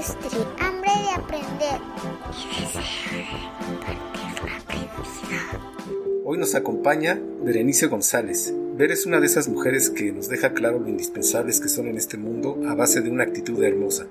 Hambre 0.00 0.90
de 1.02 1.10
aprender. 1.14 1.78
Hoy 6.24 6.38
nos 6.38 6.54
acompaña 6.54 7.20
Berenice 7.44 7.86
González. 7.88 8.54
Ver 8.78 8.92
es 8.92 9.04
una 9.04 9.20
de 9.20 9.26
esas 9.26 9.48
mujeres 9.48 9.90
que 9.90 10.10
nos 10.10 10.30
deja 10.30 10.54
claro 10.54 10.78
lo 10.78 10.88
indispensables 10.88 11.60
que 11.60 11.68
son 11.68 11.86
en 11.86 11.98
este 11.98 12.16
mundo 12.16 12.62
a 12.66 12.74
base 12.74 13.02
de 13.02 13.10
una 13.10 13.24
actitud 13.24 13.62
hermosa. 13.62 14.06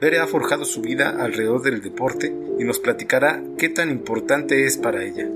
Bere 0.00 0.20
ha 0.20 0.28
forjado 0.28 0.64
su 0.64 0.80
vida 0.80 1.10
alrededor 1.20 1.62
del 1.62 1.82
deporte 1.82 2.32
y 2.60 2.62
nos 2.62 2.78
platicará 2.78 3.42
qué 3.58 3.68
tan 3.68 3.90
importante 3.90 4.64
es 4.64 4.78
para 4.78 5.02
ella 5.02 5.28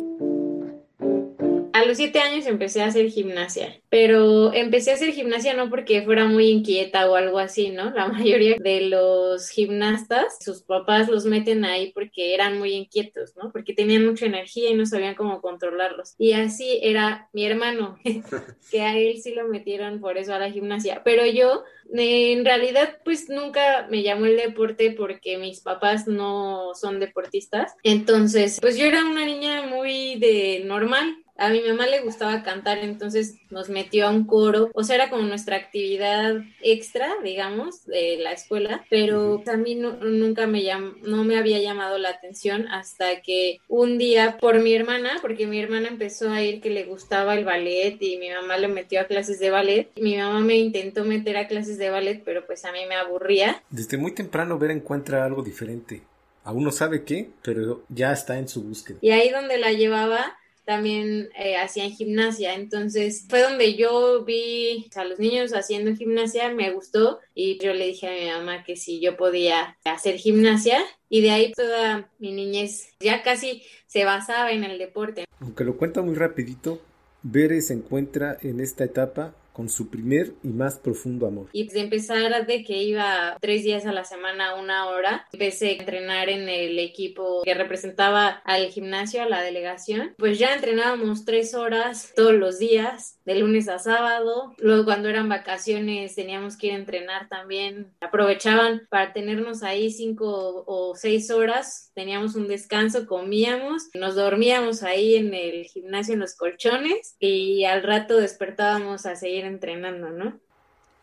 los 1.84 1.96
siete 1.96 2.20
años 2.20 2.46
empecé 2.46 2.82
a 2.82 2.86
hacer 2.86 3.10
gimnasia, 3.10 3.80
pero 3.88 4.52
empecé 4.52 4.90
a 4.90 4.94
hacer 4.94 5.12
gimnasia 5.12 5.54
no 5.54 5.68
porque 5.68 6.02
fuera 6.02 6.26
muy 6.26 6.48
inquieta 6.48 7.10
o 7.10 7.16
algo 7.16 7.38
así, 7.38 7.70
¿no? 7.70 7.90
La 7.90 8.08
mayoría 8.08 8.56
de 8.58 8.82
los 8.82 9.48
gimnastas, 9.50 10.38
sus 10.40 10.62
papás 10.62 11.08
los 11.08 11.24
meten 11.24 11.64
ahí 11.64 11.92
porque 11.92 12.34
eran 12.34 12.58
muy 12.58 12.72
inquietos, 12.72 13.36
¿no? 13.36 13.52
Porque 13.52 13.74
tenían 13.74 14.06
mucha 14.06 14.26
energía 14.26 14.70
y 14.70 14.74
no 14.74 14.86
sabían 14.86 15.14
cómo 15.14 15.40
controlarlos. 15.40 16.14
Y 16.18 16.32
así 16.32 16.80
era 16.82 17.28
mi 17.32 17.44
hermano, 17.44 17.98
que 18.70 18.82
a 18.82 18.96
él 18.96 19.20
sí 19.22 19.34
lo 19.34 19.48
metieron 19.48 20.00
por 20.00 20.18
eso 20.18 20.34
a 20.34 20.38
la 20.38 20.50
gimnasia, 20.50 21.02
pero 21.04 21.26
yo 21.26 21.64
en 21.92 22.44
realidad 22.44 22.98
pues 23.04 23.28
nunca 23.28 23.86
me 23.90 24.02
llamó 24.02 24.26
el 24.26 24.36
deporte 24.36 24.90
porque 24.90 25.38
mis 25.38 25.60
papás 25.60 26.06
no 26.06 26.74
son 26.74 27.00
deportistas. 27.00 27.74
Entonces, 27.82 28.58
pues 28.60 28.76
yo 28.76 28.86
era 28.86 29.04
una 29.04 29.24
niña 29.24 29.66
muy 29.66 30.16
de 30.16 30.62
normal, 30.64 31.16
a 31.38 31.50
mi 31.50 31.60
mamá 31.62 31.86
le 31.86 32.00
gustaba 32.00 32.42
cantar, 32.42 32.78
entonces 32.78 33.36
nos 33.50 33.68
metió 33.68 34.06
a 34.06 34.10
un 34.10 34.26
coro, 34.26 34.70
o 34.74 34.82
sea, 34.82 34.96
era 34.96 35.10
como 35.10 35.22
nuestra 35.22 35.56
actividad 35.56 36.36
extra, 36.62 37.08
digamos, 37.22 37.86
de 37.86 38.18
la 38.18 38.32
escuela, 38.32 38.84
pero 38.90 39.42
a 39.46 39.56
mí 39.56 39.74
nunca 39.74 40.46
me 40.46 40.66
no 41.02 41.24
me 41.24 41.38
había 41.38 41.60
llamado 41.60 41.98
la 41.98 42.10
atención 42.10 42.66
hasta 42.68 43.20
que 43.20 43.60
un 43.68 43.98
día 43.98 44.38
por 44.38 44.60
mi 44.60 44.74
hermana, 44.74 45.18
porque 45.20 45.46
mi 45.46 45.60
hermana 45.60 45.88
empezó 45.88 46.30
a 46.30 46.42
ir 46.42 46.60
que 46.60 46.70
le 46.70 46.84
gustaba 46.84 47.34
el 47.34 47.44
ballet 47.44 47.96
y 48.00 48.18
mi 48.18 48.30
mamá 48.30 48.56
le 48.56 48.68
metió 48.68 49.00
a 49.00 49.04
clases 49.04 49.38
de 49.38 49.50
ballet, 49.50 49.90
mi 50.00 50.16
mamá 50.16 50.40
me 50.40 50.56
intentó 50.56 51.04
meter 51.04 51.36
a 51.36 51.46
clases 51.46 51.78
de 51.78 51.90
ballet, 51.90 52.22
pero 52.24 52.46
pues 52.46 52.64
a 52.64 52.72
mí 52.72 52.80
me 52.88 52.96
aburría. 52.96 53.62
Desde 53.70 53.96
muy 53.96 54.12
temprano 54.12 54.58
Vera 54.58 54.72
encuentra 54.72 55.24
algo 55.24 55.42
diferente. 55.42 56.02
Aún 56.44 56.62
no 56.62 56.70
sabe 56.70 57.04
qué, 57.04 57.30
pero 57.42 57.82
ya 57.88 58.12
está 58.12 58.38
en 58.38 58.48
su 58.48 58.62
búsqueda. 58.62 58.98
Y 59.00 59.10
ahí 59.10 59.30
donde 59.30 59.58
la 59.58 59.72
llevaba, 59.72 60.38
también 60.66 61.30
eh, 61.38 61.56
hacían 61.56 61.90
gimnasia. 61.92 62.54
Entonces 62.54 63.24
fue 63.30 63.40
donde 63.40 63.76
yo 63.76 64.24
vi 64.24 64.90
a 64.94 65.04
los 65.04 65.18
niños 65.18 65.52
haciendo 65.52 65.94
gimnasia, 65.94 66.52
me 66.52 66.72
gustó 66.72 67.20
y 67.34 67.58
yo 67.58 67.72
le 67.72 67.86
dije 67.86 68.08
a 68.08 68.12
mi 68.12 68.30
mamá 68.30 68.64
que 68.64 68.76
si 68.76 69.00
yo 69.00 69.16
podía 69.16 69.78
hacer 69.84 70.16
gimnasia 70.16 70.78
y 71.08 71.22
de 71.22 71.30
ahí 71.30 71.52
toda 71.52 72.10
mi 72.18 72.32
niñez 72.32 72.88
ya 73.00 73.22
casi 73.22 73.62
se 73.86 74.04
basaba 74.04 74.52
en 74.52 74.64
el 74.64 74.78
deporte. 74.78 75.24
Aunque 75.40 75.64
lo 75.64 75.76
cuenta 75.76 76.02
muy 76.02 76.16
rapidito, 76.16 76.82
Bere 77.22 77.62
se 77.62 77.74
encuentra 77.74 78.36
en 78.42 78.60
esta 78.60 78.84
etapa 78.84 79.34
con 79.56 79.70
su 79.70 79.88
primer 79.88 80.34
y 80.42 80.48
más 80.48 80.78
profundo 80.78 81.26
amor. 81.26 81.48
Y 81.50 81.66
de 81.66 81.80
empezar 81.80 82.46
de 82.46 82.62
que 82.62 82.82
iba 82.82 83.38
tres 83.40 83.64
días 83.64 83.86
a 83.86 83.92
la 83.92 84.04
semana, 84.04 84.54
una 84.56 84.86
hora, 84.88 85.26
empecé 85.32 85.68
a 85.68 85.72
entrenar 85.72 86.28
en 86.28 86.46
el 86.50 86.78
equipo 86.78 87.40
que 87.42 87.54
representaba 87.54 88.28
al 88.44 88.66
gimnasio, 88.66 89.22
a 89.22 89.28
la 89.30 89.40
delegación. 89.40 90.14
Pues 90.18 90.38
ya 90.38 90.54
entrenábamos 90.54 91.24
tres 91.24 91.54
horas 91.54 92.12
todos 92.14 92.34
los 92.34 92.58
días, 92.58 93.18
de 93.24 93.36
lunes 93.36 93.70
a 93.70 93.78
sábado. 93.78 94.54
Luego 94.58 94.84
cuando 94.84 95.08
eran 95.08 95.30
vacaciones 95.30 96.14
teníamos 96.14 96.58
que 96.58 96.66
ir 96.66 96.72
a 96.74 96.76
entrenar 96.76 97.28
también. 97.30 97.94
Aprovechaban 98.02 98.82
para 98.90 99.14
tenernos 99.14 99.62
ahí 99.62 99.90
cinco 99.90 100.64
o 100.66 100.94
seis 100.96 101.30
horas. 101.30 101.92
Teníamos 101.94 102.34
un 102.34 102.46
descanso, 102.46 103.06
comíamos, 103.06 103.88
nos 103.94 104.16
dormíamos 104.16 104.82
ahí 104.82 105.14
en 105.14 105.32
el 105.32 105.64
gimnasio 105.64 106.12
en 106.12 106.20
los 106.20 106.36
colchones 106.36 107.16
y 107.18 107.64
al 107.64 107.82
rato 107.82 108.18
despertábamos 108.18 109.06
a 109.06 109.16
seguir 109.16 109.45
entrenando, 109.46 110.10
¿no? 110.10 110.40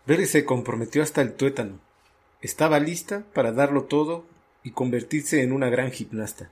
Bere 0.05 0.25
se 0.25 0.45
comprometió 0.45 1.01
hasta 1.01 1.21
el 1.21 1.33
tuétano. 1.33 1.79
Estaba 2.41 2.79
lista 2.79 3.23
para 3.33 3.51
darlo 3.51 3.85
todo 3.85 4.25
y 4.63 4.71
convertirse 4.71 5.43
en 5.43 5.53
una 5.53 5.69
gran 5.69 5.91
gimnasta. 5.91 6.49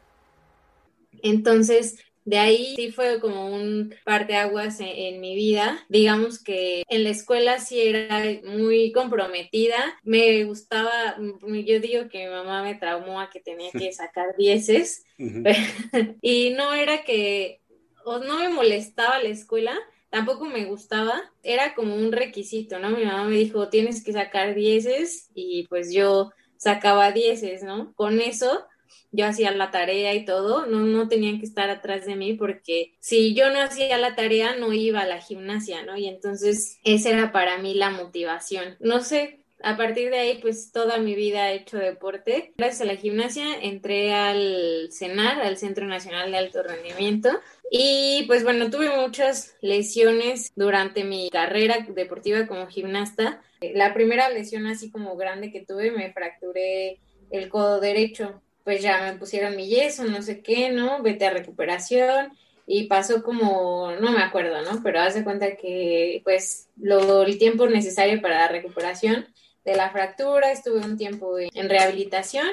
Entonces, 1.21 1.97
de 2.23 2.37
ahí 2.37 2.75
sí 2.75 2.91
fue 2.91 3.19
como 3.19 3.53
un 3.53 3.95
parteaguas 4.05 4.79
en, 4.79 4.87
en 4.87 5.21
mi 5.21 5.35
vida. 5.35 5.83
Digamos 5.89 6.41
que 6.41 6.83
en 6.87 7.03
la 7.03 7.09
escuela 7.09 7.59
sí 7.59 7.81
era 7.81 8.23
muy 8.45 8.91
comprometida. 8.91 9.99
Me 10.03 10.43
gustaba, 10.43 11.17
yo 11.19 11.79
digo 11.79 12.09
que 12.09 12.25
mi 12.25 12.31
mamá 12.31 12.63
me 12.63 12.75
traumó 12.75 13.19
a 13.19 13.29
que 13.29 13.39
tenía 13.39 13.71
que 13.71 13.91
sacar 13.93 14.35
dieces. 14.37 15.03
y 16.21 16.51
no 16.51 16.73
era 16.73 17.03
que, 17.03 17.61
o 18.05 18.19
no 18.19 18.39
me 18.39 18.49
molestaba 18.49 19.19
la 19.19 19.29
escuela, 19.29 19.77
tampoco 20.11 20.45
me 20.45 20.65
gustaba, 20.65 21.19
era 21.41 21.73
como 21.73 21.95
un 21.95 22.11
requisito, 22.11 22.77
¿no? 22.77 22.91
Mi 22.91 23.05
mamá 23.05 23.23
me 23.23 23.37
dijo, 23.37 23.69
tienes 23.69 24.03
que 24.03 24.13
sacar 24.13 24.53
dieces 24.53 25.31
y 25.33 25.65
pues 25.67 25.91
yo 25.91 26.31
sacaba 26.57 27.11
dieces, 27.11 27.63
¿no? 27.63 27.93
Con 27.95 28.21
eso 28.21 28.65
yo 29.11 29.25
hacía 29.25 29.51
la 29.51 29.71
tarea 29.71 30.13
y 30.13 30.25
todo, 30.25 30.65
no, 30.65 30.79
no 30.79 31.07
tenían 31.07 31.39
que 31.39 31.45
estar 31.45 31.69
atrás 31.69 32.05
de 32.05 32.15
mí 32.15 32.33
porque 32.33 32.93
si 32.99 33.33
yo 33.33 33.49
no 33.51 33.61
hacía 33.61 33.97
la 33.97 34.15
tarea 34.15 34.55
no 34.55 34.73
iba 34.73 35.01
a 35.01 35.07
la 35.07 35.21
gimnasia, 35.21 35.83
¿no? 35.83 35.97
Y 35.97 36.07
entonces 36.07 36.79
esa 36.83 37.09
era 37.09 37.31
para 37.31 37.57
mí 37.57 37.73
la 37.73 37.89
motivación. 37.89 38.77
No 38.79 39.01
sé, 39.01 39.40
a 39.63 39.77
partir 39.77 40.09
de 40.09 40.19
ahí, 40.19 40.39
pues 40.41 40.71
toda 40.71 40.97
mi 40.97 41.15
vida 41.15 41.51
he 41.51 41.55
hecho 41.55 41.77
deporte. 41.77 42.53
Gracias 42.57 42.81
a 42.81 42.85
la 42.85 42.95
gimnasia 42.95 43.45
entré 43.61 44.13
al 44.13 44.89
CENAR, 44.91 45.41
al 45.41 45.57
Centro 45.57 45.85
Nacional 45.85 46.31
de 46.31 46.37
Alto 46.37 46.63
Rendimiento. 46.63 47.29
Y 47.69 48.25
pues 48.27 48.43
bueno, 48.43 48.69
tuve 48.69 48.89
muchas 48.97 49.55
lesiones 49.61 50.51
durante 50.55 51.03
mi 51.03 51.29
carrera 51.29 51.85
deportiva 51.89 52.45
como 52.47 52.67
gimnasta. 52.67 53.41
La 53.61 53.93
primera 53.93 54.29
lesión 54.29 54.67
así 54.67 54.91
como 54.91 55.15
grande 55.15 55.51
que 55.51 55.65
tuve, 55.65 55.91
me 55.91 56.11
fracturé 56.11 56.99
el 57.29 57.49
codo 57.49 57.79
derecho. 57.79 58.41
Pues 58.63 58.81
ya 58.81 59.01
me 59.01 59.17
pusieron 59.17 59.55
mi 59.55 59.67
yeso, 59.67 60.03
no 60.03 60.21
sé 60.21 60.41
qué, 60.41 60.69
¿no? 60.69 61.01
Vete 61.01 61.25
a 61.25 61.31
recuperación 61.31 62.33
y 62.67 62.85
pasó 62.85 63.23
como, 63.23 63.91
no 63.99 64.11
me 64.11 64.21
acuerdo, 64.21 64.61
¿no? 64.61 64.81
Pero 64.83 64.99
haz 64.99 65.15
de 65.15 65.23
cuenta 65.23 65.55
que 65.55 66.21
pues 66.23 66.69
lo, 66.77 67.23
el 67.23 67.37
tiempo 67.37 67.67
necesario 67.67 68.21
para 68.21 68.39
la 68.39 68.47
recuperación 68.47 69.27
de 69.63 69.75
la 69.75 69.89
fractura, 69.91 70.51
estuve 70.51 70.79
un 70.79 70.97
tiempo 70.97 71.37
en 71.37 71.69
rehabilitación 71.69 72.47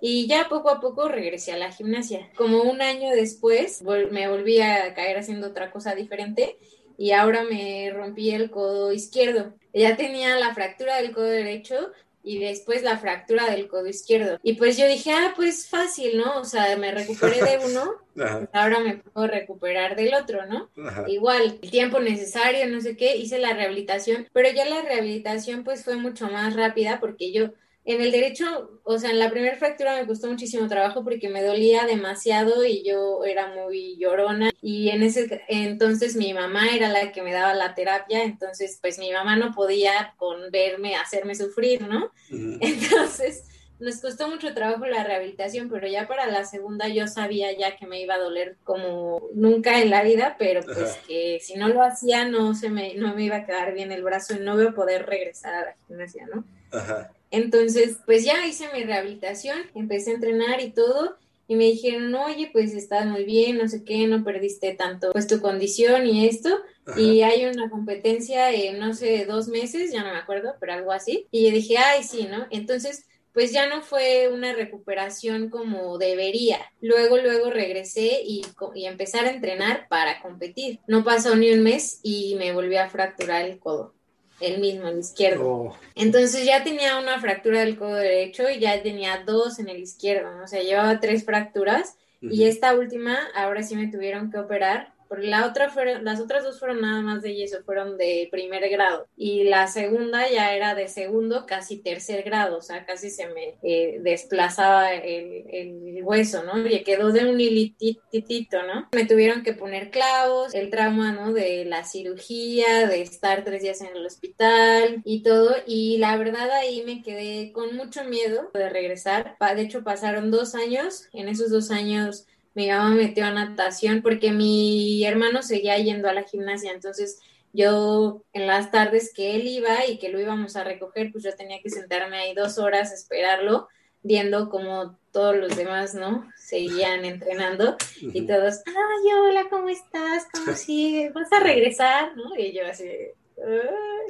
y 0.00 0.26
ya 0.26 0.48
poco 0.48 0.70
a 0.70 0.80
poco 0.80 1.08
regresé 1.08 1.52
a 1.52 1.58
la 1.58 1.72
gimnasia. 1.72 2.30
Como 2.36 2.62
un 2.62 2.82
año 2.82 3.10
después 3.10 3.82
me 3.82 4.28
volví 4.28 4.60
a 4.60 4.94
caer 4.94 5.18
haciendo 5.18 5.48
otra 5.48 5.70
cosa 5.70 5.94
diferente 5.94 6.58
y 6.98 7.12
ahora 7.12 7.42
me 7.44 7.90
rompí 7.90 8.30
el 8.30 8.50
codo 8.50 8.92
izquierdo. 8.92 9.54
Ya 9.72 9.96
tenía 9.96 10.36
la 10.36 10.54
fractura 10.54 10.96
del 10.96 11.12
codo 11.12 11.26
derecho, 11.26 11.92
y 12.26 12.40
después 12.40 12.82
la 12.82 12.98
fractura 12.98 13.48
del 13.48 13.68
codo 13.68 13.86
izquierdo. 13.86 14.40
Y 14.42 14.54
pues 14.54 14.76
yo 14.76 14.88
dije, 14.88 15.12
ah, 15.12 15.32
pues 15.36 15.68
fácil, 15.68 16.18
¿no? 16.18 16.40
O 16.40 16.44
sea, 16.44 16.76
me 16.76 16.90
recuperé 16.90 17.36
de 17.36 17.64
uno, 17.64 17.92
pues 18.14 18.48
ahora 18.52 18.80
me 18.80 18.96
puedo 18.96 19.28
recuperar 19.28 19.94
del 19.94 20.12
otro, 20.12 20.44
¿no? 20.46 20.68
Igual, 21.06 21.60
el 21.62 21.70
tiempo 21.70 22.00
necesario, 22.00 22.66
no 22.66 22.80
sé 22.80 22.96
qué, 22.96 23.16
hice 23.16 23.38
la 23.38 23.54
rehabilitación, 23.54 24.26
pero 24.32 24.50
ya 24.50 24.64
la 24.64 24.82
rehabilitación 24.82 25.62
pues 25.62 25.84
fue 25.84 25.96
mucho 25.96 26.28
más 26.28 26.56
rápida 26.56 26.98
porque 26.98 27.32
yo 27.32 27.52
en 27.86 28.02
el 28.02 28.10
derecho, 28.10 28.80
o 28.82 28.98
sea, 28.98 29.10
en 29.10 29.20
la 29.20 29.30
primera 29.30 29.56
fractura 29.56 29.94
me 29.94 30.08
costó 30.08 30.26
muchísimo 30.26 30.66
trabajo 30.66 31.04
porque 31.04 31.28
me 31.28 31.42
dolía 31.42 31.86
demasiado 31.86 32.64
y 32.64 32.82
yo 32.82 33.24
era 33.24 33.54
muy 33.54 33.96
llorona 33.96 34.50
y 34.60 34.88
en 34.88 35.04
ese 35.04 35.42
entonces 35.46 36.16
mi 36.16 36.34
mamá 36.34 36.74
era 36.74 36.88
la 36.88 37.12
que 37.12 37.22
me 37.22 37.32
daba 37.32 37.54
la 37.54 37.76
terapia, 37.76 38.24
entonces 38.24 38.78
pues 38.82 38.98
mi 38.98 39.12
mamá 39.12 39.36
no 39.36 39.54
podía 39.54 40.14
con 40.16 40.50
verme 40.50 40.96
hacerme 40.96 41.36
sufrir, 41.36 41.82
¿no? 41.82 42.10
Entonces 42.28 43.44
nos 43.78 44.00
costó 44.00 44.28
mucho 44.28 44.52
trabajo 44.52 44.84
la 44.86 45.04
rehabilitación, 45.04 45.68
pero 45.68 45.86
ya 45.86 46.08
para 46.08 46.26
la 46.26 46.44
segunda 46.44 46.88
yo 46.88 47.06
sabía 47.06 47.56
ya 47.56 47.76
que 47.76 47.86
me 47.86 48.00
iba 48.00 48.14
a 48.14 48.18
doler 48.18 48.56
como 48.64 49.28
nunca 49.32 49.80
en 49.80 49.90
la 49.90 50.02
vida, 50.02 50.34
pero 50.40 50.62
pues 50.62 50.98
que 51.06 51.38
si 51.40 51.54
no 51.54 51.68
lo 51.68 51.82
hacía 51.82 52.24
no 52.24 52.56
se 52.56 52.68
me 52.68 52.94
no 52.94 53.14
me 53.14 53.22
iba 53.22 53.36
a 53.36 53.46
quedar 53.46 53.74
bien 53.74 53.92
el 53.92 54.02
brazo 54.02 54.34
y 54.34 54.40
no 54.40 54.60
iba 54.60 54.70
a 54.70 54.74
poder 54.74 55.06
regresar 55.06 55.54
a 55.54 55.64
la 55.66 55.76
gimnasia, 55.86 56.26
¿no? 56.34 56.42
Ajá. 56.72 57.12
Entonces, 57.30 57.98
pues 58.06 58.24
ya 58.24 58.46
hice 58.46 58.66
mi 58.72 58.84
rehabilitación, 58.84 59.58
empecé 59.74 60.10
a 60.10 60.14
entrenar 60.14 60.60
y 60.60 60.70
todo. 60.70 61.16
Y 61.48 61.54
me 61.54 61.64
dijeron, 61.64 62.12
oye, 62.14 62.50
pues 62.52 62.74
estás 62.74 63.06
muy 63.06 63.24
bien, 63.24 63.58
no 63.58 63.68
sé 63.68 63.84
qué, 63.84 64.06
no 64.08 64.24
perdiste 64.24 64.74
tanto 64.74 65.12
pues 65.12 65.28
tu 65.28 65.40
condición 65.40 66.06
y 66.06 66.26
esto. 66.26 66.50
Y 66.96 67.22
hay 67.22 67.46
una 67.46 67.70
competencia 67.70 68.52
en, 68.52 68.78
no 68.78 68.94
sé, 68.94 69.26
dos 69.26 69.48
meses, 69.48 69.92
ya 69.92 70.02
no 70.02 70.12
me 70.12 70.18
acuerdo, 70.18 70.54
pero 70.58 70.72
algo 70.72 70.92
así. 70.92 71.26
Y 71.30 71.46
yo 71.46 71.52
dije, 71.52 71.78
ay, 71.78 72.02
sí, 72.02 72.26
¿no? 72.28 72.46
Entonces, 72.50 73.06
pues 73.32 73.52
ya 73.52 73.68
no 73.68 73.82
fue 73.82 74.28
una 74.32 74.54
recuperación 74.54 75.50
como 75.50 75.98
debería. 75.98 76.58
Luego, 76.80 77.18
luego 77.18 77.50
regresé 77.50 78.22
y, 78.24 78.42
y 78.74 78.86
empezar 78.86 79.26
a 79.26 79.30
entrenar 79.30 79.88
para 79.88 80.22
competir. 80.22 80.80
No 80.86 81.04
pasó 81.04 81.36
ni 81.36 81.52
un 81.52 81.62
mes 81.62 82.00
y 82.02 82.36
me 82.36 82.52
volví 82.52 82.76
a 82.76 82.88
fracturar 82.88 83.44
el 83.44 83.58
codo. 83.58 83.95
El 84.40 84.60
mismo, 84.60 84.88
el 84.88 84.98
izquierdo. 84.98 85.48
Oh. 85.48 85.78
Entonces 85.94 86.44
ya 86.44 86.62
tenía 86.62 86.98
una 86.98 87.20
fractura 87.20 87.60
del 87.60 87.78
codo 87.78 87.94
derecho 87.94 88.48
y 88.50 88.58
ya 88.58 88.82
tenía 88.82 89.22
dos 89.24 89.58
en 89.58 89.68
el 89.68 89.78
izquierdo, 89.78 90.42
o 90.42 90.46
sea, 90.46 90.62
llevaba 90.62 91.00
tres 91.00 91.24
fracturas 91.24 91.96
y 92.20 92.44
esta 92.44 92.74
última, 92.74 93.18
ahora 93.36 93.62
sí 93.62 93.76
me 93.76 93.86
tuvieron 93.88 94.30
que 94.30 94.38
operar 94.38 94.95
porque 95.08 95.26
la 95.26 95.46
otra 95.46 95.70
fueron, 95.70 96.04
las 96.04 96.20
otras 96.20 96.44
dos 96.44 96.58
fueron 96.58 96.80
nada 96.80 97.00
más 97.02 97.22
de 97.22 97.34
yeso, 97.34 97.62
fueron 97.64 97.96
de 97.96 98.28
primer 98.30 98.68
grado. 98.68 99.06
Y 99.16 99.44
la 99.44 99.66
segunda 99.66 100.28
ya 100.30 100.54
era 100.54 100.74
de 100.74 100.88
segundo, 100.88 101.46
casi 101.46 101.78
tercer 101.78 102.22
grado, 102.22 102.58
o 102.58 102.62
sea, 102.62 102.84
casi 102.84 103.10
se 103.10 103.26
me 103.28 103.58
eh, 103.62 103.98
desplazaba 104.02 104.94
el, 104.94 105.44
el, 105.50 106.02
hueso, 106.02 106.44
¿no? 106.44 106.64
Y 106.66 106.84
quedó 106.84 107.10
de 107.10 107.26
un 107.26 107.40
hilitito, 107.40 108.62
¿no? 108.62 108.88
Me 108.92 109.06
tuvieron 109.06 109.42
que 109.42 109.54
poner 109.54 109.90
clavos, 109.90 110.54
el 110.54 110.70
trauma, 110.70 111.12
¿no? 111.12 111.32
De 111.32 111.64
la 111.64 111.84
cirugía, 111.84 112.86
de 112.86 113.02
estar 113.02 113.44
tres 113.44 113.62
días 113.62 113.80
en 113.80 113.96
el 113.96 114.06
hospital 114.06 115.02
y 115.04 115.22
todo. 115.22 115.56
Y 115.66 115.98
la 115.98 116.16
verdad 116.16 116.50
ahí 116.50 116.84
me 116.84 117.02
quedé 117.02 117.52
con 117.52 117.74
mucho 117.76 118.04
miedo 118.04 118.50
de 118.54 118.68
regresar. 118.68 119.36
De 119.40 119.62
hecho, 119.62 119.82
pasaron 119.82 120.30
dos 120.30 120.54
años. 120.54 121.08
En 121.12 121.28
esos 121.28 121.50
dos 121.50 121.70
años 121.70 122.26
mi 122.56 122.70
mamá 122.70 122.88
me 122.88 123.04
metió 123.04 123.26
a 123.26 123.30
natación 123.30 124.00
porque 124.00 124.32
mi 124.32 125.04
hermano 125.04 125.42
seguía 125.42 125.76
yendo 125.76 126.08
a 126.08 126.14
la 126.14 126.22
gimnasia, 126.22 126.72
entonces 126.72 127.20
yo 127.52 128.22
en 128.32 128.46
las 128.46 128.70
tardes 128.70 129.12
que 129.14 129.36
él 129.36 129.46
iba 129.46 129.86
y 129.86 129.98
que 129.98 130.08
lo 130.08 130.18
íbamos 130.18 130.56
a 130.56 130.64
recoger, 130.64 131.12
pues 131.12 131.22
yo 131.22 131.34
tenía 131.36 131.60
que 131.62 131.68
sentarme 131.68 132.16
ahí 132.16 132.34
dos 132.34 132.58
horas, 132.58 132.94
esperarlo, 132.94 133.68
viendo 134.02 134.48
como 134.48 134.98
todos 135.12 135.36
los 135.36 135.54
demás, 135.54 135.94
¿no? 135.94 136.30
Seguían 136.36 137.04
entrenando 137.04 137.76
y 138.00 138.26
todos, 138.26 138.62
ay, 138.66 139.12
hola, 139.20 139.48
¿cómo 139.50 139.68
estás? 139.68 140.26
¿Cómo 140.32 140.52
sigues? 140.56 141.12
¿Vas 141.12 141.30
a 141.34 141.40
regresar? 141.40 142.16
¿No? 142.16 142.34
Y 142.38 142.52
yo 142.52 142.66
así, 142.66 142.88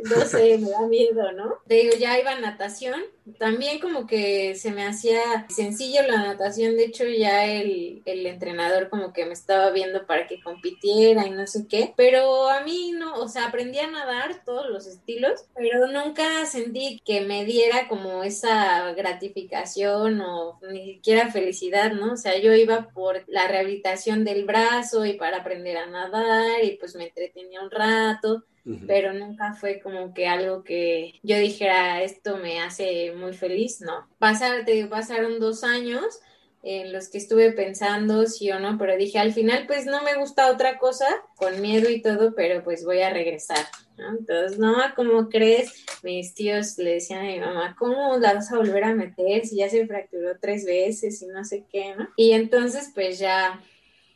no 0.05 0.21
sé, 0.21 0.59
me 0.59 0.71
da 0.71 0.83
miedo, 0.83 1.33
¿no? 1.33 1.59
Te 1.67 1.75
digo, 1.75 1.97
ya 1.99 2.17
iba 2.17 2.31
a 2.31 2.41
natación, 2.41 3.03
también 3.39 3.81
como 3.81 4.07
que 4.07 4.55
se 4.55 4.71
me 4.71 4.87
hacía 4.87 5.47
sencillo 5.49 6.03
la 6.07 6.23
natación, 6.23 6.77
de 6.77 6.85
hecho 6.85 7.05
ya 7.05 7.45
el, 7.45 8.03
el, 8.05 8.27
entrenador 8.27 8.89
como 8.89 9.13
que 9.13 9.27
me 9.27 9.33
estaba 9.33 9.71
viendo 9.71 10.07
para 10.07 10.27
que 10.27 10.41
compitiera 10.41 11.27
y 11.27 11.31
no 11.31 11.47
sé 11.47 11.67
qué, 11.69 11.93
pero 11.97 12.49
a 12.49 12.63
mí 12.63 12.93
no, 12.93 13.15
o 13.15 13.29
sea, 13.29 13.47
aprendí 13.47 13.79
a 13.79 13.91
nadar 13.91 14.45
todos 14.45 14.69
los 14.71 14.87
estilos, 14.87 15.47
pero 15.55 15.87
nunca 15.89 16.47
sentí 16.47 17.01
que 17.05 17.21
me 17.21 17.45
diera 17.45 17.89
como 17.89 18.23
esa 18.23 18.93
gratificación 18.93 20.21
o 20.21 20.59
ni 20.71 20.95
siquiera 20.95 21.31
felicidad, 21.31 21.93
¿no? 21.93 22.13
O 22.13 22.17
sea, 22.17 22.39
yo 22.39 22.55
iba 22.55 22.91
por 22.91 23.25
la 23.27 23.49
rehabilitación 23.49 24.25
del 24.25 24.45
brazo 24.45 25.05
y 25.05 25.15
para 25.15 25.39
aprender 25.39 25.77
a 25.77 25.87
nadar 25.87 26.63
y 26.63 26.77
pues 26.77 26.95
me 26.95 27.07
entretenía 27.07 27.63
un 27.63 27.71
rato 27.71 28.45
pero 28.87 29.13
nunca 29.13 29.53
fue 29.55 29.81
como 29.81 30.13
que 30.13 30.27
algo 30.27 30.65
que 30.65 31.15
yo 31.23 31.39
dijera 31.39 32.03
esto 32.03 32.37
me 32.39 32.61
hace 32.61 33.13
muy 33.17 33.33
feliz, 33.35 33.81
no. 33.81 34.09
pasaron 34.19 35.41
dos 35.41 35.65
años 35.65 36.21
en 36.63 36.93
los 36.93 37.09
que 37.09 37.19
estuve 37.19 37.53
pensando 37.53 38.27
sí 38.27 38.51
o 38.51 38.59
no, 38.59 38.77
pero 38.77 38.97
dije 38.97 39.21
al 39.21 39.33
final 39.33 39.67
pues 39.69 39.87
no 39.87 40.03
me 40.03 40.17
gusta 40.17 40.51
otra 40.51 40.79
cosa, 40.79 41.07
con 41.37 41.61
miedo 41.61 41.89
y 41.89 42.03
todo, 42.03 42.35
pero 42.35 42.65
pues 42.65 42.85
voy 42.85 43.03
a 43.03 43.11
regresar. 43.11 43.65
Entonces, 43.97 44.59
no, 44.59 44.75
¿cómo 44.95 45.29
crees? 45.29 45.87
Mis 46.03 46.35
tíos 46.35 46.77
le 46.79 46.95
decían 46.95 47.21
a 47.21 47.29
mi 47.29 47.41
mamá, 47.41 47.77
¿cómo 47.79 48.19
la 48.19 48.35
vas 48.35 48.53
a 48.53 48.57
volver 48.57 48.85
a 48.85 48.95
meter 48.95 49.47
si 49.47 49.57
ya 49.57 49.71
se 49.71 49.87
fracturó 49.87 50.39
tres 50.41 50.65
veces 50.65 51.23
y 51.23 51.27
no 51.29 51.45
sé 51.45 51.65
qué, 51.71 51.95
¿no? 51.95 52.09
Y 52.17 52.33
entonces 52.33 52.91
pues 52.93 53.19
ya, 53.19 53.63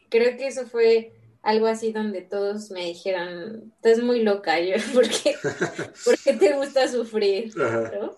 creo 0.09 0.37
que 0.37 0.49
eso 0.49 0.67
fue 0.67 1.13
algo 1.43 1.67
así 1.67 1.93
donde 1.93 2.21
todos 2.21 2.71
me 2.71 2.85
dijeron, 2.87 3.73
estás 3.77 4.03
muy 4.03 4.23
loca, 4.23 4.61
yo, 4.61 4.75
¿por 4.95 5.09
qué, 5.09 6.33
te 6.35 6.53
gusta 6.55 6.89
sufrir? 6.89 7.53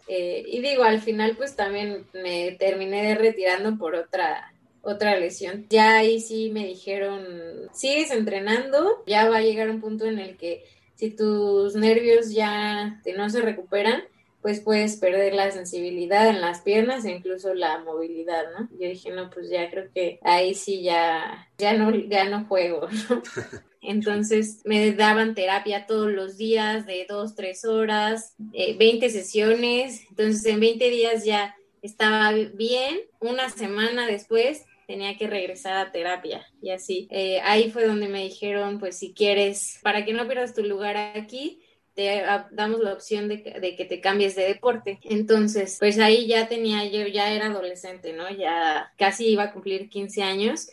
Eh, 0.09 0.45
y 0.47 0.61
digo, 0.61 0.83
al 0.83 1.01
final 1.01 1.37
pues 1.37 1.57
también 1.57 2.07
me 2.13 2.53
terminé 2.59 3.15
retirando 3.15 3.79
por 3.79 3.95
otra, 3.95 4.53
otra 4.83 5.19
lesión. 5.19 5.67
Ya 5.71 5.97
ahí 5.97 6.21
sí 6.21 6.51
me 6.51 6.67
dijeron, 6.67 7.25
sigues 7.73 8.11
entrenando, 8.11 9.03
ya 9.07 9.29
va 9.31 9.39
a 9.39 9.43
llegar 9.43 9.71
un 9.71 9.81
punto 9.81 10.05
en 10.05 10.19
el 10.19 10.37
que 10.37 10.65
si 10.97 11.11
tus 11.11 11.75
nervios 11.75 12.33
ya 12.33 13.01
no 13.17 13.31
se 13.31 13.41
recuperan, 13.41 14.03
pues 14.43 14.61
puedes 14.61 14.97
perder 14.97 15.35
la 15.35 15.51
sensibilidad 15.53 16.29
en 16.29 16.41
las 16.41 16.61
piernas 16.63 17.05
e 17.05 17.13
incluso 17.13 17.55
la 17.55 17.79
movilidad, 17.79 18.45
¿no? 18.59 18.69
Yo 18.73 18.89
dije, 18.89 19.11
no, 19.11 19.31
pues 19.31 19.49
ya 19.49 19.71
creo 19.71 19.91
que 19.95 20.19
ahí 20.23 20.55
sí 20.55 20.83
ya, 20.83 21.49
ya 21.59 21.75
no, 21.75 21.95
ya 21.95 22.25
no 22.29 22.45
juego, 22.47 22.89
¿no? 23.09 23.23
Entonces 23.81 24.63
me 24.65 24.93
daban 24.93 25.35
terapia 25.35 25.87
todos 25.87 26.11
los 26.11 26.37
días 26.37 26.87
de 26.87 27.07
dos, 27.09 27.35
tres 27.35 27.65
horas, 27.65 28.35
eh, 28.53 28.77
20 28.77 29.11
sesiones. 29.11 30.05
Entonces 30.11 30.45
en 30.47 30.61
20 30.61 30.91
días 30.91 31.25
ya 31.25 31.57
estaba 31.81 32.33
bien. 32.33 33.01
Una 33.21 33.49
semana 33.51 34.07
después 34.07 34.65
tenía 34.87 35.17
que 35.17 35.27
regresar 35.27 35.75
a 35.75 35.91
terapia 35.91 36.47
y 36.61 36.71
así. 36.71 37.09
Eh, 37.11 37.41
ahí 37.43 37.71
fue 37.71 37.87
donde 37.87 38.09
me 38.09 38.23
dijeron, 38.23 38.79
pues 38.79 38.99
si 38.99 39.15
quieres, 39.15 39.81
para 39.83 40.05
que 40.05 40.13
no 40.13 40.27
pierdas 40.27 40.55
tu 40.55 40.63
lugar 40.63 40.97
aquí, 40.97 41.62
te 41.95 42.23
damos 42.53 42.81
la 42.81 42.93
opción 42.93 43.29
de, 43.29 43.43
que 43.43 43.85
te 43.85 44.01
cambies 44.01 44.35
de 44.35 44.45
deporte. 44.45 44.99
Entonces, 45.03 45.77
pues 45.79 45.99
ahí 45.99 46.27
ya 46.27 46.49
tenía, 46.49 46.85
yo 46.87 47.07
ya 47.07 47.33
era 47.33 47.47
adolescente, 47.47 48.13
¿no? 48.13 48.31
Ya 48.31 48.93
casi 48.97 49.29
iba 49.29 49.45
a 49.45 49.53
cumplir 49.53 49.89
15 49.89 50.23
años 50.23 50.69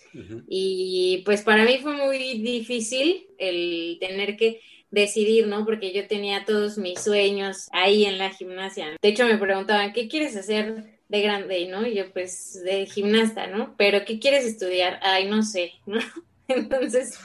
y 0.48 1.22
pues 1.26 1.42
para 1.42 1.66
mí 1.66 1.78
fue 1.82 1.94
muy 1.94 2.18
difícil 2.18 3.28
el 3.38 3.98
tener 4.00 4.38
que 4.38 4.62
decidir, 4.92 5.48
¿no? 5.48 5.66
Porque 5.66 5.94
yo 5.94 6.08
tenía 6.08 6.46
todos 6.46 6.78
mis 6.78 7.00
sueños 7.00 7.68
ahí 7.72 8.06
en 8.06 8.18
la 8.18 8.32
gimnasia. 8.32 8.98
De 9.02 9.10
hecho, 9.10 9.26
me 9.26 9.38
preguntaban, 9.38 9.94
¿qué 9.94 10.08
quieres 10.08 10.36
hacer 10.36 11.00
de 11.08 11.22
grande, 11.22 11.68
¿no? 11.68 11.86
Y 11.86 11.96
yo, 11.96 12.12
pues, 12.12 12.62
de 12.64 12.86
gimnasta, 12.86 13.48
¿no? 13.48 13.76
Pero, 13.78 14.06
¿qué 14.06 14.20
quieres 14.20 14.46
estudiar? 14.46 15.00
Ay, 15.02 15.28
no 15.28 15.44
sé, 15.44 15.74
¿no? 15.86 16.00
Entonces 16.50 17.18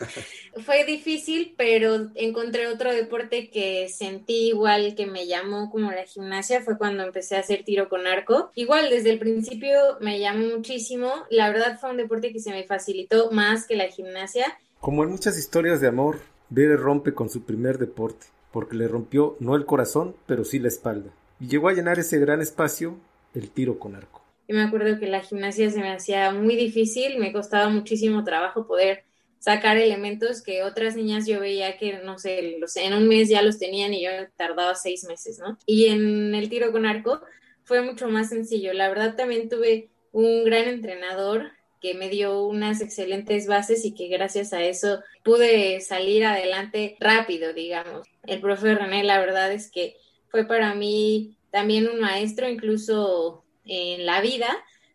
fue 0.64 0.84
difícil, 0.84 1.54
pero 1.56 2.10
encontré 2.14 2.68
otro 2.68 2.92
deporte 2.92 3.50
que 3.50 3.88
sentí 3.88 4.48
igual 4.48 4.94
que 4.94 5.06
me 5.06 5.26
llamó 5.26 5.70
como 5.70 5.90
la 5.90 6.04
gimnasia, 6.04 6.60
fue 6.60 6.78
cuando 6.78 7.02
empecé 7.02 7.36
a 7.36 7.40
hacer 7.40 7.64
tiro 7.64 7.88
con 7.88 8.06
arco. 8.06 8.50
Igual 8.54 8.90
desde 8.90 9.10
el 9.10 9.18
principio 9.18 9.78
me 10.00 10.20
llamó 10.20 10.46
muchísimo, 10.46 11.10
la 11.30 11.48
verdad 11.50 11.78
fue 11.80 11.90
un 11.90 11.96
deporte 11.96 12.32
que 12.32 12.40
se 12.40 12.50
me 12.50 12.64
facilitó 12.64 13.30
más 13.30 13.66
que 13.66 13.76
la 13.76 13.88
gimnasia. 13.88 14.58
Como 14.80 15.02
en 15.02 15.10
muchas 15.10 15.38
historias 15.38 15.80
de 15.80 15.88
amor, 15.88 16.20
Bere 16.50 16.76
rompe 16.76 17.14
con 17.14 17.30
su 17.30 17.44
primer 17.44 17.78
deporte, 17.78 18.26
porque 18.52 18.76
le 18.76 18.86
rompió 18.86 19.36
no 19.40 19.56
el 19.56 19.64
corazón, 19.64 20.14
pero 20.26 20.44
sí 20.44 20.58
la 20.58 20.68
espalda, 20.68 21.10
y 21.40 21.48
llegó 21.48 21.68
a 21.68 21.72
llenar 21.72 21.98
ese 21.98 22.18
gran 22.18 22.42
espacio, 22.42 22.98
el 23.34 23.50
tiro 23.50 23.78
con 23.78 23.96
arco. 23.96 24.22
Y 24.46 24.52
me 24.52 24.62
acuerdo 24.62 24.98
que 24.98 25.06
la 25.06 25.20
gimnasia 25.20 25.70
se 25.70 25.80
me 25.80 25.90
hacía 25.90 26.30
muy 26.32 26.54
difícil, 26.54 27.18
me 27.18 27.32
costaba 27.32 27.70
muchísimo 27.70 28.24
trabajo 28.24 28.66
poder 28.66 29.04
sacar 29.44 29.76
elementos 29.76 30.40
que 30.40 30.62
otras 30.62 30.96
niñas 30.96 31.26
yo 31.26 31.38
veía 31.38 31.76
que, 31.76 31.98
no 31.98 32.18
sé, 32.18 32.56
los, 32.58 32.74
en 32.76 32.94
un 32.94 33.06
mes 33.06 33.28
ya 33.28 33.42
los 33.42 33.58
tenían 33.58 33.92
y 33.92 34.02
yo 34.02 34.08
tardaba 34.36 34.74
seis 34.74 35.04
meses, 35.04 35.38
¿no? 35.38 35.58
Y 35.66 35.88
en 35.88 36.34
el 36.34 36.48
tiro 36.48 36.72
con 36.72 36.86
arco 36.86 37.20
fue 37.64 37.82
mucho 37.82 38.08
más 38.08 38.30
sencillo. 38.30 38.72
La 38.72 38.88
verdad 38.88 39.16
también 39.16 39.50
tuve 39.50 39.90
un 40.12 40.44
gran 40.44 40.66
entrenador 40.66 41.52
que 41.82 41.92
me 41.92 42.08
dio 42.08 42.46
unas 42.46 42.80
excelentes 42.80 43.46
bases 43.46 43.84
y 43.84 43.94
que 43.94 44.08
gracias 44.08 44.54
a 44.54 44.62
eso 44.62 45.00
pude 45.22 45.82
salir 45.82 46.24
adelante 46.24 46.96
rápido, 46.98 47.52
digamos. 47.52 48.08
El 48.26 48.40
profe 48.40 48.74
René, 48.74 49.04
la 49.04 49.20
verdad 49.20 49.52
es 49.52 49.70
que 49.70 49.98
fue 50.30 50.46
para 50.46 50.74
mí 50.74 51.36
también 51.50 51.86
un 51.86 52.00
maestro, 52.00 52.48
incluso 52.48 53.44
en 53.66 54.06
la 54.06 54.22
vida, 54.22 54.48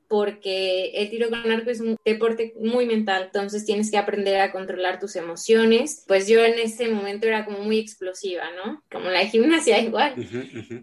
porque 0.09 0.91
el 0.95 1.09
tiro 1.09 1.29
con 1.29 1.49
arco 1.51 1.69
es 1.69 1.79
un 1.79 1.95
deporte 2.03 2.53
muy 2.59 2.85
mental, 2.87 3.25
entonces 3.25 3.63
tienes 3.63 3.91
que 3.91 3.97
aprender 3.97 4.41
a 4.41 4.51
controlar 4.51 4.99
tus 4.99 5.15
emociones. 5.15 6.03
Pues 6.07 6.27
yo 6.27 6.43
en 6.43 6.57
ese 6.59 6.89
momento 6.89 7.27
era 7.27 7.45
como 7.45 7.59
muy 7.59 7.77
explosiva, 7.77 8.43
¿no? 8.55 8.83
Como 8.91 9.09
la 9.09 9.25
gimnasia 9.25 9.79
igual. 9.83 10.15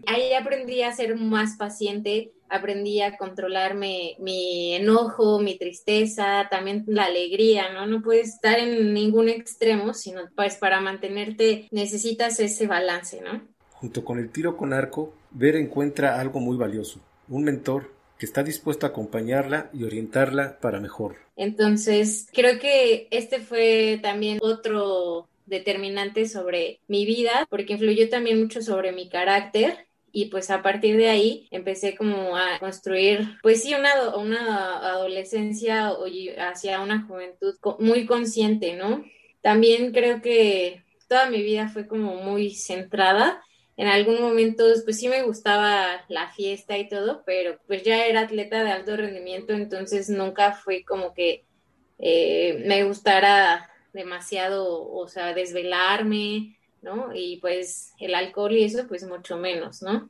Ahí 0.07 0.33
aprendí 0.33 0.81
a 0.81 0.93
ser 0.93 1.17
más 1.17 1.57
paciente, 1.57 2.31
aprendí 2.49 3.01
a 3.01 3.17
controlarme 3.17 4.15
mi 4.19 4.73
enojo, 4.73 5.39
mi 5.39 5.57
tristeza, 5.57 6.47
también 6.49 6.85
la 6.87 7.03
alegría, 7.03 7.73
¿no? 7.73 7.85
No 7.85 8.01
puedes 8.01 8.29
estar 8.29 8.57
en 8.57 8.93
ningún 8.93 9.27
extremo, 9.27 9.93
sino 9.93 10.21
pues 10.35 10.55
para 10.55 10.79
mantenerte 10.79 11.67
necesitas 11.71 12.39
ese 12.39 12.65
balance, 12.65 13.21
¿no? 13.21 13.41
Junto 13.71 14.05
con 14.05 14.19
el 14.19 14.31
tiro 14.31 14.55
con 14.57 14.73
arco, 14.73 15.13
Ver 15.31 15.57
encuentra 15.57 16.19
algo 16.19 16.39
muy 16.39 16.55
valioso, 16.55 17.01
un 17.27 17.43
mentor 17.43 17.96
que 18.17 18.25
está 18.25 18.43
dispuesto 18.43 18.85
a 18.85 18.89
acompañarla 18.89 19.69
y 19.73 19.83
orientarla 19.83 20.59
para 20.59 20.79
mejor. 20.79 21.17
Entonces, 21.35 22.27
creo 22.33 22.59
que 22.59 23.07
este 23.11 23.39
fue 23.39 23.99
también 24.01 24.39
otro 24.41 25.27
determinante 25.45 26.27
sobre 26.27 26.79
mi 26.87 27.05
vida, 27.05 27.47
porque 27.49 27.73
influyó 27.73 28.09
también 28.09 28.39
mucho 28.39 28.61
sobre 28.61 28.91
mi 28.91 29.09
carácter 29.09 29.87
y 30.11 30.25
pues 30.25 30.49
a 30.49 30.61
partir 30.61 30.97
de 30.97 31.09
ahí 31.09 31.47
empecé 31.51 31.95
como 31.95 32.35
a 32.35 32.59
construir, 32.59 33.37
pues 33.43 33.61
sí, 33.61 33.73
una, 33.75 34.15
una 34.15 34.77
adolescencia 34.79 35.93
hacia 36.39 36.81
una 36.81 37.03
juventud 37.03 37.55
muy 37.79 38.05
consciente, 38.05 38.75
¿no? 38.75 39.05
También 39.41 39.91
creo 39.91 40.21
que 40.21 40.83
toda 41.07 41.29
mi 41.29 41.41
vida 41.41 41.69
fue 41.69 41.87
como 41.87 42.15
muy 42.15 42.55
centrada 42.55 43.41
en 43.77 43.87
algún 43.87 44.19
momento, 44.19 44.65
pues 44.83 44.99
sí 44.99 45.07
me 45.07 45.21
gustaba 45.21 46.03
la 46.09 46.31
fiesta 46.31 46.77
y 46.79 46.89
todo, 46.89 47.21
pero 47.25 47.59
pues 47.67 47.83
ya 47.83 48.07
era 48.07 48.21
atleta 48.21 48.63
de 48.63 48.71
alto 48.71 48.97
rendimiento, 48.97 49.53
entonces 49.53 50.09
nunca 50.09 50.53
fui 50.53 50.83
como 50.83 51.13
que 51.13 51.45
eh, 51.99 52.63
me 52.65 52.83
gustara 52.83 53.69
demasiado, 53.93 54.89
o 54.91 55.07
sea, 55.07 55.35
desvelarme, 55.35 56.57
¿no? 56.81 57.11
Y 57.13 57.37
pues 57.37 57.93
el 57.99 58.15
alcohol 58.15 58.53
y 58.53 58.63
eso, 58.63 58.87
pues 58.87 59.03
mucho 59.03 59.37
menos, 59.37 59.83
¿no? 59.83 60.09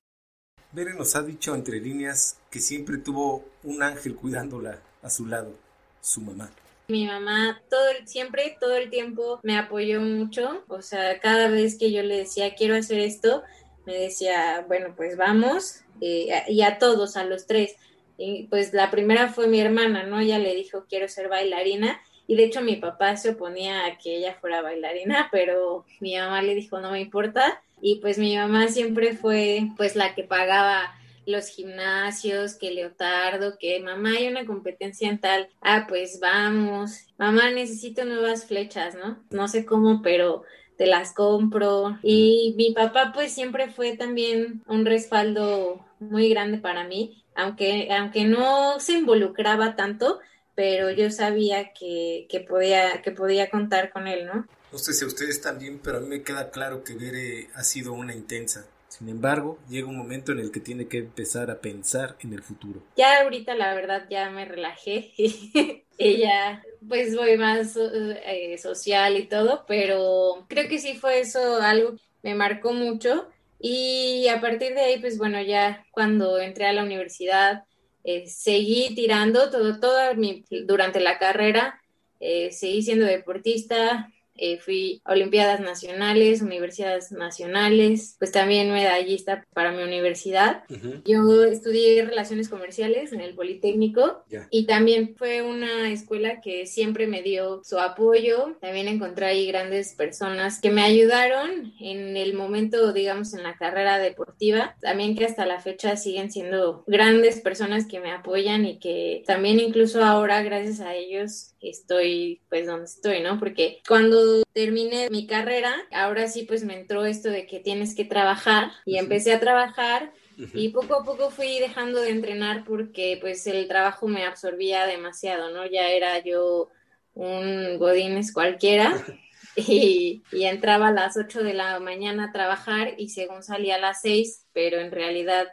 Bere 0.71 0.93
nos 0.93 1.15
ha 1.15 1.23
dicho 1.23 1.53
entre 1.53 1.81
líneas 1.81 2.39
que 2.49 2.59
siempre 2.59 2.97
tuvo 2.97 3.45
un 3.63 3.83
ángel 3.83 4.15
cuidándola 4.15 4.79
a 5.01 5.09
su 5.09 5.25
lado, 5.25 5.53
su 5.99 6.21
mamá. 6.21 6.49
Mi 6.89 7.05
mamá 7.05 7.61
todo 7.69 7.85
siempre, 8.05 8.55
todo 8.61 8.77
el 8.77 8.89
tiempo 8.89 9.41
me 9.43 9.57
apoyó 9.57 9.99
mucho, 9.99 10.63
o 10.69 10.81
sea, 10.81 11.19
cada 11.19 11.49
vez 11.49 11.77
que 11.77 11.91
yo 11.91 12.01
le 12.01 12.19
decía 12.19 12.55
quiero 12.55 12.75
hacer 12.75 12.99
esto, 12.99 13.43
me 13.87 13.95
decía, 13.95 14.65
bueno, 14.67 14.93
pues 14.97 15.15
vamos, 15.15 15.79
eh, 16.01 16.43
y 16.49 16.61
a 16.61 16.77
todos, 16.77 17.15
a 17.15 17.23
los 17.23 17.47
tres. 17.47 17.77
Y 18.17 18.43
pues 18.49 18.73
la 18.73 18.91
primera 18.91 19.29
fue 19.29 19.47
mi 19.47 19.61
hermana, 19.61 20.03
¿no? 20.03 20.19
Ella 20.19 20.39
le 20.39 20.53
dijo 20.53 20.85
quiero 20.89 21.07
ser 21.07 21.29
bailarina, 21.29 22.01
y 22.27 22.35
de 22.35 22.43
hecho 22.43 22.61
mi 22.61 22.75
papá 22.75 23.15
se 23.15 23.29
oponía 23.29 23.85
a 23.85 23.97
que 23.97 24.17
ella 24.17 24.35
fuera 24.39 24.61
bailarina, 24.61 25.29
pero 25.31 25.85
mi 26.01 26.17
mamá 26.17 26.41
le 26.41 26.53
dijo 26.53 26.79
no 26.81 26.91
me 26.91 26.99
importa, 26.99 27.63
y 27.81 27.95
pues 28.01 28.17
mi 28.17 28.35
mamá 28.35 28.67
siempre 28.67 29.15
fue 29.15 29.69
pues 29.77 29.95
la 29.95 30.13
que 30.13 30.23
pagaba 30.23 30.93
los 31.25 31.47
gimnasios, 31.47 32.55
que 32.55 32.71
Leotardo, 32.71 33.57
que 33.57 33.79
mamá 33.79 34.11
hay 34.17 34.27
una 34.27 34.45
competencia 34.45 35.09
en 35.09 35.19
tal, 35.19 35.47
ah, 35.61 35.85
pues 35.87 36.19
vamos, 36.19 37.05
mamá 37.17 37.51
necesito 37.51 38.03
nuevas 38.03 38.45
flechas, 38.45 38.95
¿no? 38.95 39.23
No 39.29 39.47
sé 39.47 39.65
cómo, 39.65 40.01
pero 40.01 40.43
te 40.77 40.85
las 40.85 41.13
compro. 41.13 41.97
Y 42.03 42.53
mi 42.57 42.73
papá 42.73 43.11
pues 43.13 43.33
siempre 43.33 43.69
fue 43.69 43.97
también 43.97 44.63
un 44.67 44.85
respaldo 44.85 45.85
muy 45.99 46.29
grande 46.29 46.57
para 46.57 46.83
mí, 46.83 47.23
aunque, 47.35 47.89
aunque 47.91 48.25
no 48.25 48.79
se 48.79 48.93
involucraba 48.93 49.75
tanto, 49.75 50.19
pero 50.55 50.91
yo 50.91 51.09
sabía 51.11 51.73
que, 51.73 52.27
que, 52.29 52.39
podía, 52.39 53.01
que 53.01 53.11
podía 53.11 53.49
contar 53.49 53.91
con 53.91 54.07
él, 54.07 54.25
¿no? 54.25 54.47
No 54.71 54.77
sé 54.77 54.93
si 54.93 55.05
a 55.05 55.07
ustedes 55.07 55.41
también, 55.41 55.79
pero 55.83 55.97
a 55.97 56.01
mí 56.01 56.07
me 56.07 56.23
queda 56.23 56.51
claro 56.51 56.83
que 56.83 56.93
Bere 56.93 57.47
ha 57.55 57.63
sido 57.63 57.93
una 57.93 58.13
intensa 58.13 58.65
sin 58.97 59.09
embargo, 59.09 59.59
llega 59.69 59.87
un 59.87 59.97
momento 59.97 60.31
en 60.31 60.39
el 60.39 60.51
que 60.51 60.59
tiene 60.59 60.87
que 60.87 60.97
empezar 60.97 61.51
a 61.51 61.59
pensar 61.59 62.15
en 62.21 62.33
el 62.33 62.41
futuro. 62.41 62.81
Ya 62.95 63.21
ahorita 63.21 63.53
la 63.53 63.75
verdad 63.75 64.07
ya 64.09 64.29
me 64.31 64.45
relajé 64.45 65.13
ya 65.97 66.63
pues 66.87 67.15
voy 67.15 67.37
más 67.37 67.75
eh, 67.77 68.57
social 68.57 69.17
y 69.17 69.27
todo, 69.27 69.65
pero 69.67 70.45
creo 70.47 70.67
que 70.69 70.79
sí 70.79 70.95
fue 70.95 71.19
eso 71.19 71.61
algo 71.61 71.93
que 71.93 72.01
me 72.23 72.35
marcó 72.35 72.73
mucho. 72.73 73.27
Y 73.59 74.27
a 74.27 74.39
partir 74.39 74.73
de 74.75 74.81
ahí 74.81 74.99
pues 74.99 75.17
bueno 75.17 75.41
ya 75.41 75.85
cuando 75.91 76.39
entré 76.39 76.67
a 76.67 76.73
la 76.73 76.83
universidad 76.83 77.63
eh, 78.09 78.25
seguí 78.27 78.95
tirando 78.95 79.49
todo, 79.49 79.81
toda 79.81 80.13
mi, 80.13 80.45
durante 80.65 81.01
la 81.01 81.19
carrera, 81.19 81.81
eh, 82.21 82.53
seguí 82.53 82.81
siendo 82.81 83.05
deportista, 83.05 84.09
eh, 84.37 84.59
fui 84.59 85.01
a 85.03 85.13
Olimpiadas 85.13 85.59
Nacionales, 85.59 86.41
Universidades 86.41 87.11
Nacionales, 87.11 88.15
pues 88.19 88.31
también 88.31 88.71
medallista 88.71 89.45
para 89.53 89.71
mi 89.71 89.83
universidad. 89.83 90.63
Yo 91.05 91.43
estudié 91.43 92.03
Relaciones 92.05 92.49
Comerciales 92.49 93.13
en 93.13 93.21
el 93.21 93.35
Politécnico 93.35 94.23
y 94.51 94.65
también 94.65 95.15
fue 95.17 95.41
una 95.41 95.91
escuela 95.91 96.41
que 96.41 96.65
siempre 96.65 97.07
me 97.07 97.21
dio 97.21 97.61
su 97.63 97.79
apoyo. 97.79 98.57
También 98.61 98.87
encontré 98.87 99.27
ahí 99.27 99.47
grandes 99.47 99.93
personas 99.95 100.59
que 100.61 100.71
me 100.71 100.83
ayudaron 100.83 101.73
en 101.79 102.17
el 102.17 102.33
momento, 102.33 102.93
digamos, 102.93 103.33
en 103.33 103.43
la 103.43 103.55
carrera 103.57 103.99
deportiva. 103.99 104.75
También 104.81 105.15
que 105.15 105.25
hasta 105.25 105.45
la 105.45 105.59
fecha 105.59 105.95
siguen 105.97 106.31
siendo 106.31 106.83
grandes 106.87 107.41
personas 107.41 107.87
que 107.87 107.99
me 107.99 108.11
apoyan 108.11 108.65
y 108.65 108.79
que 108.79 109.23
también 109.25 109.59
incluso 109.59 110.03
ahora, 110.03 110.41
gracias 110.43 110.79
a 110.79 110.95
ellos, 110.95 111.53
estoy 111.61 112.41
pues 112.49 112.67
donde 112.67 112.85
estoy, 112.85 113.21
¿no? 113.21 113.39
Porque 113.39 113.81
cuando 113.87 114.26
terminé 114.53 115.09
mi 115.09 115.27
carrera, 115.27 115.75
ahora 115.91 116.27
sí 116.27 116.43
pues 116.43 116.63
me 116.63 116.79
entró 116.79 117.05
esto 117.05 117.29
de 117.29 117.45
que 117.45 117.59
tienes 117.59 117.95
que 117.95 118.05
trabajar 118.05 118.71
y 118.85 118.97
empecé 118.97 119.33
a 119.33 119.39
trabajar 119.39 120.13
y 120.53 120.69
poco 120.69 120.95
a 120.95 121.03
poco 121.03 121.31
fui 121.31 121.59
dejando 121.59 122.01
de 122.01 122.11
entrenar 122.11 122.63
porque 122.63 123.17
pues 123.19 123.45
el 123.47 123.67
trabajo 123.67 124.07
me 124.07 124.23
absorbía 124.23 124.85
demasiado, 124.85 125.51
¿no? 125.51 125.65
Ya 125.65 125.89
era 125.89 126.23
yo 126.23 126.69
un 127.13 127.77
godines 127.77 128.33
cualquiera. 128.33 128.93
Y, 129.59 130.21
y, 130.31 130.43
entraba 130.43 130.89
a 130.89 130.91
las 130.91 131.17
8 131.17 131.41
de 131.41 131.55
la 131.55 131.79
mañana 131.79 132.25
a 132.25 132.31
trabajar 132.31 132.93
y 132.95 133.09
según 133.09 133.41
salía 133.41 133.77
a 133.77 133.79
las 133.79 134.01
6, 134.01 134.45
pero 134.53 134.77
en 134.77 134.91
realidad 134.91 135.47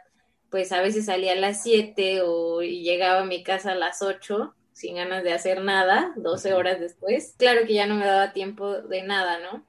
pues 0.51 0.71
a 0.71 0.79
veces 0.79 1.05
salía 1.05 1.31
a 1.31 1.35
las 1.35 1.63
7 1.63 2.21
o 2.23 2.61
y 2.61 2.83
llegaba 2.83 3.21
a 3.21 3.25
mi 3.25 3.43
casa 3.43 3.71
a 3.71 3.75
las 3.75 4.03
8 4.03 4.53
sin 4.75 4.97
ganas 4.97 5.23
de 5.23 5.31
hacer 5.31 5.61
nada, 5.61 6.11
12 6.17 6.53
horas 6.53 6.81
después. 6.81 7.33
Claro 7.37 7.65
que 7.65 7.75
ya 7.75 7.87
no 7.87 7.95
me 7.95 8.05
daba 8.05 8.33
tiempo 8.33 8.73
de 8.73 9.03
nada, 9.03 9.39
¿no? 9.39 9.63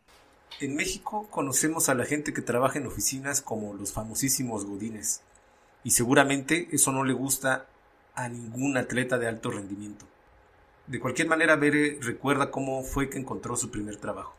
En 0.60 0.74
México 0.74 1.28
conocemos 1.30 1.88
a 1.88 1.94
la 1.94 2.04
gente 2.04 2.34
que 2.34 2.42
trabaja 2.42 2.78
en 2.78 2.86
oficinas 2.86 3.40
como 3.40 3.72
los 3.74 3.92
famosísimos 3.92 4.64
godines. 4.64 5.22
Y 5.84 5.92
seguramente 5.92 6.68
eso 6.72 6.90
no 6.90 7.04
le 7.04 7.12
gusta 7.12 7.66
a 8.16 8.28
ningún 8.28 8.76
atleta 8.76 9.16
de 9.16 9.28
alto 9.28 9.50
rendimiento. 9.52 10.04
De 10.88 10.98
cualquier 10.98 11.28
manera, 11.28 11.54
Bere 11.54 11.98
recuerda 12.00 12.50
cómo 12.50 12.82
fue 12.82 13.08
que 13.08 13.18
encontró 13.18 13.56
su 13.56 13.70
primer 13.70 13.96
trabajo 13.96 14.34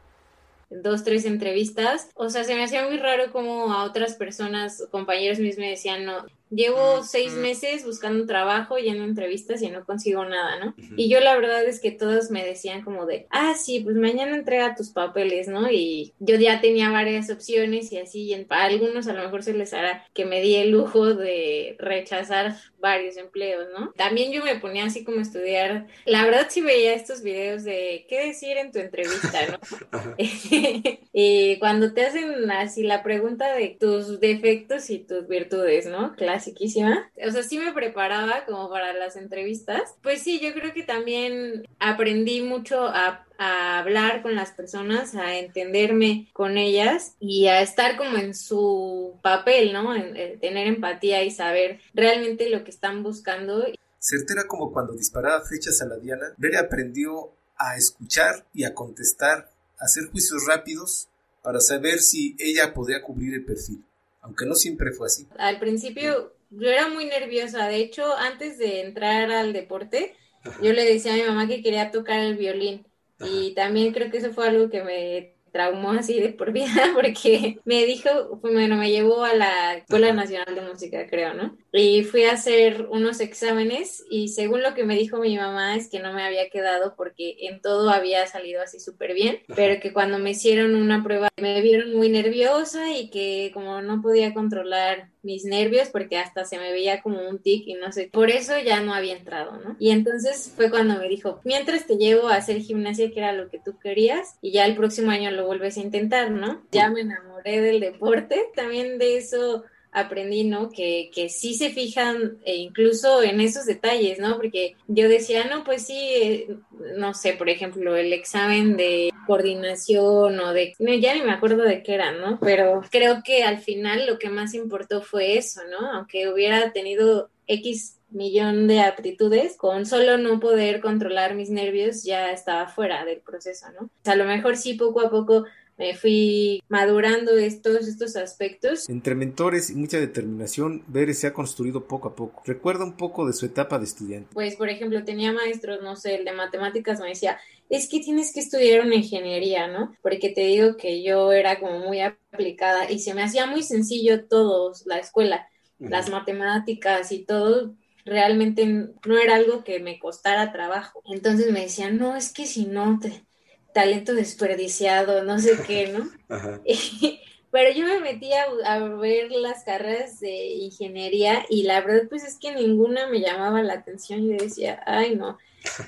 dos, 0.70 1.04
tres 1.04 1.26
entrevistas. 1.26 2.10
O 2.16 2.30
sea, 2.30 2.44
se 2.44 2.56
me 2.56 2.64
hacía 2.64 2.86
muy 2.86 2.98
raro 2.98 3.32
como 3.32 3.74
a 3.74 3.84
otras 3.84 4.16
personas, 4.16 4.84
compañeros 4.92 5.40
mismos 5.40 5.60
me 5.60 5.70
decían, 5.70 6.06
no, 6.06 6.26
Llevo 6.50 7.04
seis 7.04 7.34
meses 7.34 7.84
buscando 7.86 8.26
trabajo, 8.26 8.78
yendo 8.78 9.04
a 9.04 9.08
entrevistas 9.08 9.62
y 9.62 9.70
no 9.70 9.86
consigo 9.86 10.24
nada, 10.24 10.64
¿no? 10.64 10.76
Y 10.96 11.10
yo 11.10 11.20
la 11.20 11.36
verdad 11.36 11.66
es 11.66 11.82
que 11.82 11.92
todos 11.92 12.32
me 12.32 12.46
decían 12.46 12.84
como 12.84 13.06
de, 13.06 13.28
ah, 13.32 13.54
sí, 13.56 13.82
pues 13.82 13.98
mañana 13.98 14.36
entrega 14.36 14.76
tus 14.76 14.90
papeles, 14.90 15.50
¿no? 15.50 15.70
Y 15.70 16.14
yo 16.20 16.36
ya 16.36 16.62
tenía 16.62 16.90
varias 16.90 17.30
opciones 17.30 17.92
y 17.92 17.98
así, 17.98 18.22
y 18.24 18.34
a 18.34 18.64
algunos 18.64 19.08
a 19.08 19.14
lo 19.14 19.24
mejor 19.24 19.44
se 19.44 19.54
les 19.54 19.74
hará 19.74 20.06
que 20.14 20.26
me 20.26 20.42
di 20.42 20.56
el 20.56 20.72
lujo 20.72 21.14
de 21.14 21.76
rechazar 21.80 22.56
varios 22.80 23.18
empleos, 23.18 23.68
¿no? 23.78 23.92
También 23.98 24.32
yo 24.32 24.44
me 24.44 24.56
ponía 24.56 24.86
así 24.86 25.04
como 25.04 25.20
a 25.20 25.24
estudiar, 25.24 25.88
la 26.06 26.24
verdad 26.24 26.48
sí 26.50 26.62
veía 26.62 26.94
estos 26.94 27.24
videos 27.24 27.64
de 27.64 28.06
qué 28.08 28.28
decir 28.28 28.58
en 28.58 28.72
tu 28.72 28.80
entrevista, 28.80 29.40
¿no? 29.52 29.60
y 31.14 31.58
cuando 31.60 31.94
te 31.94 32.06
hacen 32.06 32.50
así 32.52 32.84
la 32.84 33.04
pregunta 33.04 33.54
de 33.54 33.76
tus 33.80 34.20
defectos 34.20 34.90
y 34.90 35.00
tus 35.00 35.28
virtudes, 35.28 35.88
¿no? 35.88 36.16
Claro 36.16 36.37
psiquísima. 36.40 37.12
O 37.26 37.32
sea, 37.32 37.44
sí 37.44 37.58
me 37.58 37.74
preparaba 37.74 38.46
como 38.46 38.70
para 38.70 38.94
las 38.94 39.16
entrevistas. 39.16 39.96
Pues 40.02 40.22
sí, 40.22 40.40
yo 40.40 40.54
creo 40.54 40.74
que 40.74 40.84
también 40.84 41.68
aprendí 41.80 42.42
mucho 42.42 42.88
a, 42.88 43.24
hablar 43.40 44.24
con 44.24 44.34
las 44.34 44.50
personas, 44.50 45.14
a 45.14 45.38
entenderme 45.38 46.28
con 46.34 46.58
ellas 46.58 47.14
y 47.20 47.46
a 47.46 47.62
estar 47.62 47.96
como 47.96 48.18
en 48.18 48.34
su 48.34 49.20
papel, 49.22 49.74
¿no? 49.74 49.96
En, 49.96 50.40
tener 50.40 50.66
empatía 50.66 51.24
y 51.24 51.30
saber 51.30 51.80
realmente 51.94 52.50
lo 52.50 52.64
que 52.64 52.72
están 52.72 53.04
buscando. 53.04 53.64
Certera 54.00 54.48
como 54.48 54.72
cuando 54.72 54.94
disparaba 54.94 55.46
flechas 55.46 55.80
a 55.84 55.86
la 55.86 55.98
Diana, 55.98 56.34
Bere 56.38 56.58
aprendió 56.58 57.32
a 57.58 57.78
escuchar 57.78 58.44
y 58.56 58.64
a 58.64 58.74
contestar, 58.74 59.52
a 59.78 59.86
hacer 59.86 60.06
juicios 60.10 60.44
rápidos 60.48 61.08
para 61.44 61.60
saber 61.60 62.00
si 62.00 62.36
ella 62.40 62.74
podía 62.74 63.04
cubrir 63.04 63.36
el 63.36 63.46
perfil 63.46 63.84
aunque 64.28 64.46
no 64.46 64.56
siempre 64.56 64.92
fue 64.92 65.08
así. 65.08 65.26
Al 65.38 65.58
principio 65.58 66.34
yo 66.50 66.70
era 66.70 66.90
muy 66.90 67.06
nerviosa, 67.06 67.68
de 67.68 67.78
hecho 67.78 68.16
antes 68.16 68.58
de 68.58 68.82
entrar 68.82 69.32
al 69.32 69.54
deporte, 69.54 70.16
yo 70.62 70.74
le 70.74 70.86
decía 70.86 71.14
a 71.14 71.16
mi 71.16 71.24
mamá 71.24 71.48
que 71.48 71.64
quería 71.64 71.92
tocar 71.92 72.20
el 72.20 72.36
violín. 72.36 72.86
Y 73.20 73.54
también 73.56 73.94
creo 73.94 74.12
que 74.12 74.18
eso 74.18 74.32
fue 74.32 74.48
algo 74.48 74.70
que 74.70 74.84
me 74.84 75.34
traumó 75.52 75.92
así 75.92 76.20
de 76.20 76.30
por 76.30 76.52
vida 76.52 76.92
porque 76.94 77.60
me 77.66 77.86
dijo, 77.86 78.38
bueno, 78.42 78.76
me 78.76 78.92
llevó 78.92 79.24
a 79.24 79.34
la 79.34 79.76
Escuela 79.76 80.14
Nacional 80.14 80.54
de 80.54 80.62
Música, 80.62 81.08
creo, 81.08 81.34
¿no? 81.34 81.58
Y 81.78 82.04
fui 82.04 82.24
a 82.24 82.34
hacer 82.34 82.88
unos 82.90 83.20
exámenes 83.20 84.04
y 84.10 84.30
según 84.30 84.64
lo 84.64 84.74
que 84.74 84.84
me 84.84 84.96
dijo 84.96 85.20
mi 85.20 85.38
mamá 85.38 85.76
es 85.76 85.90
que 85.90 86.00
no 86.00 86.14
me 86.14 86.24
había 86.24 86.50
quedado 86.50 86.96
porque 86.96 87.36
en 87.42 87.62
todo 87.62 87.90
había 87.90 88.26
salido 88.26 88.62
así 88.62 88.80
súper 88.80 89.14
bien, 89.14 89.40
pero 89.56 89.80
que 89.80 89.94
cuando 89.94 90.18
me 90.18 90.32
hicieron 90.32 90.76
una 90.76 91.04
prueba 91.04 91.30
me 91.40 91.62
vieron 91.62 91.94
muy 91.94 92.10
nerviosa 92.10 92.92
y 92.94 93.10
que 93.10 93.52
como 93.54 93.82
no 93.82 94.02
podía 94.02 94.34
controlar 94.34 95.10
mis 95.22 95.44
nervios 95.46 95.90
porque 95.90 96.18
hasta 96.18 96.46
se 96.46 96.58
me 96.58 96.72
veía 96.72 97.02
como 97.02 97.28
un 97.28 97.40
tic 97.40 97.68
y 97.68 97.74
no 97.74 97.92
sé, 97.92 98.10
por 98.12 98.32
eso 98.32 98.54
ya 98.60 98.80
no 98.80 98.94
había 98.94 99.16
entrado, 99.16 99.58
¿no? 99.58 99.76
Y 99.80 99.92
entonces 99.92 100.54
fue 100.56 100.70
cuando 100.70 100.98
me 100.98 101.10
dijo, 101.10 101.42
mientras 101.44 101.86
te 101.86 101.98
llevo 101.98 102.30
a 102.30 102.36
hacer 102.36 102.62
gimnasia, 102.62 103.12
que 103.12 103.20
era 103.20 103.34
lo 103.34 103.50
que 103.50 103.60
tú 103.60 103.78
querías, 103.78 104.38
y 104.42 104.52
ya 104.52 104.66
el 104.66 104.76
próximo 104.76 105.12
año 105.12 105.30
lo 105.32 105.46
vuelves 105.46 105.78
a 105.78 105.82
intentar, 105.82 106.32
¿no? 106.32 106.64
Ya 106.72 106.90
me 106.90 107.02
enamoré 107.02 107.62
del 107.62 107.82
deporte, 107.82 108.42
también 108.56 108.98
de 108.98 109.18
eso 109.18 109.66
aprendí, 110.00 110.44
¿no? 110.44 110.70
Que, 110.70 111.10
que 111.14 111.30
sí 111.30 111.54
se 111.56 111.70
fijan 111.70 112.38
e 112.46 112.56
incluso 112.56 113.24
en 113.24 113.42
esos 113.42 113.66
detalles, 113.66 114.20
¿no? 114.20 114.36
Porque 114.36 114.76
yo 114.88 115.10
decía, 115.10 115.46
no, 115.46 115.64
pues 115.64 115.86
sí, 115.86 115.98
eh, 115.98 116.58
no 116.98 117.14
sé, 117.14 117.34
por 117.34 117.50
ejemplo, 117.50 117.96
el 117.96 118.14
examen 118.14 118.78
de 118.78 119.10
coordinación 119.26 120.40
o 120.40 120.54
de, 120.54 120.74
no, 120.80 120.94
ya 120.94 121.14
ni 121.14 121.22
me 121.22 121.32
acuerdo 121.32 121.64
de 121.64 121.84
qué 121.84 121.96
era, 121.96 122.12
¿no? 122.12 122.40
Pero 122.40 122.82
creo 122.92 123.22
que 123.24 123.44
al 123.44 123.60
final 123.60 124.06
lo 124.08 124.20
que 124.20 124.30
más 124.30 124.54
importó 124.54 125.02
fue 125.02 125.38
eso, 125.38 125.62
¿no? 125.70 125.92
Aunque 125.92 126.30
hubiera 126.30 126.72
tenido 126.72 127.30
X 127.48 127.98
millón 128.10 128.68
de 128.68 128.82
aptitudes, 128.82 129.58
con 129.58 129.86
solo 129.86 130.18
no 130.18 130.40
poder 130.40 130.80
controlar 130.80 131.36
mis 131.36 131.50
nervios 131.50 132.04
ya 132.04 132.32
estaba 132.32 132.68
fuera 132.68 133.04
del 133.04 133.20
proceso, 133.20 133.68
¿no? 133.74 133.88
O 133.88 133.90
sea, 134.04 134.14
a 134.14 134.18
lo 134.18 134.26
mejor 134.26 134.56
sí 134.56 134.76
poco 134.76 135.02
a 135.02 135.10
poco 135.10 135.46
me 135.78 135.96
fui 135.96 136.64
madurando 136.70 137.38
estos, 137.38 137.88
estos 137.88 138.16
aspectos. 138.16 138.90
Entre 138.90 139.16
mentores 139.16 139.70
y 139.70 139.76
mucha 139.76 140.00
determinación, 140.00 140.84
Bere 140.88 141.14
se 141.14 141.28
ha 141.28 141.34
construido 141.34 141.88
poco 141.88 142.10
a 142.10 142.16
poco. 142.16 142.42
Recuerda 142.46 142.84
un 142.84 142.98
poco 142.98 143.28
de 143.28 143.34
su 143.34 143.46
etapa 143.46 143.78
de 143.78 143.86
estudiante. 143.86 144.30
Pues, 144.34 144.56
por 144.56 144.70
ejemplo, 144.70 145.04
tenía 145.04 145.32
maestros, 145.32 145.82
no 145.84 145.96
sé, 145.96 146.16
el 146.16 146.26
de 146.26 146.34
matemáticas 146.34 147.00
me 147.00 147.10
decía, 147.10 147.40
es 147.70 147.88
que 147.88 148.00
tienes 148.00 148.34
que 148.34 148.40
estudiar 148.40 148.86
una 148.86 148.96
ingeniería, 148.96 149.68
¿no? 149.68 149.94
Porque 150.02 150.30
te 150.30 150.42
digo 150.42 150.78
que 150.78 151.04
yo 151.04 151.32
era 151.32 151.60
como 151.60 151.80
muy 151.80 152.02
aplicada 152.02 152.90
y 152.90 153.00
se 153.00 153.14
me 153.14 153.24
hacía 153.24 153.46
muy 153.46 153.62
sencillo 153.62 154.26
todo, 154.28 154.74
la 154.86 154.98
escuela, 154.98 155.48
las 155.80 156.10
matemáticas 156.10 157.12
y 157.12 157.24
todo, 157.24 157.76
realmente 158.04 158.66
no 158.66 159.18
era 159.18 159.36
algo 159.36 159.64
que 159.64 159.80
me 159.80 160.00
costara 160.00 160.52
trabajo. 160.52 161.04
Entonces 161.06 161.52
me 161.52 161.62
decían, 161.62 161.98
no, 161.98 162.16
es 162.16 162.34
que 162.34 162.46
si 162.46 162.66
no, 162.66 163.00
te, 163.00 163.27
talento 163.74 164.14
desperdiciado, 164.14 165.24
no 165.24 165.40
sé 165.40 165.58
qué, 165.66 165.88
¿no? 165.88 166.10
Pero 167.52 167.72
yo 167.72 167.86
me 167.86 168.00
metí 168.02 168.32
a, 168.34 168.46
a, 168.66 168.80
ver 168.80 169.32
las 169.32 169.64
carreras 169.64 170.20
de 170.20 170.48
ingeniería 170.48 171.46
y 171.50 171.64
la 171.64 171.82
verdad 171.82 172.08
pues 172.10 172.24
es 172.26 172.38
que 172.38 172.54
ninguna 172.54 173.08
me 173.08 173.22
llamaba 173.22 173.64
la 173.64 173.74
atención. 173.74 174.28
Yo 174.28 174.38
decía, 174.38 174.84
ay 174.86 175.16
no, 175.16 175.38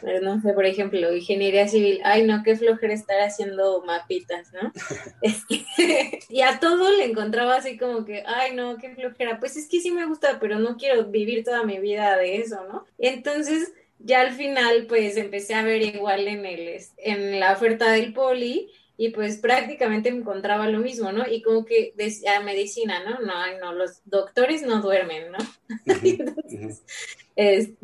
pero 0.02 0.22
no 0.22 0.42
sé, 0.42 0.54
por 0.54 0.66
ejemplo, 0.66 1.14
ingeniería 1.14 1.68
civil, 1.68 2.00
ay 2.04 2.24
no, 2.24 2.44
qué 2.44 2.56
flojera 2.56 2.94
estar 2.94 3.20
haciendo 3.22 3.84
mapitas, 3.86 4.52
¿no? 4.54 4.72
y 6.30 6.42
a 6.42 6.60
todo 6.60 6.92
le 6.92 7.06
encontraba 7.06 7.56
así 7.56 7.78
como 7.78 8.06
que, 8.06 8.24
ay 8.26 8.56
no, 8.56 8.78
qué 8.78 8.96
flojera, 8.96 9.40
pues 9.40 9.58
es 9.58 9.68
que 9.68 9.82
sí 9.82 9.92
me 9.92 10.06
gusta, 10.06 10.40
pero 10.40 10.60
no 10.60 10.78
quiero 10.78 11.06
vivir 11.06 11.44
toda 11.44 11.64
mi 11.64 11.80
vida 11.80 12.18
de 12.18 12.38
eso, 12.38 12.66
¿no? 12.72 12.86
Entonces, 12.98 13.74
ya 14.00 14.22
al 14.22 14.32
final, 14.32 14.88
pues 14.88 15.18
empecé 15.18 15.54
a 15.54 15.64
ver 15.64 15.82
igual 15.82 16.28
en, 16.28 16.46
el, 16.46 16.80
en 16.98 17.40
la 17.40 17.54
oferta 17.54 17.92
del 17.92 18.14
poli 18.14 18.72
y 18.98 19.10
pues 19.10 19.38
prácticamente 19.38 20.10
encontraba 20.10 20.68
lo 20.68 20.80
mismo, 20.80 21.12
¿no? 21.12 21.26
Y 21.26 21.42
como 21.42 21.64
que 21.64 21.94
decía 21.96 22.42
medicina, 22.42 23.04
¿no? 23.04 23.20
No, 23.20 23.60
no, 23.60 23.74
los 23.74 24.02
doctores 24.06 24.62
no 24.62 24.82
duermen, 24.82 25.32
¿no? 25.32 25.38
Entonces, 25.86 26.84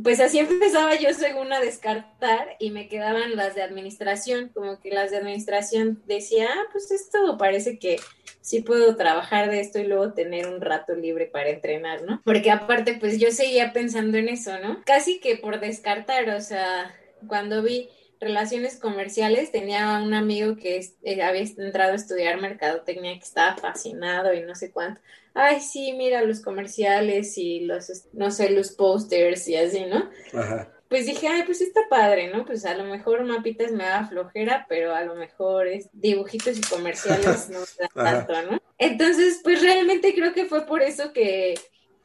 pues 0.03 0.19
así 0.19 0.39
empezaba 0.39 0.95
yo 0.95 1.13
según 1.13 1.53
a 1.53 1.59
descartar 1.59 2.57
y 2.59 2.71
me 2.71 2.87
quedaban 2.87 3.35
las 3.35 3.55
de 3.55 3.61
administración, 3.61 4.49
como 4.53 4.79
que 4.79 4.91
las 4.91 5.11
de 5.11 5.17
administración 5.17 6.01
decía, 6.05 6.49
ah, 6.51 6.63
pues 6.71 6.91
esto 6.91 7.37
parece 7.37 7.79
que 7.79 7.97
sí 8.41 8.61
puedo 8.61 8.95
trabajar 8.95 9.49
de 9.49 9.61
esto 9.61 9.79
y 9.79 9.85
luego 9.85 10.13
tener 10.13 10.47
un 10.47 10.61
rato 10.61 10.93
libre 10.93 11.25
para 11.25 11.49
entrenar, 11.49 12.03
¿no? 12.03 12.21
Porque 12.25 12.51
aparte, 12.51 12.97
pues 12.99 13.19
yo 13.19 13.31
seguía 13.31 13.71
pensando 13.71 14.17
en 14.17 14.29
eso, 14.29 14.59
¿no? 14.59 14.81
Casi 14.85 15.19
que 15.19 15.37
por 15.37 15.59
descartar, 15.59 16.29
o 16.29 16.41
sea, 16.41 16.93
cuando 17.27 17.63
vi 17.63 17.89
relaciones 18.25 18.79
comerciales, 18.79 19.51
tenía 19.51 20.01
un 20.03 20.15
amigo 20.15 20.55
que 20.55 20.83
eh, 21.03 21.21
había 21.21 21.41
entrado 21.41 21.91
a 21.91 21.95
estudiar 21.95 22.41
mercadotecnia 22.41 23.13
que 23.13 23.23
estaba 23.23 23.55
fascinado 23.55 24.33
y 24.33 24.41
no 24.41 24.55
sé 24.55 24.71
cuánto. 24.71 24.99
Ay, 25.35 25.61
sí, 25.61 25.93
mira 25.93 26.23
los 26.23 26.41
comerciales 26.41 27.37
y 27.37 27.61
los, 27.61 28.07
no 28.13 28.31
sé, 28.31 28.49
los 28.49 28.71
posters 28.71 29.47
y 29.47 29.55
así, 29.57 29.85
¿no? 29.85 30.09
Ajá. 30.33 30.71
Pues 30.89 31.05
dije, 31.05 31.27
ay, 31.27 31.43
pues 31.43 31.61
está 31.61 31.81
padre, 31.87 32.31
¿no? 32.31 32.45
Pues 32.45 32.65
a 32.65 32.75
lo 32.75 32.85
mejor 32.85 33.23
mapitas 33.25 33.71
me 33.71 33.83
da 33.83 34.07
flojera, 34.07 34.65
pero 34.67 34.95
a 34.95 35.03
lo 35.03 35.13
mejor 35.15 35.67
es 35.67 35.89
dibujitos 35.93 36.57
y 36.57 36.61
comerciales 36.61 37.49
no 37.51 37.59
da 37.59 37.87
tanto, 37.93 38.51
¿no? 38.51 38.59
Entonces, 38.79 39.41
pues 39.43 39.61
realmente 39.61 40.15
creo 40.15 40.33
que 40.33 40.45
fue 40.45 40.65
por 40.65 40.81
eso 40.81 41.13
que 41.13 41.55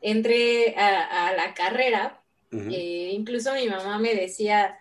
entré 0.02 0.74
a, 0.76 1.32
la 1.34 1.54
carrera. 1.54 2.22
Eh, 2.52 3.10
incluso 3.12 3.54
mi 3.54 3.68
mamá 3.68 3.98
me 3.98 4.14
decía, 4.14 4.80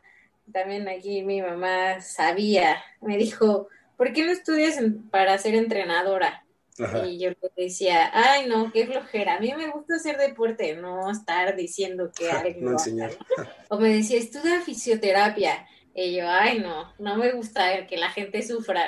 también 0.51 0.87
aquí 0.87 1.23
mi 1.23 1.41
mamá 1.41 2.01
sabía, 2.01 2.81
me 3.01 3.17
dijo, 3.17 3.67
¿por 3.97 4.13
qué 4.13 4.23
no 4.25 4.31
estudias 4.31 4.79
para 5.11 5.37
ser 5.37 5.55
entrenadora? 5.55 6.43
Y 7.05 7.19
yo 7.19 7.31
le 7.31 7.51
decía, 7.57 8.09
ay, 8.13 8.47
no, 8.47 8.71
qué 8.71 8.85
flojera. 8.85 9.35
A 9.35 9.39
mí 9.39 9.53
me 9.53 9.69
gusta 9.69 9.95
hacer 9.95 10.17
deporte, 10.17 10.75
no 10.75 11.11
estar 11.11 11.55
diciendo 11.55 12.09
que 12.15 12.31
algo. 12.31 12.77
o 13.69 13.77
me 13.77 13.89
decía, 13.89 14.17
estudia 14.17 14.61
fisioterapia. 14.61 15.67
Y 15.93 16.15
yo, 16.15 16.29
ay, 16.29 16.59
no, 16.59 16.93
no 16.97 17.17
me 17.17 17.33
gusta 17.33 17.85
que 17.87 17.97
la 17.97 18.09
gente 18.09 18.41
sufra. 18.43 18.87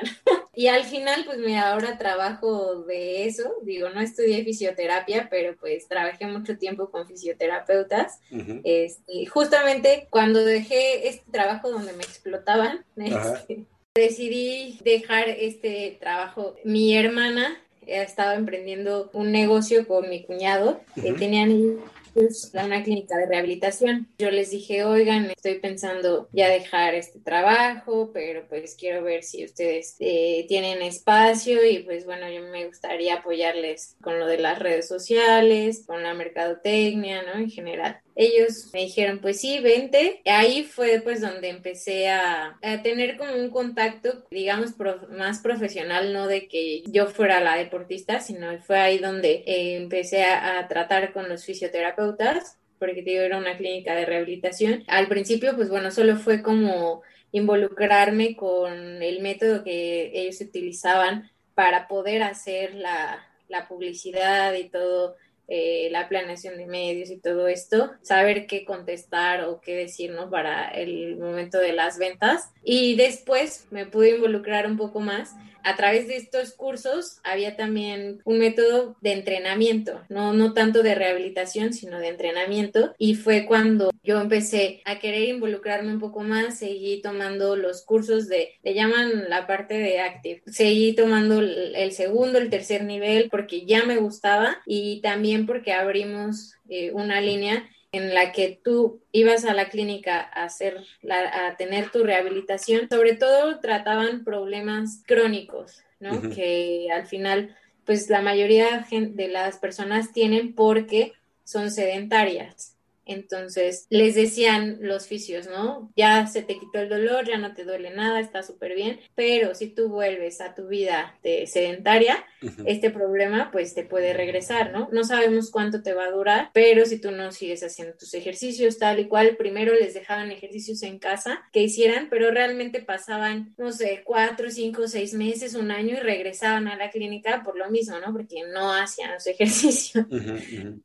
Y 0.53 0.67
al 0.67 0.83
final, 0.83 1.23
pues 1.25 1.37
mira, 1.39 1.71
ahora 1.71 1.97
trabajo 1.97 2.83
de 2.83 3.25
eso. 3.25 3.53
Digo, 3.63 3.89
no 3.89 4.01
estudié 4.01 4.43
fisioterapia, 4.43 5.27
pero 5.29 5.55
pues 5.57 5.87
trabajé 5.87 6.27
mucho 6.27 6.57
tiempo 6.57 6.91
con 6.91 7.07
fisioterapeutas. 7.07 8.19
este, 8.63 9.25
justamente 9.27 10.07
cuando 10.09 10.43
dejé 10.43 11.07
este 11.07 11.31
trabajo 11.31 11.71
donde 11.71 11.93
me 11.93 12.03
explotaban, 12.03 12.83
este, 12.97 13.65
decidí 13.95 14.79
dejar 14.83 15.29
este 15.29 15.97
trabajo. 16.01 16.55
Mi 16.65 16.97
hermana 16.97 17.57
estaba 17.87 18.35
emprendiendo 18.35 19.09
un 19.13 19.31
negocio 19.31 19.87
con 19.87 20.09
mi 20.09 20.23
cuñado. 20.23 20.81
que 21.01 21.13
tenían 21.13 21.79
pues, 22.13 22.51
una 22.53 22.83
clínica 22.83 23.17
de 23.17 23.25
rehabilitación. 23.25 24.07
Yo 24.17 24.31
les 24.31 24.51
dije, 24.51 24.83
oigan, 24.83 25.31
estoy 25.31 25.59
pensando 25.59 26.29
ya 26.31 26.49
dejar 26.49 26.95
este 26.95 27.19
trabajo, 27.19 28.11
pero 28.13 28.47
pues 28.47 28.75
quiero 28.75 29.03
ver 29.03 29.23
si 29.23 29.45
ustedes 29.45 29.95
eh, 29.99 30.45
tienen 30.47 30.81
espacio 30.81 31.65
y 31.65 31.79
pues 31.79 32.05
bueno, 32.05 32.29
yo 32.29 32.41
me 32.43 32.67
gustaría 32.67 33.15
apoyarles 33.15 33.95
con 34.01 34.19
lo 34.19 34.27
de 34.27 34.37
las 34.37 34.59
redes 34.59 34.87
sociales, 34.87 35.83
con 35.85 36.03
la 36.03 36.13
mercadotecnia, 36.13 37.23
¿no? 37.23 37.39
En 37.39 37.49
general 37.49 38.01
ellos 38.21 38.69
me 38.71 38.81
dijeron, 38.81 39.19
pues 39.19 39.41
sí, 39.41 39.59
vente. 39.59 40.21
Ahí 40.25 40.63
fue 40.63 41.01
pues 41.03 41.21
donde 41.21 41.49
empecé 41.49 42.09
a, 42.09 42.59
tener 42.83 43.17
como 43.17 43.33
un 43.33 43.49
contacto, 43.49 44.25
digamos, 44.29 44.75
más 45.09 45.39
profesional, 45.39 46.13
no 46.13 46.27
de 46.27 46.47
que 46.47 46.83
yo 46.83 47.07
fuera 47.07 47.39
la 47.39 47.55
deportista, 47.55 48.19
sino 48.19 48.57
fue 48.59 48.79
ahí 48.79 48.99
donde 48.99 49.43
eh, 49.47 49.77
empecé 49.77 50.23
a, 50.23 50.67
tratar 50.67 51.13
con 51.13 51.27
los 51.29 51.45
fisioterapeutas, 51.45 52.57
porque 52.77 53.01
digo, 53.01 53.21
era 53.21 53.37
una 53.37 53.57
clínica 53.57 53.95
de 53.95 54.05
rehabilitación. 54.05 54.83
Al 54.87 55.07
principio, 55.07 55.55
pues 55.55 55.69
bueno, 55.69 55.89
solo 55.89 56.15
fue 56.17 56.43
como 56.43 57.01
involucrarme 57.31 58.35
con 58.35 59.01
el 59.01 59.21
método 59.21 59.63
que 59.63 60.11
ellos 60.13 60.39
utilizaban 60.41 61.31
para 61.55 61.87
poder 61.87 62.21
hacer 62.23 62.75
la, 62.75 63.25
la 63.47 63.67
publicidad 63.67 64.53
y 64.53 64.69
todo 64.69 65.15
eh, 65.53 65.89
la 65.91 66.07
planeación 66.07 66.55
de 66.55 66.65
medios 66.65 67.09
y 67.09 67.17
todo 67.17 67.49
esto, 67.49 67.91
saber 68.01 68.47
qué 68.47 68.63
contestar 68.63 69.43
o 69.43 69.59
qué 69.59 69.75
decirnos 69.75 70.31
para 70.31 70.69
el 70.69 71.17
momento 71.17 71.57
de 71.57 71.73
las 71.73 71.97
ventas. 71.97 72.53
Y 72.63 72.95
después 72.95 73.67
me 73.69 73.85
pude 73.85 74.15
involucrar 74.15 74.65
un 74.65 74.77
poco 74.77 75.01
más 75.01 75.35
a 75.63 75.75
través 75.75 76.07
de 76.07 76.17
estos 76.17 76.53
cursos 76.53 77.19
había 77.23 77.55
también 77.55 78.21
un 78.25 78.39
método 78.39 78.95
de 79.01 79.13
entrenamiento, 79.13 80.01
no, 80.09 80.33
no 80.33 80.53
tanto 80.53 80.83
de 80.83 80.95
rehabilitación, 80.95 81.73
sino 81.73 81.99
de 81.99 82.09
entrenamiento. 82.09 82.93
Y 82.97 83.15
fue 83.15 83.45
cuando 83.45 83.91
yo 84.03 84.19
empecé 84.19 84.81
a 84.85 84.99
querer 84.99 85.29
involucrarme 85.29 85.93
un 85.93 85.99
poco 85.99 86.21
más, 86.21 86.59
seguí 86.59 87.01
tomando 87.01 87.55
los 87.55 87.83
cursos 87.83 88.27
de, 88.27 88.55
le 88.63 88.73
llaman 88.73 89.29
la 89.29 89.47
parte 89.47 89.75
de 89.77 89.99
Active, 89.99 90.41
seguí 90.47 90.93
tomando 90.93 91.39
el 91.39 91.91
segundo, 91.91 92.37
el 92.37 92.49
tercer 92.49 92.83
nivel, 92.83 93.29
porque 93.29 93.65
ya 93.65 93.85
me 93.85 93.97
gustaba 93.97 94.57
y 94.65 95.01
también 95.01 95.45
porque 95.45 95.73
abrimos 95.73 96.53
eh, 96.69 96.91
una 96.93 97.21
línea 97.21 97.69
en 97.91 98.13
la 98.13 98.31
que 98.31 98.59
tú 98.63 99.01
ibas 99.11 99.43
a 99.45 99.53
la 99.53 99.69
clínica 99.69 100.19
a 100.21 100.45
hacer 100.45 100.77
a 101.09 101.55
tener 101.57 101.89
tu 101.89 102.03
rehabilitación, 102.03 102.87
sobre 102.89 103.15
todo 103.15 103.59
trataban 103.59 104.23
problemas 104.23 105.03
crónicos, 105.05 105.83
¿no? 105.99 106.21
Que 106.29 106.89
al 106.91 107.05
final, 107.05 107.55
pues 107.85 108.09
la 108.09 108.21
mayoría 108.21 108.85
de 108.89 109.27
las 109.27 109.57
personas 109.57 110.13
tienen 110.13 110.55
porque 110.55 111.13
son 111.43 111.69
sedentarias. 111.69 112.77
Entonces 113.11 113.85
les 113.89 114.15
decían 114.15 114.77
los 114.81 115.07
fisios, 115.07 115.47
¿no? 115.47 115.91
Ya 115.95 116.27
se 116.27 116.41
te 116.41 116.57
quitó 116.57 116.79
el 116.79 116.89
dolor, 116.89 117.27
ya 117.27 117.37
no 117.37 117.53
te 117.53 117.63
duele 117.63 117.91
nada, 117.91 118.19
está 118.19 118.43
súper 118.43 118.75
bien, 118.75 118.99
pero 119.15 119.53
si 119.55 119.67
tú 119.67 119.89
vuelves 119.89 120.41
a 120.41 120.55
tu 120.55 120.67
vida 120.67 121.17
de 121.23 121.47
sedentaria, 121.47 122.25
este 122.65 122.89
problema 122.89 123.51
pues 123.51 123.73
te 123.73 123.83
puede 123.83 124.13
regresar, 124.13 124.71
¿no? 124.71 124.89
No 124.91 125.03
sabemos 125.03 125.51
cuánto 125.51 125.83
te 125.83 125.93
va 125.93 126.05
a 126.05 126.11
durar, 126.11 126.49
pero 126.53 126.85
si 126.85 126.99
tú 126.99 127.11
no 127.11 127.31
sigues 127.31 127.63
haciendo 127.63 127.95
tus 127.95 128.13
ejercicios 128.13 128.77
tal 128.77 128.99
y 128.99 129.07
cual, 129.07 129.35
primero 129.37 129.73
les 129.73 129.93
dejaban 129.93 130.31
ejercicios 130.31 130.83
en 130.83 130.99
casa 130.99 131.43
que 131.51 131.61
hicieran, 131.61 132.07
pero 132.09 132.31
realmente 132.31 132.81
pasaban, 132.81 133.53
no 133.57 133.71
sé, 133.71 134.01
cuatro, 134.03 134.49
cinco, 134.49 134.87
seis 134.87 135.13
meses, 135.13 135.55
un 135.55 135.71
año 135.71 135.95
y 135.95 135.99
regresaban 135.99 136.67
a 136.67 136.75
la 136.75 136.89
clínica 136.89 137.43
por 137.43 137.57
lo 137.57 137.69
mismo, 137.69 137.99
¿no? 137.99 138.11
Porque 138.11 138.43
no 138.53 138.73
hacían 138.73 139.11
los 139.11 139.27
ejercicios. 139.27 140.05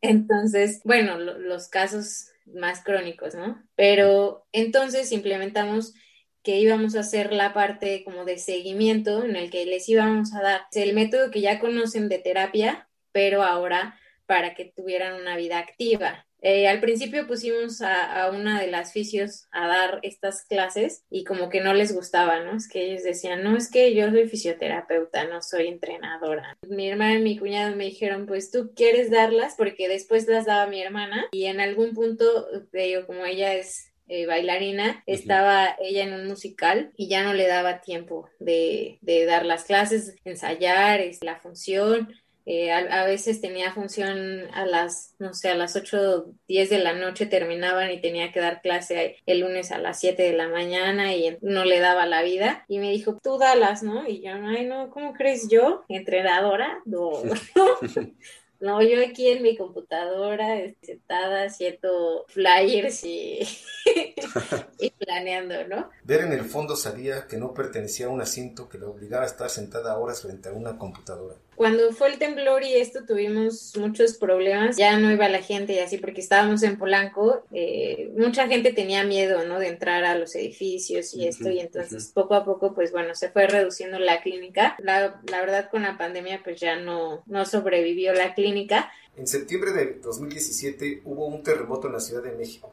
Entonces, 0.00 0.80
bueno, 0.84 1.18
los 1.18 1.68
casos 1.68 2.15
más 2.54 2.82
crónicos, 2.82 3.34
¿no? 3.34 3.62
Pero 3.74 4.46
entonces 4.52 5.12
implementamos 5.12 5.94
que 6.42 6.58
íbamos 6.58 6.94
a 6.94 7.00
hacer 7.00 7.32
la 7.32 7.52
parte 7.52 8.04
como 8.04 8.24
de 8.24 8.38
seguimiento 8.38 9.24
en 9.24 9.34
el 9.34 9.50
que 9.50 9.66
les 9.66 9.88
íbamos 9.88 10.32
a 10.32 10.42
dar 10.42 10.60
el 10.72 10.94
método 10.94 11.30
que 11.30 11.40
ya 11.40 11.58
conocen 11.58 12.08
de 12.08 12.18
terapia, 12.18 12.88
pero 13.10 13.42
ahora 13.42 13.98
para 14.26 14.54
que 14.54 14.72
tuvieran 14.76 15.20
una 15.20 15.36
vida 15.36 15.58
activa. 15.58 16.26
Eh, 16.48 16.68
al 16.68 16.78
principio 16.78 17.26
pusimos 17.26 17.82
a, 17.82 18.30
una 18.30 18.60
de 18.60 18.68
las 18.68 18.92
fisios 18.92 19.48
a 19.50 19.66
dar 19.66 19.98
estas 20.02 20.44
clases 20.44 21.02
y 21.10 21.24
como 21.24 21.48
que 21.48 21.60
no 21.60 21.74
les 21.74 21.92
gustaba, 21.92 22.38
¿no? 22.38 22.56
Es 22.56 22.68
que 22.68 22.84
ellos 22.84 23.02
decían, 23.02 23.42
no, 23.42 23.56
es 23.56 23.68
que 23.68 23.92
yo 23.96 24.08
soy 24.12 24.28
fisioterapeuta, 24.28 25.24
no 25.24 25.42
soy 25.42 25.66
entrenadora. 25.66 26.56
Mi 26.68 26.88
hermana 26.88 27.14
y 27.14 27.22
mi 27.22 27.36
cuñado 27.36 27.74
me 27.74 27.86
dijeron, 27.86 28.26
pues 28.26 28.52
tú 28.52 28.70
quieres 28.76 29.10
darlas 29.10 29.56
porque 29.58 29.88
después 29.88 30.28
las 30.28 30.46
daba 30.46 30.68
mi 30.68 30.80
hermana 30.80 31.26
y 31.32 31.46
en 31.46 31.58
algún 31.58 31.94
punto, 31.94 32.46
digo, 32.72 33.06
como 33.06 33.24
ella 33.24 33.54
es 33.54 33.92
eh, 34.06 34.26
bailarina, 34.26 35.02
estaba 35.06 35.74
ella 35.80 36.04
en 36.04 36.12
un 36.12 36.28
musical 36.28 36.92
y 36.96 37.08
ya 37.08 37.24
no 37.24 37.34
le 37.34 37.48
daba 37.48 37.80
tiempo 37.80 38.28
de, 38.38 38.98
de 39.00 39.24
dar 39.24 39.44
las 39.44 39.64
clases, 39.64 40.14
ensayar, 40.24 41.00
es, 41.00 41.24
la 41.24 41.40
función. 41.40 42.14
Eh, 42.48 42.70
a, 42.70 43.04
veces 43.04 43.40
tenía 43.40 43.72
función 43.72 44.48
a 44.54 44.64
las, 44.64 45.16
no 45.18 45.34
sé, 45.34 45.48
a 45.48 45.56
las 45.56 45.74
8, 45.74 46.26
10 46.46 46.70
de 46.70 46.78
la 46.78 46.92
noche 46.92 47.26
terminaban 47.26 47.90
y 47.90 48.00
tenía 48.00 48.30
que 48.30 48.38
dar 48.38 48.62
clase 48.62 49.16
el 49.26 49.40
lunes 49.40 49.72
a 49.72 49.78
las 49.78 49.98
7 49.98 50.22
de 50.22 50.32
la 50.32 50.46
mañana 50.46 51.12
y 51.12 51.36
no 51.40 51.64
le 51.64 51.80
daba 51.80 52.06
la 52.06 52.22
vida. 52.22 52.64
Y 52.68 52.78
me 52.78 52.92
dijo, 52.92 53.18
tú 53.20 53.36
dalas, 53.36 53.82
¿no? 53.82 54.08
Y 54.08 54.22
yo, 54.22 54.30
ay, 54.32 54.64
no, 54.64 54.90
¿cómo 54.90 55.12
crees 55.12 55.48
yo? 55.48 55.84
¿Entrenadora? 55.88 56.80
No. 56.84 57.10
No, 58.58 58.80
yo 58.80 59.04
aquí 59.06 59.28
en 59.28 59.42
mi 59.42 59.54
computadora, 59.54 60.46
sentada, 60.80 61.44
haciendo 61.44 62.24
flyers 62.28 63.04
y, 63.04 63.40
y, 64.78 64.90
planeando, 64.92 65.68
¿no? 65.68 65.90
Ver 66.04 66.22
en 66.22 66.32
el 66.32 66.42
fondo 66.42 66.74
sabía 66.74 67.26
que 67.26 67.36
no 67.36 67.52
pertenecía 67.52 68.06
a 68.06 68.08
un 68.08 68.22
asiento 68.22 68.68
que 68.70 68.78
le 68.78 68.86
obligaba 68.86 69.24
a 69.24 69.26
estar 69.26 69.50
sentada 69.50 69.98
horas 69.98 70.22
frente 70.22 70.48
a 70.48 70.52
una 70.52 70.78
computadora. 70.78 71.36
Cuando 71.56 71.92
fue 71.92 72.08
el 72.08 72.18
temblor 72.18 72.62
y 72.62 72.74
esto 72.74 73.04
tuvimos 73.04 73.74
muchos 73.76 74.18
problemas, 74.18 74.76
ya 74.76 74.98
no 74.98 75.10
iba 75.10 75.28
la 75.28 75.42
gente 75.42 75.72
y 75.72 75.78
así 75.78 75.98
porque 75.98 76.20
estábamos 76.20 76.62
en 76.62 76.78
Polanco, 76.78 77.44
eh, 77.52 78.12
mucha 78.16 78.46
gente 78.46 78.72
tenía 78.72 79.04
miedo, 79.04 79.44
¿no? 79.44 79.58
De 79.58 79.68
entrar 79.68 80.04
a 80.04 80.16
los 80.16 80.34
edificios 80.34 81.14
y 81.14 81.26
esto 81.26 81.50
y 81.50 81.60
entonces 81.60 82.10
poco 82.12 82.34
a 82.34 82.44
poco, 82.44 82.74
pues 82.74 82.92
bueno, 82.92 83.14
se 83.14 83.30
fue 83.30 83.46
reduciendo 83.46 83.98
la 83.98 84.20
clínica. 84.20 84.76
La, 84.78 85.20
la 85.30 85.40
verdad 85.40 85.70
con 85.70 85.82
la 85.82 85.96
pandemia 85.96 86.42
pues 86.44 86.60
ya 86.60 86.76
no, 86.76 87.22
no 87.26 87.44
sobrevivió 87.46 88.12
la 88.12 88.34
clínica. 88.34 88.92
En 89.16 89.26
septiembre 89.26 89.72
de 89.72 89.94
2017 90.02 91.02
hubo 91.04 91.26
un 91.26 91.42
terremoto 91.42 91.86
en 91.86 91.94
la 91.94 92.00
Ciudad 92.00 92.22
de 92.22 92.32
México. 92.32 92.72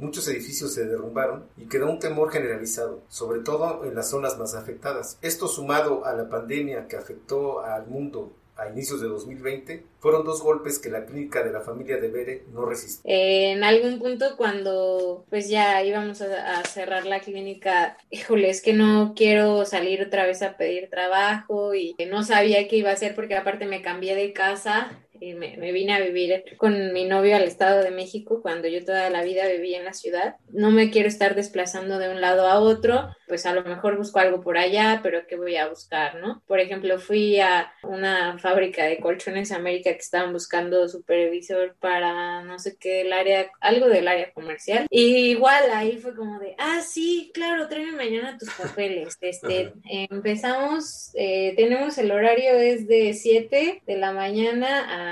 Muchos 0.00 0.26
edificios 0.28 0.72
se 0.72 0.86
derrumbaron 0.86 1.44
y 1.58 1.66
quedó 1.66 1.90
un 1.90 1.98
temor 1.98 2.30
generalizado, 2.30 3.02
sobre 3.08 3.40
todo 3.40 3.84
en 3.84 3.94
las 3.94 4.08
zonas 4.08 4.38
más 4.38 4.54
afectadas. 4.54 5.18
Esto 5.20 5.46
sumado 5.46 6.06
a 6.06 6.14
la 6.14 6.30
pandemia 6.30 6.88
que 6.88 6.96
afectó 6.96 7.60
al 7.60 7.86
mundo 7.86 8.32
a 8.56 8.68
inicios 8.68 9.00
de 9.00 9.08
2020, 9.08 9.84
fueron 9.98 10.24
dos 10.24 10.42
golpes 10.42 10.78
que 10.78 10.90
la 10.90 11.04
clínica 11.04 11.42
de 11.42 11.52
la 11.52 11.60
familia 11.60 11.98
de 11.98 12.08
Bere 12.08 12.42
no 12.52 12.66
resistió. 12.66 13.02
en 13.04 13.64
algún 13.64 13.98
punto 13.98 14.36
cuando 14.36 15.24
pues 15.30 15.48
ya 15.48 15.82
íbamos 15.82 16.20
a, 16.22 16.62
cerrar 16.64 17.06
la 17.06 17.20
clínica, 17.20 17.96
híjole, 18.10 18.50
es 18.50 18.60
que 18.62 18.72
no 18.72 19.14
quiero 19.16 19.64
salir 19.64 20.02
otra 20.02 20.26
vez 20.26 20.42
a 20.42 20.56
pedir 20.56 20.90
trabajo 20.90 21.74
y 21.74 21.94
no 22.10 22.22
sabía 22.22 22.68
qué 22.68 22.76
iba 22.76 22.90
a 22.90 22.94
hacer 22.94 23.14
porque 23.14 23.34
aparte 23.34 23.66
me 23.66 23.82
cambié 23.82 24.14
de 24.14 24.32
casa 24.32 24.90
y 25.20 25.34
me, 25.34 25.56
vine 25.72 25.94
a 25.94 26.00
vivir 26.00 26.44
con 26.56 26.92
mi 26.92 27.04
novio 27.04 27.36
al 27.36 27.44
Estado 27.44 27.82
de 27.82 27.90
México 27.90 28.40
cuando 28.42 28.68
yo 28.68 28.84
toda 28.84 29.10
la 29.10 29.22
vida 29.22 29.46
viví 29.48 29.74
en 29.74 29.84
la 29.84 29.92
ciudad. 29.92 30.36
No 30.50 30.70
me 30.70 30.90
quiero 30.90 31.08
estar 31.08 31.34
desplazando 31.34 31.98
de 31.98 32.10
un 32.10 32.20
lado 32.20 32.46
a 32.46 32.58
otro, 32.58 33.14
pues 33.28 33.46
a 33.46 33.54
lo 33.54 33.62
mejor 33.62 33.96
busco 33.96 34.18
algo 34.18 34.40
por 34.40 34.56
allá, 34.56 35.00
pero 35.02 35.26
¿qué 35.26 35.36
voy 35.36 35.56
a 35.56 35.68
buscar, 35.68 36.16
no? 36.16 36.42
Por 36.46 36.60
ejemplo, 36.60 36.98
fui 36.98 37.38
a 37.40 37.72
una 37.82 38.38
fábrica 38.38 38.84
de 38.84 38.98
colchones 38.98 39.52
América 39.52 39.92
que 39.92 39.98
estaban 39.98 40.32
buscando 40.32 40.88
supervisor 40.88 41.76
para 41.80 42.42
no 42.42 42.58
sé 42.58 42.76
qué, 42.78 43.02
el 43.02 43.12
área, 43.12 43.50
algo 43.60 43.88
del 43.88 44.08
área 44.08 44.32
comercial. 44.32 44.86
Y 44.90 45.30
igual 45.30 45.70
ahí 45.74 45.98
fue 45.98 46.14
como 46.14 46.38
de, 46.38 46.54
ah, 46.58 46.80
sí, 46.80 47.30
claro, 47.34 47.68
tráeme 47.68 47.92
mañana 47.92 48.38
tus 48.38 48.50
papeles. 48.50 49.16
Este, 49.20 49.72
empezamos, 49.84 51.10
eh, 51.14 51.54
tenemos 51.56 51.98
el 51.98 52.10
horario 52.10 52.54
es 52.54 52.86
de 52.88 53.12
7 53.12 53.82
de 53.86 53.96
la 53.96 54.12
mañana 54.12 54.86
a 54.88 55.09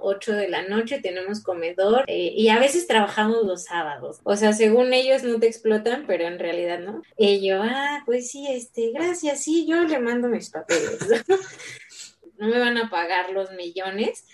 8 0.00 0.32
de 0.32 0.48
la 0.48 0.62
noche, 0.62 1.00
tenemos 1.00 1.42
comedor 1.42 2.04
eh, 2.06 2.32
y 2.34 2.48
a 2.48 2.58
veces 2.58 2.86
trabajamos 2.86 3.44
los 3.44 3.64
sábados. 3.64 4.20
O 4.24 4.36
sea, 4.36 4.52
según 4.52 4.92
ellos 4.92 5.22
no 5.22 5.38
te 5.38 5.46
explotan, 5.46 6.04
pero 6.06 6.24
en 6.24 6.38
realidad 6.38 6.78
no. 6.80 7.02
Y 7.16 7.46
yo, 7.46 7.60
ah, 7.62 8.02
pues 8.06 8.30
sí, 8.30 8.46
este, 8.48 8.90
gracias, 8.92 9.42
sí, 9.42 9.66
yo 9.66 9.82
le 9.82 9.98
mando 9.98 10.28
mis 10.28 10.50
papeles. 10.50 10.98
no 12.38 12.48
me 12.48 12.58
van 12.58 12.76
a 12.76 12.90
pagar 12.90 13.30
los 13.30 13.50
millones 13.52 14.26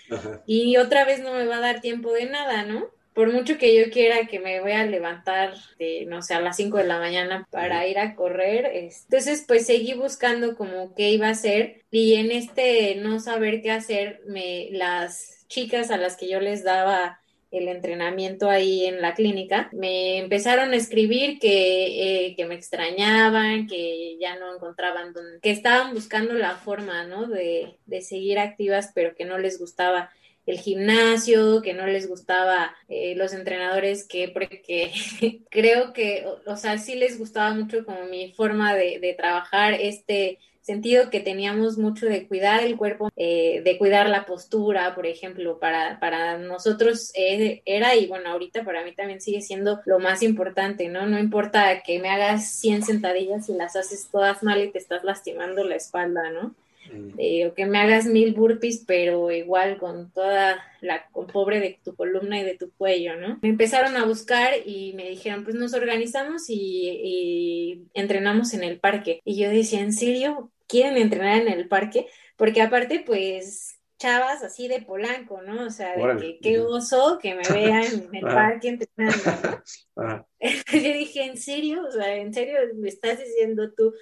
y 0.45 0.77
otra 0.77 1.05
vez 1.05 1.21
no 1.21 1.33
me 1.33 1.45
va 1.45 1.57
a 1.57 1.61
dar 1.61 1.81
tiempo 1.81 2.11
de 2.11 2.25
nada, 2.25 2.63
¿no? 2.63 2.89
Por 3.13 3.31
mucho 3.31 3.57
que 3.57 3.75
yo 3.75 3.91
quiera 3.91 4.25
que 4.27 4.39
me 4.39 4.59
voy 4.61 4.71
a 4.71 4.85
levantar, 4.85 5.53
de, 5.77 6.05
no 6.07 6.21
sé, 6.21 6.33
a 6.33 6.41
las 6.41 6.57
5 6.57 6.77
de 6.77 6.83
la 6.85 6.99
mañana 6.99 7.47
para 7.51 7.87
ir 7.87 7.99
a 7.99 8.15
correr, 8.15 8.71
entonces 8.73 9.45
pues 9.47 9.65
seguí 9.65 9.93
buscando 9.93 10.55
como 10.55 10.93
qué 10.95 11.11
iba 11.11 11.27
a 11.27 11.31
hacer 11.31 11.83
y 11.91 12.15
en 12.15 12.31
este 12.31 12.95
no 12.95 13.19
saber 13.19 13.61
qué 13.61 13.71
hacer, 13.71 14.21
me, 14.27 14.69
las 14.71 15.45
chicas 15.47 15.91
a 15.91 15.97
las 15.97 16.17
que 16.17 16.27
yo 16.27 16.39
les 16.39 16.63
daba 16.63 17.19
el 17.53 17.67
entrenamiento 17.67 18.49
ahí 18.49 18.87
en 18.87 18.99
la 18.99 19.13
clínica, 19.13 19.69
me 19.73 20.17
empezaron 20.17 20.73
a 20.73 20.75
escribir 20.75 21.37
que, 21.37 22.25
eh, 22.25 22.35
que 22.35 22.45
me 22.45 22.55
extrañaban, 22.55 23.67
que 23.67 24.17
ya 24.19 24.39
no 24.39 24.55
encontraban, 24.55 25.13
que 25.39 25.51
estaban 25.51 25.93
buscando 25.93 26.33
la 26.33 26.55
forma, 26.55 27.05
¿no? 27.05 27.27
De, 27.27 27.77
de 27.85 28.01
seguir 28.01 28.39
activas, 28.39 28.91
pero 28.95 29.13
que 29.13 29.25
no 29.25 29.37
les 29.37 29.59
gustaba 29.59 30.09
el 30.45 30.59
gimnasio, 30.59 31.61
que 31.61 31.73
no 31.73 31.87
les 31.87 32.07
gustaba 32.07 32.75
eh, 32.89 33.15
los 33.15 33.33
entrenadores, 33.33 34.07
que 34.07 34.27
porque 34.27 34.91
creo 35.49 35.93
que, 35.93 36.25
o, 36.45 36.55
sea, 36.57 36.77
sí 36.77 36.95
les 36.95 37.17
gustaba 37.17 37.53
mucho 37.53 37.85
como 37.85 38.05
mi 38.05 38.33
forma 38.33 38.75
de, 38.75 39.13
trabajar, 39.17 39.73
este 39.73 40.39
sentido 40.61 41.09
que 41.09 41.19
teníamos 41.19 41.77
mucho 41.77 42.05
de 42.05 42.25
cuidar 42.25 42.63
el 42.63 42.77
cuerpo, 42.77 43.09
eh, 43.17 43.61
de 43.63 43.77
cuidar 43.77 44.09
la 44.09 44.25
postura, 44.25 44.95
por 44.95 45.05
ejemplo, 45.05 45.59
para, 45.59 45.99
para 45.99 46.37
nosotros 46.37 47.11
eh, 47.15 47.61
era 47.65 47.95
y 47.95 48.07
bueno, 48.07 48.29
ahorita 48.29 48.63
para 48.63 48.83
mí 48.83 48.93
también 48.93 49.19
sigue 49.19 49.41
siendo 49.41 49.81
lo 49.85 49.99
más 49.99 50.23
importante, 50.23 50.87
¿no? 50.87 51.05
No 51.05 51.19
importa 51.19 51.83
que 51.83 51.99
me 51.99 52.09
hagas 52.09 52.49
100 52.59 52.83
sentadillas 52.83 53.49
y 53.49 53.53
las 53.53 53.75
haces 53.75 54.07
todas 54.09 54.41
mal 54.41 54.63
y 54.63 54.71
te 54.71 54.77
estás 54.77 55.03
lastimando 55.03 55.65
la 55.65 55.75
espalda, 55.75 56.29
¿no? 56.31 56.55
O 56.91 57.53
que 57.53 57.65
me 57.65 57.79
hagas 57.79 58.05
mil 58.05 58.33
burpees, 58.33 58.83
pero 58.85 59.31
igual 59.31 59.77
con 59.77 60.11
toda 60.11 60.63
la 60.81 61.07
con 61.11 61.27
pobre 61.27 61.59
de 61.59 61.79
tu 61.83 61.95
columna 61.95 62.39
y 62.39 62.43
de 62.43 62.57
tu 62.57 62.71
cuello, 62.71 63.15
¿no? 63.15 63.39
Me 63.41 63.49
empezaron 63.49 63.95
a 63.97 64.05
buscar 64.05 64.53
y 64.65 64.93
me 64.93 65.09
dijeron, 65.09 65.43
pues 65.43 65.55
nos 65.55 65.73
organizamos 65.73 66.43
y, 66.49 67.87
entrenamos 67.93 68.53
en 68.53 68.63
el 68.63 68.79
parque. 68.79 69.21
Y 69.23 69.41
yo 69.41 69.49
decía, 69.49 69.79
¿en 69.79 69.93
serio? 69.93 70.51
¿Quieren 70.67 70.97
entrenar 70.97 71.41
en 71.41 71.47
el 71.47 71.67
parque? 71.67 72.07
Porque 72.35 72.61
aparte, 72.61 73.03
pues 73.05 73.79
chavas 73.97 74.43
así 74.43 74.67
de 74.67 74.81
Polanco, 74.81 75.41
¿no? 75.41 75.65
O 75.65 75.69
sea, 75.69 75.95
de 75.95 76.17
que 76.19 76.39
qué 76.39 76.59
oso 76.59 77.19
que 77.21 77.35
me 77.35 77.47
vean 77.49 77.83
en 77.83 78.15
el 78.15 78.27
ah. 78.27 78.33
parque 78.33 78.67
entrenando. 78.69 79.63
Ah. 79.95 80.25
Yo 80.73 80.93
dije, 80.93 81.23
¿en 81.23 81.37
serio? 81.37 81.83
O 81.87 81.91
sea, 81.91 82.15
¿en 82.17 82.33
serio 82.33 82.57
me 82.75 82.89
estás 82.89 83.19
diciendo 83.19 83.71
tú 83.73 83.93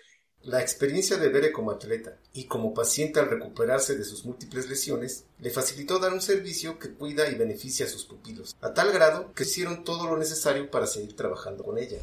la 0.44 0.62
experiencia 0.62 1.18
de 1.18 1.30
Bere 1.30 1.52
como 1.52 1.72
atleta 1.72 2.18
y 2.34 2.46
como 2.46 2.74
paciente 2.74 3.20
al 3.20 3.30
recuperarse 3.30 3.96
de 3.96 4.04
sus 4.04 4.26
múltiples 4.26 4.70
lesiones 4.70 5.26
le 5.40 5.50
facilitó 5.50 6.00
dar 6.00 6.14
un 6.14 6.22
servicio 6.22 6.80
que 6.80 6.94
cuida 6.94 7.30
y 7.30 7.36
beneficia 7.36 7.86
a 7.86 7.90
sus 7.90 8.06
pupilos, 8.06 8.56
a 8.62 8.74
tal 8.74 8.92
grado 8.92 9.34
que 9.34 9.44
hicieron 9.44 9.84
todo 9.84 10.08
lo 10.08 10.18
necesario 10.18 10.70
para 10.72 10.88
seguir 10.88 11.16
trabajando 11.16 11.64
con 11.64 11.78
ella. 11.78 11.98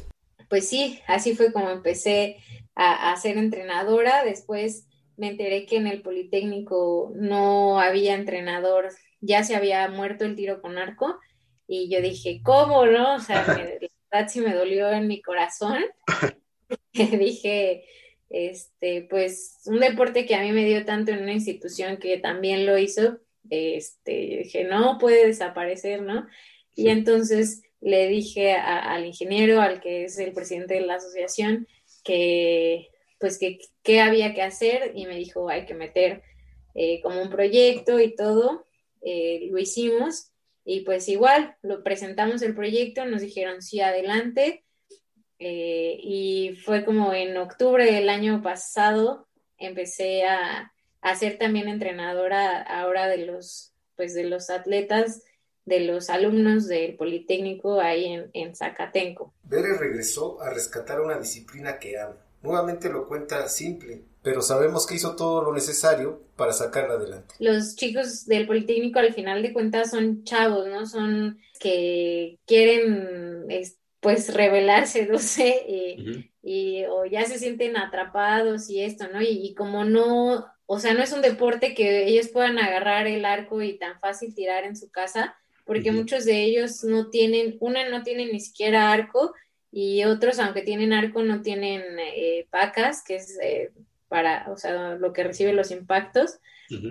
Pues 0.49 0.67
sí, 0.67 0.99
así 1.07 1.35
fue 1.35 1.51
como 1.51 1.69
empecé 1.69 2.37
a, 2.75 3.15
ser 3.17 3.37
entrenadora. 3.37 4.23
Después 4.23 4.85
me 5.17 5.27
enteré 5.27 5.65
que 5.65 5.77
en 5.77 5.87
el 5.87 6.01
Politécnico 6.01 7.11
no 7.15 7.79
había 7.79 8.15
entrenador, 8.15 8.89
ya 9.21 9.43
se 9.43 9.55
había 9.55 9.87
muerto 9.89 10.25
el 10.25 10.35
tiro 10.35 10.61
con 10.61 10.77
arco 10.77 11.19
Y 11.67 11.89
yo 11.89 12.01
dije, 12.01 12.41
¿cómo, 12.43 12.85
no? 12.85 13.15
O 13.15 13.19
sea, 13.19 13.45
me, 13.47 13.53
la 13.81 13.89
verdad 14.11 14.31
sí 14.31 14.41
me 14.41 14.55
dolió 14.55 14.89
en 14.89 15.07
mi 15.07 15.21
corazón. 15.21 15.83
dije, 16.93 17.85
este, 18.29 19.07
pues 19.09 19.59
un 19.65 19.79
deporte 19.79 20.25
que 20.25 20.35
a 20.35 20.41
mí 20.41 20.51
me 20.51 20.65
dio 20.65 20.85
tanto 20.85 21.11
en 21.11 21.23
una 21.23 21.33
institución 21.33 21.97
que 21.97 22.17
también 22.17 22.65
lo 22.65 22.77
hizo, 22.77 23.19
este, 23.49 24.11
dije, 24.43 24.63
no 24.65 24.97
puede 24.99 25.25
desaparecer, 25.25 26.01
¿no? 26.01 26.27
Y 26.75 26.89
entonces 26.89 27.63
le 27.81 28.07
dije 28.07 28.53
al 28.53 29.05
ingeniero, 29.05 29.61
al 29.61 29.81
que 29.81 30.05
es 30.05 30.19
el 30.19 30.33
presidente 30.33 30.75
de 30.75 30.81
la 30.81 30.95
asociación, 30.95 31.67
que 32.03 32.89
pues 33.19 33.37
que 33.37 33.59
qué 33.83 33.99
había 33.99 34.33
que 34.33 34.41
hacer 34.41 34.93
y 34.95 35.05
me 35.05 35.15
dijo, 35.15 35.49
hay 35.49 35.65
que 35.65 35.73
meter 35.73 36.23
eh, 36.73 37.01
como 37.01 37.21
un 37.21 37.29
proyecto 37.29 37.99
y 37.99 38.15
todo, 38.15 38.65
eh, 39.01 39.47
lo 39.51 39.57
hicimos 39.57 40.31
y 40.63 40.81
pues 40.81 41.09
igual, 41.09 41.55
lo 41.61 41.83
presentamos 41.83 42.41
el 42.41 42.55
proyecto, 42.55 43.05
nos 43.05 43.21
dijeron 43.21 43.61
sí, 43.61 43.81
adelante 43.81 44.63
eh, 45.39 45.97
y 46.01 46.57
fue 46.65 46.83
como 46.85 47.13
en 47.13 47.37
octubre 47.37 47.91
del 47.91 48.09
año 48.09 48.41
pasado 48.41 49.27
empecé 49.57 50.25
a, 50.25 50.73
a 51.01 51.15
ser 51.15 51.37
también 51.37 51.67
entrenadora 51.67 52.61
ahora 52.61 53.07
de 53.07 53.25
los, 53.25 53.73
pues 53.95 54.13
de 54.13 54.25
los 54.25 54.49
atletas 54.49 55.23
de 55.65 55.81
los 55.81 56.09
alumnos 56.09 56.67
del 56.67 56.95
Politécnico 56.95 57.79
ahí 57.79 58.05
en, 58.05 58.29
en 58.33 58.55
Zacatenco. 58.55 59.33
Bere 59.43 59.77
regresó 59.77 60.41
a 60.41 60.49
rescatar 60.49 60.99
una 60.99 61.19
disciplina 61.19 61.77
que 61.77 61.99
ama. 61.99 62.17
Nuevamente 62.41 62.89
lo 62.89 63.07
cuenta 63.07 63.47
simple, 63.49 64.01
pero 64.23 64.41
sabemos 64.41 64.87
que 64.87 64.95
hizo 64.95 65.15
todo 65.15 65.43
lo 65.43 65.53
necesario 65.53 66.21
para 66.35 66.53
sacarla 66.53 66.95
adelante. 66.95 67.35
Los 67.39 67.75
chicos 67.75 68.25
del 68.25 68.47
Politécnico 68.47 68.99
al 68.99 69.13
final 69.13 69.43
de 69.43 69.53
cuentas 69.53 69.91
son 69.91 70.23
chavos, 70.23 70.67
¿no? 70.67 70.85
Son 70.85 71.37
que 71.59 72.39
quieren 72.45 73.51
pues 73.99 74.33
rebelarse, 74.33 75.05
no 75.07 75.19
sé, 75.19 75.65
y, 76.41 76.83
o 76.85 77.05
ya 77.05 77.25
se 77.25 77.37
sienten 77.37 77.77
atrapados 77.77 78.69
y 78.69 78.81
esto, 78.81 79.07
¿no? 79.11 79.21
y 79.21 79.53
como 79.55 79.83
no, 79.83 80.45
o 80.71 80.79
sea, 80.79 80.93
no 80.93 81.01
es 81.01 81.11
un 81.13 81.23
deporte 81.23 81.73
que 81.73 82.05
ellos 82.05 82.27
puedan 82.27 82.59
agarrar 82.59 83.07
el 83.07 83.25
arco 83.25 83.59
y 83.63 83.79
tan 83.79 83.99
fácil 83.99 84.35
tirar 84.35 84.65
en 84.65 84.75
su 84.75 84.91
casa, 84.91 85.35
porque 85.65 85.91
muchos 85.91 86.25
de 86.25 86.43
ellos 86.43 86.83
no 86.83 87.09
tienen, 87.09 87.57
una 87.59 87.89
no 87.89 88.03
tienen 88.03 88.31
ni 88.31 88.39
siquiera 88.39 88.91
arco 88.91 89.33
y 89.71 90.03
otros, 90.03 90.37
aunque 90.37 90.61
tienen 90.61 90.93
arco, 90.93 91.23
no 91.23 91.41
tienen 91.41 91.81
eh, 91.99 92.45
pacas, 92.51 93.03
que 93.03 93.15
es 93.15 93.39
eh, 93.41 93.71
para, 94.07 94.45
o 94.51 94.57
sea, 94.57 94.93
lo 94.93 95.11
que 95.11 95.23
recibe 95.23 95.53
los 95.53 95.71
impactos. 95.71 96.39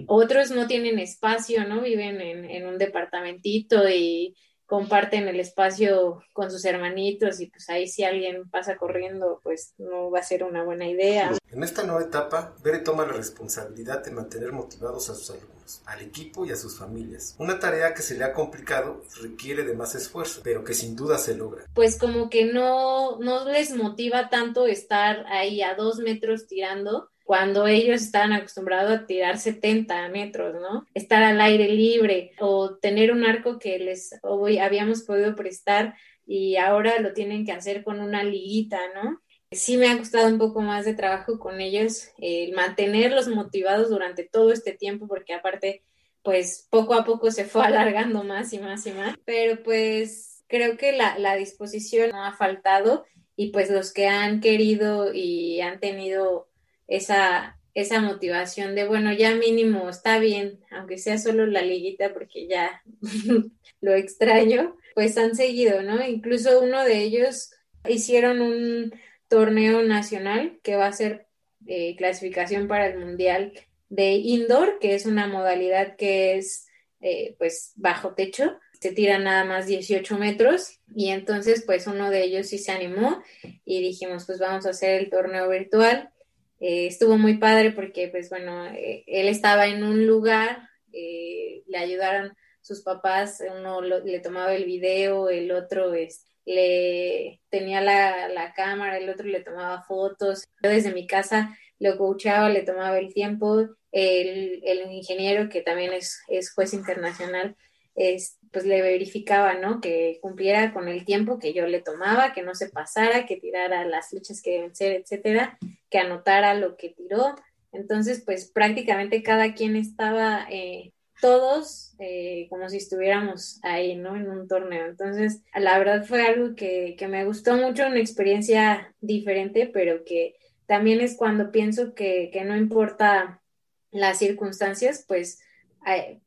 Otros 0.09 0.51
no 0.51 0.67
tienen 0.67 0.99
espacio, 0.99 1.65
¿no? 1.65 1.81
Viven 1.83 2.21
en, 2.21 2.45
en 2.47 2.67
un 2.67 2.79
departamentito 2.79 3.89
y 3.89 4.35
comparten 4.69 5.27
el 5.29 5.41
espacio 5.41 6.23
con 6.35 6.51
sus 6.51 6.63
hermanitos 6.67 7.41
y 7.41 7.47
pues 7.47 7.71
ahí 7.71 7.89
si 7.89 8.05
alguien 8.05 8.51
pasa 8.51 8.77
corriendo 8.77 9.41
pues 9.43 9.73
no 9.79 10.11
va 10.11 10.19
a 10.21 10.23
ser 10.23 10.45
una 10.45 10.63
buena 10.63 10.87
idea. 10.87 11.33
En 11.51 11.63
esta 11.63 11.85
nueva 11.85 12.03
etapa, 12.03 12.55
Bere 12.63 12.81
toma 12.81 13.07
la 13.07 13.15
responsabilidad 13.15 14.05
de 14.05 14.11
mantener 14.11 14.53
motivados 14.53 15.09
a 15.09 15.15
sus 15.15 15.31
alumnos, 15.31 15.81
al 15.87 16.03
equipo 16.03 16.45
y 16.45 16.53
a 16.53 16.57
sus 16.57 16.79
familias. 16.79 17.35
Una 17.39 17.59
tarea 17.59 17.95
que 17.95 18.03
se 18.03 18.19
le 18.19 18.25
ha 18.25 18.35
complicado 18.35 19.03
y 19.11 19.23
requiere 19.23 19.65
de 19.65 19.75
más 19.75 19.95
esfuerzo, 19.95 20.43
pero 20.45 20.63
que 20.63 20.75
sin 20.75 20.95
duda 20.95 21.17
se 21.17 21.35
logra. 21.35 21.65
Pues 21.73 21.99
como 21.99 22.29
que 22.29 22.45
no, 22.45 23.19
no 23.21 23.47
les 23.47 23.75
motiva 23.75 24.29
tanto 24.29 24.67
estar 24.67 25.25
ahí 25.29 25.63
a 25.63 25.77
dos 25.77 25.99
metros 25.99 26.47
tirando 26.47 27.09
cuando 27.29 27.67
ellos 27.67 28.01
estaban 28.01 28.33
acostumbrados 28.33 28.91
a 28.91 29.05
tirar 29.07 29.37
70 29.37 30.09
metros, 30.09 30.55
¿no? 30.63 30.87
Estar 30.95 31.23
al 31.23 31.39
aire 31.43 31.69
libre 31.69 32.33
o 32.41 32.77
tener 32.77 33.13
un 33.13 33.23
arco 33.23 33.59
que 33.59 33.79
les 33.79 34.19
hoy 34.23 34.57
habíamos 34.57 35.03
podido 35.03 35.37
prestar 35.37 35.95
y 36.27 36.57
ahora 36.57 36.99
lo 37.01 37.13
tienen 37.13 37.45
que 37.45 37.53
hacer 37.53 37.85
con 37.85 38.01
una 38.01 38.25
liguita, 38.25 38.81
¿no? 38.95 39.21
Sí 39.51 39.77
me 39.77 39.91
ha 39.91 39.99
costado 39.99 40.27
un 40.27 40.39
poco 40.39 40.63
más 40.63 40.87
de 40.87 40.95
trabajo 40.95 41.39
con 41.39 41.61
ellos, 41.61 42.09
el 42.17 42.53
mantenerlos 42.53 43.29
motivados 43.29 43.91
durante 43.91 44.25
todo 44.25 44.51
este 44.51 44.73
tiempo, 44.73 45.07
porque 45.07 45.35
aparte, 45.35 45.85
pues 46.23 46.67
poco 46.71 46.95
a 46.95 47.05
poco 47.05 47.31
se 47.31 47.45
fue 47.45 47.63
alargando 47.67 48.25
más 48.25 48.55
y 48.55 48.59
más 48.59 48.87
y 48.87 48.93
más, 48.93 49.15
pero 49.27 49.63
pues 49.63 50.47
creo 50.47 50.79
que 50.79 50.93
la, 50.93 51.19
la 51.19 51.37
disposición 51.37 52.09
no 52.09 52.25
ha 52.25 52.33
faltado 52.33 53.05
y 53.37 53.51
pues 53.51 53.69
los 53.69 53.93
que 53.93 54.07
han 54.07 54.41
querido 54.41 55.13
y 55.13 55.61
han 55.61 55.79
tenido 55.79 56.48
esa, 56.89 57.59
esa 57.75 58.01
motivación 58.01 58.75
de, 58.75 58.87
bueno, 58.87 59.13
ya 59.13 59.35
mínimo 59.35 59.89
está 59.89 60.19
bien, 60.19 60.59
aunque 60.71 60.99
sea 60.99 61.19
solo 61.19 61.47
la 61.47 61.63
liguita 61.63 62.13
porque 62.13 62.49
ya 62.49 62.83
lo 63.81 63.95
extraño, 63.95 64.77
pues 64.95 65.17
han 65.17 65.37
seguido, 65.37 65.83
¿no? 65.83 66.05
Incluso 66.05 66.61
uno 66.61 66.85
de 66.85 67.03
ellos 67.03 67.53
hicieron 67.89 68.41
un 68.41 68.93
torneo 69.29 69.83
nacional 69.83 70.59
que 70.63 70.77
va 70.77 70.87
a 70.87 70.93
ser 70.93 71.27
eh, 71.67 71.95
clasificación 71.97 72.67
para 72.67 72.87
el 72.87 72.99
Mundial 72.99 73.53
de 73.91 74.13
Indoor, 74.13 74.79
que 74.81 74.95
es 74.95 75.07
una 75.07 75.27
modalidad 75.27 75.97
que 75.97 76.37
es 76.37 76.67
eh, 77.01 77.37
pues 77.39 77.73
bajo 77.77 78.15
techo, 78.15 78.59
se 78.81 78.93
tira 78.93 79.19
nada 79.19 79.45
más 79.45 79.67
18 79.67 80.19
metros 80.19 80.81
y 80.95 81.11
entonces 81.11 81.63
pues 81.65 81.87
uno 81.87 82.11
de 82.11 82.25
ellos 82.25 82.49
sí 82.49 82.59
se 82.59 82.73
animó 82.73 83.23
y 83.65 83.81
dijimos 83.81 84.25
pues 84.27 84.39
vamos 84.39 84.67
a 84.67 84.71
hacer 84.71 85.01
el 85.01 85.11
torneo 85.11 85.49
virtual 85.49 86.11
eh, 86.61 86.87
estuvo 86.87 87.17
muy 87.17 87.39
padre 87.39 87.71
porque, 87.71 88.09
pues 88.09 88.31
bueno, 88.31 88.67
eh, 88.67 89.05
él 89.07 89.29
estaba 89.29 89.67
en 89.67 89.85
un 89.85 90.07
lugar, 90.07 90.69
eh, 90.93 91.63
le 91.67 91.79
ayudaron 91.79 92.37
sus 92.61 92.83
papás, 92.83 93.43
uno 93.57 93.81
le 93.81 94.21
tomaba 94.21 94.55
el 94.55 94.65
video, 94.65 95.29
el 95.29 95.51
otro 95.53 95.95
es, 95.95 96.27
le 96.45 97.41
tenía 97.51 97.81
la, 97.81 98.29
la, 98.29 98.53
cámara, 98.55 98.99
el 98.99 99.09
otro 99.09 99.27
le 99.27 99.41
tomaba 99.41 99.83
fotos. 99.83 100.45
Yo 100.63 100.71
desde 100.71 100.93
mi 100.93 101.07
casa 101.07 101.57
lo 101.79 101.97
coachaba, 101.97 102.49
le 102.49 102.63
tomaba 102.63 102.99
el 102.99 103.13
tiempo. 103.15 103.69
El, 103.93 104.61
el 104.65 104.91
ingeniero, 104.93 105.49
que 105.49 105.63
también 105.63 105.93
es, 105.93 106.21
es 106.29 106.53
juez 106.53 106.75
internacional, 106.75 107.57
es, 107.95 108.39
pues 108.53 108.65
le 108.65 108.83
verificaba, 108.83 109.55
¿no? 109.55 109.81
Que 109.81 110.19
cumpliera 110.21 110.73
con 110.73 110.89
el 110.89 111.05
tiempo 111.05 111.39
que 111.39 111.53
yo 111.53 111.67
le 111.67 111.81
tomaba, 111.81 112.33
que 112.33 112.43
no 112.43 112.55
se 112.55 112.69
pasara, 112.69 113.27
que 113.27 113.37
tirara 113.37 113.85
las 113.85 114.11
flechas 114.11 114.43
que 114.43 114.53
deben 114.53 114.75
ser, 114.75 114.93
etcétera, 114.93 115.59
que 115.91 115.99
anotara 115.99 116.55
lo 116.55 116.77
que 116.77 116.91
tiró. 116.91 117.35
Entonces, 117.73 118.23
pues 118.25 118.51
prácticamente 118.51 119.23
cada 119.23 119.55
quien 119.55 119.77
estaba, 119.77 120.47
eh, 120.51 120.93
todos 121.21 121.95
eh, 121.99 122.47
como 122.49 122.69
si 122.69 122.77
estuviéramos 122.77 123.59
ahí, 123.63 123.97
¿no? 123.97 124.17
En 124.17 124.31
un 124.31 124.47
torneo. 124.47 124.87
Entonces, 124.87 125.43
la 125.55 125.79
verdad 125.79 126.05
fue 126.05 126.23
algo 126.27 126.55
que, 126.55 126.95
que 126.99 127.09
me 127.09 127.25
gustó 127.25 127.57
mucho, 127.57 127.87
una 127.87 127.99
experiencia 127.99 128.95
diferente, 129.01 129.69
pero 129.73 130.05
que 130.05 130.37
también 130.67 131.01
es 131.01 131.17
cuando 131.17 131.51
pienso 131.51 131.95
que, 131.95 132.31
que 132.33 132.45
no 132.45 132.57
importa 132.57 133.43
las 133.91 134.19
circunstancias, 134.19 135.05
pues 135.09 135.41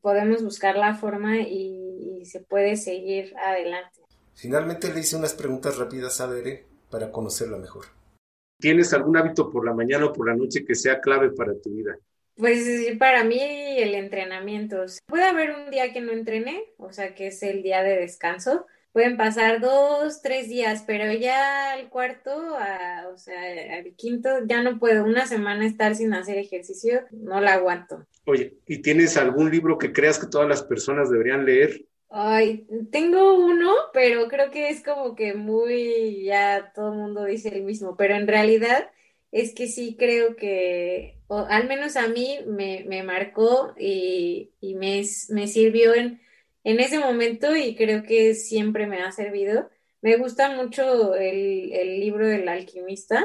podemos 0.00 0.42
buscar 0.42 0.76
la 0.76 0.94
forma 0.94 1.40
y, 1.40 1.80
se 2.24 2.38
puede 2.38 2.76
seguir 2.76 3.34
adelante. 3.36 4.00
Finalmente 4.34 4.94
le 4.94 5.00
hice 5.00 5.16
unas 5.16 5.34
preguntas 5.34 5.76
rápidas 5.76 6.20
a 6.20 6.28
Bere 6.28 6.64
para 6.88 7.10
conocerla 7.10 7.58
mejor. 7.58 7.86
¿Tienes 8.62 8.94
algún 8.94 9.16
hábito 9.16 9.50
por 9.50 9.66
la 9.66 9.74
mañana 9.74 10.06
o 10.06 10.12
por 10.12 10.28
la 10.28 10.36
noche 10.36 10.64
que 10.64 10.76
sea 10.76 11.00
clave 11.00 11.32
para 11.32 11.52
tu 11.60 11.70
vida? 11.70 11.98
Pues 12.36 12.64
para 12.96 13.24
mí 13.24 13.40
el 13.40 13.96
entrenamiento. 13.96 14.84
Puede 15.06 15.24
haber 15.24 15.50
un 15.50 15.72
día 15.72 15.92
que 15.92 16.00
no 16.00 16.12
entrene, 16.12 16.62
o 16.76 16.92
sea 16.92 17.12
que 17.16 17.26
es 17.26 17.42
el 17.42 17.64
día 17.64 17.82
de 17.82 17.96
descanso, 17.96 18.66
pueden 18.92 19.16
pasar 19.16 19.60
dos, 19.60 20.22
tres 20.22 20.48
días, 20.48 20.84
pero 20.86 21.12
ya 21.12 21.72
al 21.72 21.88
cuarto, 21.88 22.30
o 23.12 23.16
sea, 23.16 23.78
al 23.78 23.96
quinto, 23.96 24.28
ya 24.46 24.62
no 24.62 24.78
puedo 24.78 25.04
una 25.04 25.26
semana 25.26 25.66
estar 25.66 25.96
sin 25.96 26.14
hacer 26.14 26.38
ejercicio, 26.38 27.00
no 27.10 27.40
la 27.40 27.54
aguanto. 27.54 28.06
Oye, 28.26 28.58
¿y 28.68 28.78
tienes 28.78 29.16
algún 29.16 29.50
libro 29.50 29.76
que 29.76 29.92
creas 29.92 30.20
que 30.20 30.28
todas 30.28 30.48
las 30.48 30.62
personas 30.62 31.10
deberían 31.10 31.44
leer? 31.44 31.84
Ay, 32.14 32.66
tengo 32.90 33.34
uno, 33.36 33.72
pero 33.94 34.28
creo 34.28 34.50
que 34.50 34.68
es 34.68 34.82
como 34.82 35.14
que 35.14 35.32
muy, 35.34 36.24
ya 36.24 36.70
todo 36.74 36.92
el 36.92 36.98
mundo 36.98 37.24
dice 37.24 37.48
el 37.48 37.62
mismo, 37.62 37.96
pero 37.96 38.14
en 38.14 38.26
realidad 38.28 38.90
es 39.30 39.54
que 39.54 39.66
sí 39.66 39.96
creo 39.98 40.36
que, 40.36 41.18
al 41.30 41.66
menos 41.68 41.96
a 41.96 42.08
mí 42.08 42.40
me, 42.46 42.84
me 42.86 43.02
marcó 43.02 43.72
y, 43.78 44.52
y 44.60 44.74
me, 44.74 45.02
me 45.30 45.46
sirvió 45.48 45.94
en 45.94 46.20
en 46.64 46.78
ese 46.78 47.00
momento 47.00 47.56
y 47.56 47.74
creo 47.74 48.04
que 48.04 48.34
siempre 48.34 48.86
me 48.86 49.02
ha 49.02 49.10
servido. 49.10 49.68
Me 50.00 50.16
gusta 50.16 50.48
mucho 50.54 51.14
el, 51.16 51.72
el 51.72 51.98
libro 52.00 52.24
del 52.28 52.48
alquimista 52.48 53.24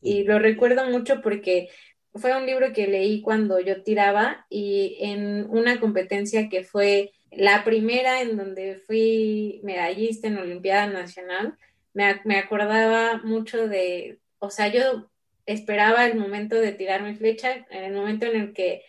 y 0.00 0.22
lo 0.24 0.38
recuerdo 0.38 0.84
mucho 0.88 1.20
porque 1.20 1.68
fue 2.14 2.36
un 2.36 2.46
libro 2.46 2.72
que 2.72 2.86
leí 2.86 3.22
cuando 3.22 3.60
yo 3.60 3.82
tiraba 3.82 4.46
y 4.48 4.98
en 5.00 5.46
una 5.50 5.80
competencia 5.80 6.48
que 6.48 6.62
fue 6.64 7.12
la 7.30 7.64
primera 7.64 8.22
en 8.22 8.36
donde 8.36 8.76
fui 8.76 9.60
medallista 9.62 10.28
en 10.28 10.38
Olimpiada 10.38 10.86
Nacional, 10.86 11.56
me, 11.92 12.20
me 12.24 12.38
acordaba 12.38 13.18
mucho 13.18 13.68
de, 13.68 14.18
o 14.38 14.50
sea, 14.50 14.68
yo 14.68 15.08
esperaba 15.46 16.06
el 16.06 16.18
momento 16.18 16.56
de 16.56 16.72
tirar 16.72 17.02
mi 17.02 17.14
flecha, 17.14 17.66
en 17.70 17.84
el 17.84 17.92
momento 17.94 18.26
en 18.26 18.40
el 18.40 18.52
que 18.52 18.82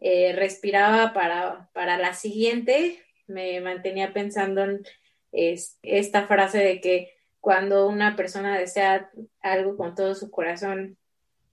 eh, 0.00 0.32
respiraba 0.34 1.12
para, 1.12 1.70
para 1.72 1.98
la 1.98 2.14
siguiente, 2.14 3.02
me 3.26 3.60
mantenía 3.60 4.12
pensando 4.12 4.64
es 5.32 5.78
esta 5.82 6.26
frase 6.26 6.58
de 6.58 6.80
que 6.80 7.12
cuando 7.40 7.88
una 7.88 8.16
persona 8.16 8.58
desea 8.58 9.10
algo 9.40 9.76
con 9.76 9.94
todo 9.94 10.14
su 10.14 10.30
corazón, 10.30 10.96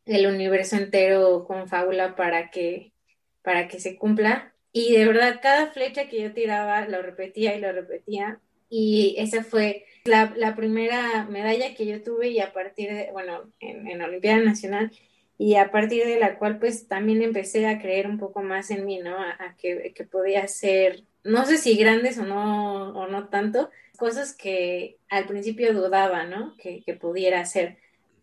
el 0.06 0.28
universo 0.28 0.78
entero 0.78 1.46
confabula 1.46 2.16
para 2.16 2.50
que, 2.50 2.94
para 3.42 3.68
que 3.68 3.80
se 3.80 3.98
cumpla. 3.98 4.55
Y 4.78 4.92
de 4.92 5.06
verdad, 5.06 5.40
cada 5.42 5.68
flecha 5.68 6.10
que 6.10 6.22
yo 6.22 6.34
tiraba 6.34 6.86
lo 6.86 7.02
repetía 7.02 7.56
y 7.56 7.62
lo 7.62 7.72
repetía. 7.72 8.42
Y 8.70 9.16
esa 9.18 9.42
fue 9.42 9.86
la, 10.04 10.34
la 10.36 10.54
primera 10.54 11.24
medalla 11.30 11.74
que 11.74 11.86
yo 11.86 12.04
tuve 12.04 12.28
y 12.28 12.42
a 12.42 12.52
partir 12.52 12.92
de, 12.92 13.10
bueno, 13.14 13.50
en, 13.62 13.88
en 13.88 14.02
Olimpiada 14.02 14.44
Nacional 14.44 14.92
y 15.38 15.56
a 15.56 15.72
partir 15.72 16.06
de 16.06 16.20
la 16.20 16.38
cual 16.38 16.60
pues 16.60 16.90
también 16.90 17.22
empecé 17.22 17.66
a 17.68 17.80
creer 17.80 18.06
un 18.06 18.18
poco 18.18 18.42
más 18.42 18.70
en 18.70 18.86
mí, 18.86 19.00
¿no? 19.00 19.18
A, 19.18 19.56
que, 19.58 19.94
que, 19.96 20.04
podía 20.04 20.46
ser, 20.50 21.06
no 21.24 21.46
sé 21.46 21.58
si 21.58 21.78
grandes 21.78 22.18
o 22.18 22.26
no, 22.26 22.90
o 23.00 23.08
no 23.08 23.30
tanto, 23.30 23.70
cosas 23.98 24.36
que 24.36 24.98
al 25.08 25.26
principio 25.26 25.74
dudaba, 25.74 26.26
¿no? 26.26 26.54
Que, 26.58 26.84
que 26.84 26.96
pudiera 26.96 27.40
hacer, 27.40 27.78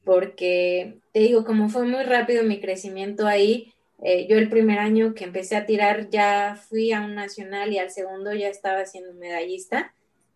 porque 0.05 0.99
te 1.12 1.21
digo, 1.21 1.47
como 1.47 1.71
fue 1.71 1.87
muy 1.87 2.03
rápido 2.03 2.45
mi 2.45 2.61
crecimiento 2.61 3.27
ahí, 3.27 3.73
eh, 4.03 4.27
yo 4.29 4.37
el 4.37 4.49
primer 4.49 4.79
año 4.79 5.15
que 5.15 5.25
empecé 5.25 5.57
a 5.57 5.67
tirar 5.67 6.11
ya 6.11 6.57
fui 6.69 6.93
a 6.93 7.01
un 7.01 7.15
nacional 7.15 7.73
y 7.73 7.79
al 7.79 7.91
segundo 7.91 8.35
ya 8.35 8.49
estaba 8.49 8.85
siendo 8.87 9.15
medallista 9.15 9.95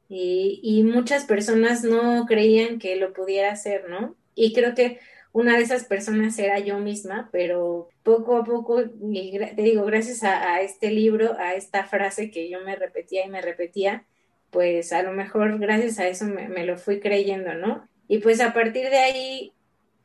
y, 0.08 0.60
y 0.62 0.82
muchas 0.84 1.24
personas 1.24 1.82
no 1.84 2.26
creían 2.26 2.78
que 2.78 2.96
lo 2.96 3.12
pudiera 3.12 3.50
hacer, 3.50 3.88
¿no? 3.88 4.16
Y 4.34 4.52
creo 4.52 4.74
que 4.74 5.00
una 5.36 5.58
de 5.58 5.64
esas 5.64 5.84
personas 5.84 6.38
era 6.38 6.60
yo 6.60 6.78
misma, 6.78 7.28
pero 7.30 7.90
poco 8.02 8.38
a 8.38 8.44
poco, 8.44 8.82
te 8.82 9.62
digo, 9.62 9.84
gracias 9.84 10.22
a, 10.22 10.62
este 10.62 10.90
libro, 10.90 11.36
a 11.38 11.52
esta 11.52 11.84
frase 11.84 12.30
que 12.30 12.48
yo 12.48 12.60
me 12.60 12.74
repetía 12.74 13.26
y 13.26 13.28
me 13.28 13.42
repetía, 13.42 14.06
pues 14.50 14.94
a 14.94 15.02
lo 15.02 15.12
mejor 15.12 15.58
gracias 15.58 15.98
a 15.98 16.08
eso 16.08 16.24
me, 16.24 16.64
lo 16.64 16.78
fui 16.78 17.00
creyendo, 17.00 17.52
¿no? 17.52 17.86
Y 18.08 18.20
pues 18.20 18.40
a 18.40 18.54
partir 18.54 18.88
de 18.88 18.96
ahí, 18.96 19.52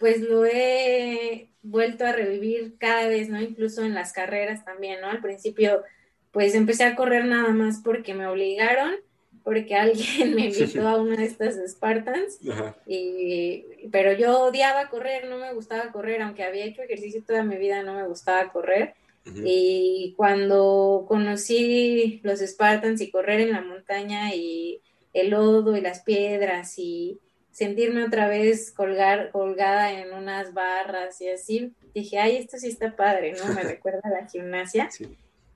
pues 0.02 0.20
lo 0.20 0.46
he 0.46 1.48
vuelto 1.62 2.06
a 2.06 2.12
revivir 2.12 2.76
cada 2.80 3.08
vez, 3.08 3.30
¿no? 3.30 3.40
Incluso 3.40 3.84
en 3.84 3.94
las 3.94 4.12
carreras 4.12 4.66
también, 4.66 5.00
¿no? 5.00 5.08
Al 5.08 5.22
principio, 5.22 5.84
pues 6.32 6.56
empecé 6.56 6.84
a 6.84 6.96
correr 6.96 7.24
nada 7.26 7.50
más 7.50 7.82
porque 7.84 8.14
me 8.14 8.28
obligaron 8.28 8.96
porque 9.44 9.76
alguien 9.76 10.36
me 10.36 10.46
invitó 10.48 10.88
a 10.88 11.00
una 11.00 11.18
de 11.18 11.26
estas 11.26 11.56
Spartans, 11.72 12.40
y, 12.88 13.64
pero 13.92 14.14
yo 14.14 14.40
odiaba 14.42 14.90
correr, 14.90 15.28
no 15.28 15.38
me 15.38 15.54
gustaba 15.54 15.92
correr, 15.92 16.22
aunque 16.22 16.44
había 16.44 16.66
hecho 16.66 16.82
ejercicio 16.82 17.24
toda 17.26 17.44
mi 17.44 17.58
vida, 17.58 17.84
no 17.84 17.96
me 17.96 18.08
gustaba 18.08 18.52
correr. 18.52 18.96
Y 19.24 20.16
cuando 20.18 21.06
conocí 21.08 22.22
los 22.24 22.40
Spartans 22.40 23.02
y 23.02 23.12
correr 23.12 23.42
en 23.42 23.52
la 23.52 23.62
montaña 23.62 24.34
y 24.34 24.82
el 25.14 25.30
lodo 25.30 25.78
y 25.78 25.82
las 25.82 26.02
piedras 26.02 26.80
y 26.80 27.20
sentirme 27.52 28.06
otra 28.06 28.28
vez 28.28 28.72
colgar, 28.72 29.32
colgada 29.32 29.92
en 29.92 30.14
unas 30.14 30.54
barras 30.54 31.20
y 31.22 31.30
así, 31.30 31.74
dije, 31.94 32.18
ay, 32.18 32.38
esto 32.38 32.58
sí 32.58 32.70
está 32.70 32.96
padre, 32.96 33.34
¿no? 33.34 33.54
Me 33.54 33.64
recuerda 33.64 34.02
a 34.04 34.10
la 34.10 34.28
gimnasia. 34.28 34.90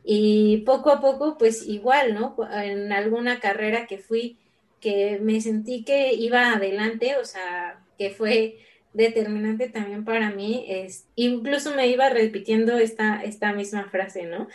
Y 0.03 0.57
poco 0.65 0.91
a 0.91 1.01
poco, 1.01 1.37
pues 1.37 1.65
igual, 1.65 2.13
¿no? 2.13 2.35
En 2.53 2.91
alguna 2.91 3.39
carrera 3.39 3.87
que 3.87 3.97
fui, 3.97 4.37
que 4.79 5.19
me 5.21 5.41
sentí 5.41 5.83
que 5.83 6.13
iba 6.13 6.51
adelante, 6.51 7.15
o 7.17 7.25
sea, 7.25 7.79
que 7.97 8.11
fue 8.11 8.59
determinante 8.93 9.67
también 9.67 10.05
para 10.05 10.31
mí, 10.31 10.65
es, 10.69 11.05
incluso 11.15 11.75
me 11.75 11.87
iba 11.87 12.09
repitiendo 12.09 12.77
esta, 12.77 13.21
esta 13.23 13.51
misma 13.51 13.89
frase, 13.89 14.23
¿no? 14.23 14.47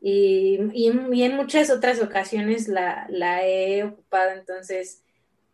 Y, 0.00 0.58
y, 0.72 1.24
en 1.24 1.36
muchas 1.36 1.70
otras 1.70 2.00
ocasiones 2.00 2.68
la, 2.68 3.06
la 3.08 3.46
he 3.46 3.84
ocupado, 3.84 4.32
entonces, 4.32 5.02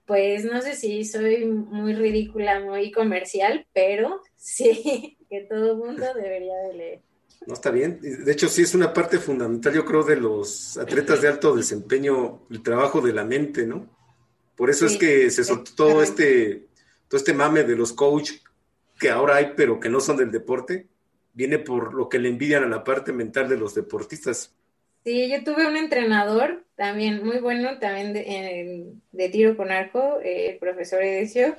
pues 0.06 0.44
no 0.44 0.60
sé 0.60 0.74
si 0.74 1.04
soy 1.04 1.44
muy 1.44 1.94
ridícula, 1.94 2.60
muy 2.60 2.90
comercial, 2.90 3.66
pero 3.72 4.20
sí, 4.36 5.16
que 5.28 5.42
todo 5.42 5.76
mundo 5.76 6.06
debería 6.14 6.56
de 6.68 6.74
leer. 6.74 7.00
No 7.46 7.54
está 7.54 7.70
bien. 7.70 7.98
De 8.00 8.30
hecho, 8.30 8.48
sí 8.48 8.62
es 8.62 8.74
una 8.74 8.92
parte 8.92 9.18
fundamental, 9.18 9.74
yo 9.74 9.84
creo, 9.84 10.04
de 10.04 10.16
los 10.16 10.78
atletas 10.78 11.20
de 11.20 11.28
alto 11.28 11.56
desempeño, 11.56 12.46
el 12.50 12.62
trabajo 12.62 13.00
de 13.00 13.12
la 13.12 13.24
mente, 13.24 13.66
¿no? 13.66 13.88
Por 14.54 14.70
eso 14.70 14.86
es 14.86 14.96
que 14.96 15.28
se 15.30 15.42
soltó 15.42 15.72
todo 15.74 16.02
este, 16.02 16.66
todo 17.08 17.18
este 17.18 17.34
mame 17.34 17.64
de 17.64 17.74
los 17.74 17.92
coach 17.92 18.32
que 18.98 19.10
ahora 19.10 19.36
hay, 19.36 19.54
pero 19.56 19.80
que 19.80 19.88
no 19.88 19.98
son 19.98 20.18
del 20.18 20.30
deporte, 20.30 20.86
viene 21.32 21.58
por 21.58 21.94
lo 21.94 22.08
que 22.08 22.20
le 22.20 22.28
envidian 22.28 22.62
a 22.62 22.68
la 22.68 22.84
parte 22.84 23.12
mental 23.12 23.48
de 23.48 23.56
los 23.56 23.74
deportistas. 23.74 24.54
Sí, 25.04 25.28
yo 25.28 25.42
tuve 25.42 25.66
un 25.66 25.76
entrenador 25.76 26.64
también 26.82 27.24
muy 27.24 27.38
bueno, 27.38 27.78
también 27.78 28.12
de, 28.12 28.96
de 29.12 29.28
tiro 29.28 29.56
con 29.56 29.70
arco, 29.70 30.18
el 30.20 30.58
profesor 30.58 31.00
Edesio, 31.00 31.54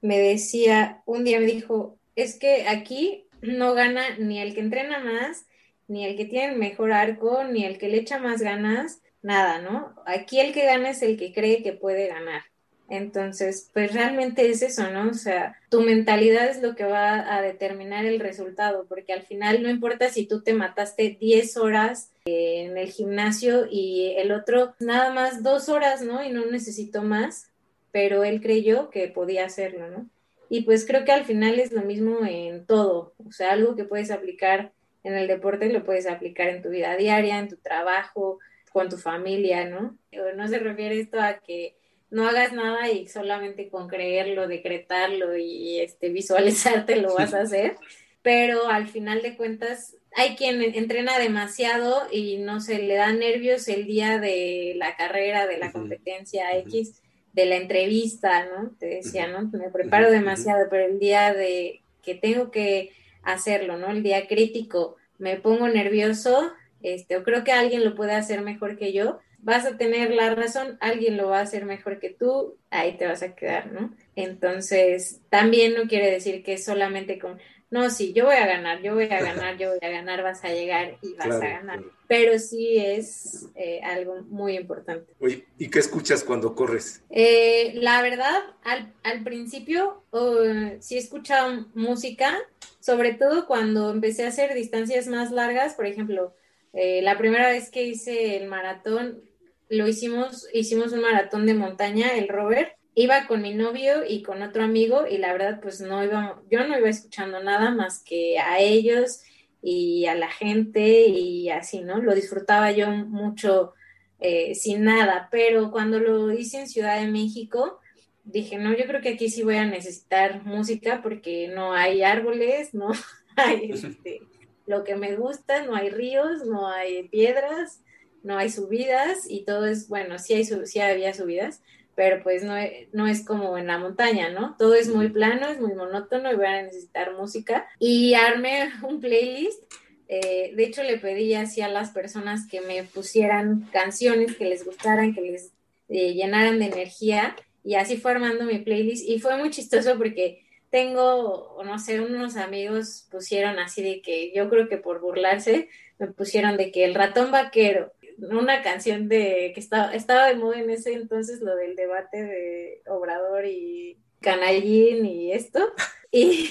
me 0.00 0.16
decía, 0.16 1.02
un 1.06 1.24
día 1.24 1.40
me 1.40 1.46
dijo, 1.46 1.98
es 2.14 2.38
que 2.38 2.68
aquí 2.68 3.26
no 3.42 3.74
gana 3.74 4.16
ni 4.18 4.38
el 4.38 4.54
que 4.54 4.60
entrena 4.60 5.00
más, 5.00 5.44
ni 5.88 6.04
el 6.06 6.16
que 6.16 6.24
tiene 6.24 6.52
el 6.52 6.58
mejor 6.60 6.92
arco, 6.92 7.42
ni 7.42 7.64
el 7.64 7.78
que 7.78 7.88
le 7.88 7.96
echa 7.96 8.20
más 8.20 8.42
ganas, 8.42 9.02
nada, 9.22 9.60
¿no? 9.60 9.92
Aquí 10.06 10.38
el 10.38 10.52
que 10.52 10.66
gana 10.66 10.90
es 10.90 11.02
el 11.02 11.16
que 11.18 11.32
cree 11.32 11.64
que 11.64 11.72
puede 11.72 12.06
ganar. 12.06 12.42
Entonces, 12.90 13.70
pues 13.72 13.94
realmente 13.94 14.50
es 14.50 14.62
eso, 14.62 14.90
¿no? 14.90 15.10
O 15.10 15.14
sea, 15.14 15.56
tu 15.70 15.80
mentalidad 15.80 16.48
es 16.48 16.60
lo 16.60 16.74
que 16.74 16.84
va 16.84 17.36
a 17.36 17.40
determinar 17.40 18.04
el 18.04 18.18
resultado, 18.18 18.84
porque 18.88 19.12
al 19.12 19.22
final 19.22 19.62
no 19.62 19.70
importa 19.70 20.08
si 20.08 20.26
tú 20.26 20.42
te 20.42 20.54
mataste 20.54 21.16
10 21.20 21.56
horas 21.56 22.10
en 22.24 22.76
el 22.76 22.90
gimnasio 22.90 23.68
y 23.70 24.14
el 24.16 24.32
otro 24.32 24.74
nada 24.80 25.14
más 25.14 25.44
dos 25.44 25.68
horas, 25.68 26.02
¿no? 26.02 26.24
Y 26.24 26.30
no 26.30 26.44
necesitó 26.46 27.02
más, 27.02 27.52
pero 27.92 28.24
él 28.24 28.40
creyó 28.40 28.90
que 28.90 29.06
podía 29.06 29.46
hacerlo, 29.46 29.88
¿no? 29.88 30.10
Y 30.48 30.62
pues 30.62 30.84
creo 30.84 31.04
que 31.04 31.12
al 31.12 31.24
final 31.24 31.60
es 31.60 31.70
lo 31.70 31.82
mismo 31.82 32.26
en 32.26 32.66
todo, 32.66 33.14
o 33.24 33.30
sea, 33.30 33.52
algo 33.52 33.76
que 33.76 33.84
puedes 33.84 34.10
aplicar 34.10 34.72
en 35.04 35.14
el 35.14 35.28
deporte 35.28 35.72
lo 35.72 35.84
puedes 35.84 36.06
aplicar 36.06 36.48
en 36.48 36.60
tu 36.60 36.70
vida 36.70 36.96
diaria, 36.96 37.38
en 37.38 37.48
tu 37.48 37.56
trabajo, 37.56 38.38
con 38.72 38.88
tu 38.88 38.96
familia, 38.96 39.68
¿no? 39.68 39.96
No 40.36 40.48
se 40.48 40.58
refiere 40.58 41.00
esto 41.00 41.20
a 41.20 41.38
que 41.38 41.76
no 42.10 42.28
hagas 42.28 42.52
nada 42.52 42.90
y 42.90 43.08
solamente 43.08 43.68
con 43.68 43.88
creerlo, 43.88 44.48
decretarlo 44.48 45.36
y 45.36 45.80
este, 45.80 46.08
visualizarte 46.08 46.96
lo 46.96 47.14
vas 47.14 47.34
a 47.34 47.42
hacer, 47.42 47.76
pero 48.22 48.68
al 48.68 48.88
final 48.88 49.22
de 49.22 49.36
cuentas 49.36 49.96
hay 50.16 50.34
quien 50.36 50.60
entrena 50.62 51.18
demasiado 51.18 52.08
y 52.10 52.38
no 52.38 52.60
se 52.60 52.80
le 52.80 52.94
da 52.94 53.12
nervios 53.12 53.68
el 53.68 53.86
día 53.86 54.18
de 54.18 54.74
la 54.76 54.96
carrera, 54.96 55.46
de 55.46 55.58
la 55.58 55.70
competencia 55.72 56.56
X 56.58 57.00
de 57.32 57.46
la 57.46 57.56
entrevista, 57.56 58.46
¿no? 58.46 58.70
Te 58.78 58.86
decía, 58.86 59.28
¿no? 59.28 59.48
Me 59.56 59.70
preparo 59.70 60.10
demasiado, 60.10 60.66
pero 60.68 60.86
el 60.86 60.98
día 60.98 61.32
de 61.32 61.80
que 62.02 62.14
tengo 62.14 62.50
que 62.50 62.92
hacerlo, 63.22 63.76
¿no? 63.76 63.90
El 63.90 64.02
día 64.02 64.26
crítico, 64.26 64.96
me 65.18 65.36
pongo 65.36 65.68
nervioso, 65.68 66.52
este, 66.82 67.16
o 67.16 67.22
creo 67.22 67.44
que 67.44 67.52
alguien 67.52 67.84
lo 67.84 67.94
puede 67.94 68.12
hacer 68.12 68.40
mejor 68.42 68.76
que 68.76 68.92
yo, 68.92 69.20
vas 69.42 69.66
a 69.66 69.76
tener 69.76 70.10
la 70.10 70.34
razón, 70.34 70.76
alguien 70.80 71.16
lo 71.16 71.28
va 71.28 71.38
a 71.38 71.42
hacer 71.42 71.64
mejor 71.64 71.98
que 71.98 72.10
tú, 72.10 72.56
ahí 72.70 72.96
te 72.96 73.06
vas 73.06 73.22
a 73.22 73.34
quedar, 73.34 73.72
¿no? 73.72 73.94
Entonces, 74.16 75.20
también 75.30 75.74
no 75.74 75.88
quiere 75.88 76.10
decir 76.10 76.42
que 76.42 76.58
solamente 76.58 77.18
con, 77.18 77.38
no, 77.70 77.88
sí, 77.88 78.12
yo 78.12 78.26
voy 78.26 78.34
a 78.34 78.46
ganar, 78.46 78.82
yo 78.82 78.94
voy 78.94 79.04
a 79.04 79.20
ganar, 79.20 79.56
yo 79.56 79.70
voy 79.70 79.78
a 79.82 79.88
ganar, 79.88 80.22
vas 80.22 80.44
a 80.44 80.48
llegar 80.48 80.98
y 81.02 81.14
vas 81.14 81.36
a 81.36 81.48
ganar. 81.48 81.80
Pero 82.08 82.38
sí 82.38 82.78
es 82.78 83.46
eh, 83.54 83.80
algo 83.82 84.22
muy 84.28 84.56
importante. 84.56 85.14
Oye, 85.20 85.46
¿y 85.58 85.68
qué 85.68 85.78
escuchas 85.78 86.24
cuando 86.24 86.54
corres? 86.54 87.02
Eh, 87.08 87.72
la 87.76 88.02
verdad, 88.02 88.42
al, 88.64 88.92
al 89.04 89.22
principio 89.22 90.02
uh, 90.10 90.76
sí 90.80 90.96
he 90.96 90.98
escuchado 90.98 91.66
música, 91.74 92.36
sobre 92.80 93.14
todo 93.14 93.46
cuando 93.46 93.90
empecé 93.90 94.24
a 94.24 94.28
hacer 94.28 94.54
distancias 94.54 95.06
más 95.06 95.30
largas, 95.30 95.74
por 95.74 95.86
ejemplo, 95.86 96.34
eh, 96.72 97.00
la 97.02 97.18
primera 97.18 97.48
vez 97.48 97.70
que 97.70 97.84
hice 97.84 98.36
el 98.36 98.48
maratón, 98.48 99.22
lo 99.70 99.86
hicimos, 99.86 100.48
hicimos 100.52 100.92
un 100.92 101.00
maratón 101.00 101.46
de 101.46 101.54
montaña, 101.54 102.16
el 102.16 102.28
Robert, 102.28 102.72
iba 102.94 103.26
con 103.26 103.40
mi 103.40 103.54
novio 103.54 104.04
y 104.06 104.22
con 104.22 104.42
otro 104.42 104.64
amigo 104.64 105.06
y 105.06 105.18
la 105.18 105.32
verdad 105.32 105.60
pues 105.62 105.80
no 105.80 106.04
iba, 106.04 106.42
yo 106.50 106.66
no 106.66 106.76
iba 106.76 106.88
escuchando 106.88 107.42
nada 107.42 107.70
más 107.70 108.02
que 108.04 108.38
a 108.38 108.58
ellos 108.58 109.22
y 109.62 110.06
a 110.06 110.16
la 110.16 110.28
gente 110.28 111.06
y 111.06 111.50
así, 111.50 111.82
¿no? 111.82 112.02
Lo 112.02 112.14
disfrutaba 112.14 112.72
yo 112.72 112.90
mucho 112.90 113.74
eh, 114.18 114.56
sin 114.56 114.84
nada, 114.84 115.28
pero 115.30 115.70
cuando 115.70 116.00
lo 116.00 116.32
hice 116.32 116.60
en 116.60 116.68
Ciudad 116.68 117.00
de 117.00 117.06
México, 117.06 117.78
dije, 118.24 118.58
no, 118.58 118.76
yo 118.76 118.86
creo 118.86 119.00
que 119.00 119.10
aquí 119.10 119.30
sí 119.30 119.44
voy 119.44 119.56
a 119.56 119.66
necesitar 119.66 120.44
música 120.44 121.00
porque 121.00 121.48
no 121.48 121.72
hay 121.72 122.02
árboles, 122.02 122.74
no 122.74 122.90
hay 123.36 123.70
este, 123.70 124.20
lo 124.66 124.82
que 124.82 124.96
me 124.96 125.14
gusta, 125.14 125.64
no 125.64 125.76
hay 125.76 125.90
ríos, 125.90 126.44
no 126.44 126.68
hay 126.68 127.08
piedras, 127.08 127.82
no 128.22 128.38
hay 128.38 128.50
subidas 128.50 129.26
y 129.28 129.44
todo 129.44 129.66
es, 129.66 129.88
bueno, 129.88 130.18
sí, 130.18 130.34
hay, 130.34 130.44
sí 130.44 130.80
había 130.80 131.14
subidas, 131.14 131.62
pero 131.94 132.22
pues 132.22 132.42
no, 132.42 132.54
no 132.92 133.06
es 133.06 133.24
como 133.24 133.58
en 133.58 133.66
la 133.66 133.78
montaña, 133.78 134.30
¿no? 134.30 134.56
Todo 134.58 134.74
es 134.74 134.88
muy 134.88 135.08
plano, 135.08 135.48
es 135.48 135.60
muy 135.60 135.74
monótono 135.74 136.32
y 136.32 136.36
voy 136.36 136.46
a 136.46 136.62
necesitar 136.62 137.14
música. 137.14 137.68
Y 137.78 138.14
armé 138.14 138.70
un 138.82 139.00
playlist. 139.00 139.62
Eh, 140.08 140.52
de 140.56 140.64
hecho, 140.64 140.82
le 140.82 140.98
pedí 140.98 141.34
así 141.34 141.60
a 141.60 141.68
las 141.68 141.90
personas 141.90 142.48
que 142.48 142.60
me 142.60 142.82
pusieran 142.82 143.68
canciones 143.72 144.36
que 144.36 144.46
les 144.46 144.64
gustaran, 144.64 145.14
que 145.14 145.20
les 145.20 145.52
eh, 145.88 146.14
llenaran 146.14 146.58
de 146.58 146.66
energía 146.66 147.36
y 147.62 147.74
así 147.74 147.96
fue 147.96 148.12
armando 148.12 148.44
mi 148.44 148.58
playlist 148.58 149.06
y 149.08 149.18
fue 149.18 149.36
muy 149.36 149.50
chistoso 149.50 149.96
porque 149.98 150.44
tengo, 150.70 151.60
no 151.64 151.78
sé, 151.78 152.00
unos 152.00 152.36
amigos 152.36 153.06
pusieron 153.10 153.58
así 153.58 153.82
de 153.82 154.00
que 154.00 154.32
yo 154.34 154.48
creo 154.48 154.68
que 154.68 154.76
por 154.76 155.00
burlarse 155.00 155.68
me 155.98 156.06
pusieron 156.06 156.56
de 156.56 156.70
que 156.70 156.84
el 156.84 156.94
ratón 156.94 157.30
vaquero, 157.30 157.92
una 158.30 158.62
canción 158.62 159.08
de 159.08 159.52
que 159.54 159.60
estaba, 159.60 159.94
estaba 159.94 160.26
de 160.26 160.36
moda 160.36 160.58
en 160.58 160.70
ese 160.70 160.92
entonces 160.92 161.40
lo 161.40 161.56
del 161.56 161.76
debate 161.76 162.22
de 162.22 162.82
Obrador 162.86 163.46
y 163.46 163.98
Canallín 164.20 165.06
y 165.06 165.32
esto. 165.32 165.60
Y, 166.12 166.50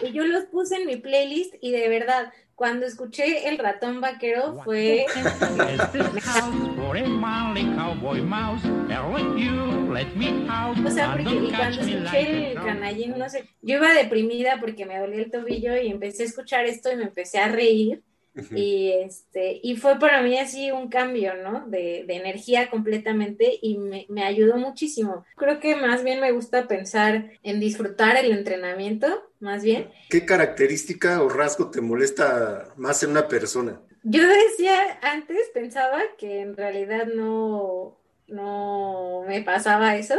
y 0.00 0.12
yo 0.12 0.26
los 0.26 0.46
puse 0.46 0.76
en 0.76 0.86
mi 0.86 0.96
playlist 0.96 1.54
y 1.60 1.72
de 1.72 1.90
verdad, 1.90 2.32
cuando 2.54 2.86
escuché 2.86 3.48
El 3.48 3.58
ratón 3.58 4.00
vaquero 4.00 4.60
fue... 4.64 5.04
o 10.84 10.90
sea, 10.90 11.12
porque 11.12 11.34
y 11.34 11.50
cuando 11.50 11.80
escuché 11.82 12.52
el 12.52 12.54
canallín, 12.54 13.18
no 13.18 13.28
sé, 13.28 13.44
yo 13.62 13.76
iba 13.76 13.92
deprimida 13.92 14.58
porque 14.58 14.86
me 14.86 14.98
dolía 14.98 15.20
el 15.20 15.30
tobillo 15.30 15.76
y 15.76 15.88
empecé 15.88 16.24
a 16.24 16.26
escuchar 16.26 16.64
esto 16.64 16.90
y 16.90 16.96
me 16.96 17.04
empecé 17.04 17.38
a 17.38 17.48
reír 17.48 18.02
y, 18.54 18.92
este, 18.92 19.60
y 19.62 19.76
fue 19.76 19.98
para 19.98 20.22
mí 20.22 20.38
así 20.38 20.70
un 20.70 20.88
cambio, 20.88 21.34
¿no? 21.34 21.66
De, 21.68 22.04
de 22.06 22.16
energía 22.16 22.70
completamente 22.70 23.58
y 23.60 23.78
me, 23.78 24.06
me, 24.08 24.24
ayudó 24.24 24.56
muchísimo. 24.56 25.24
Creo 25.36 25.60
que 25.60 25.76
más 25.76 26.04
bien 26.04 26.20
me 26.20 26.32
gusta 26.32 26.68
pensar 26.68 27.30
en 27.42 27.60
disfrutar 27.60 28.16
el 28.16 28.32
entrenamiento, 28.32 29.06
más 29.40 29.62
bien. 29.62 29.90
¿Qué 30.10 30.24
característica 30.24 31.22
o 31.22 31.28
rasgo 31.28 31.70
te 31.70 31.80
molesta 31.80 32.72
más 32.76 33.02
en 33.02 33.10
una 33.10 33.28
persona? 33.28 33.80
Yo 34.04 34.22
decía 34.26 34.98
antes, 35.02 35.50
pensaba 35.52 36.00
que 36.16 36.40
en 36.40 36.56
realidad 36.56 37.06
no, 37.06 37.98
no 38.26 39.24
me 39.26 39.42
pasaba 39.42 39.96
eso, 39.96 40.14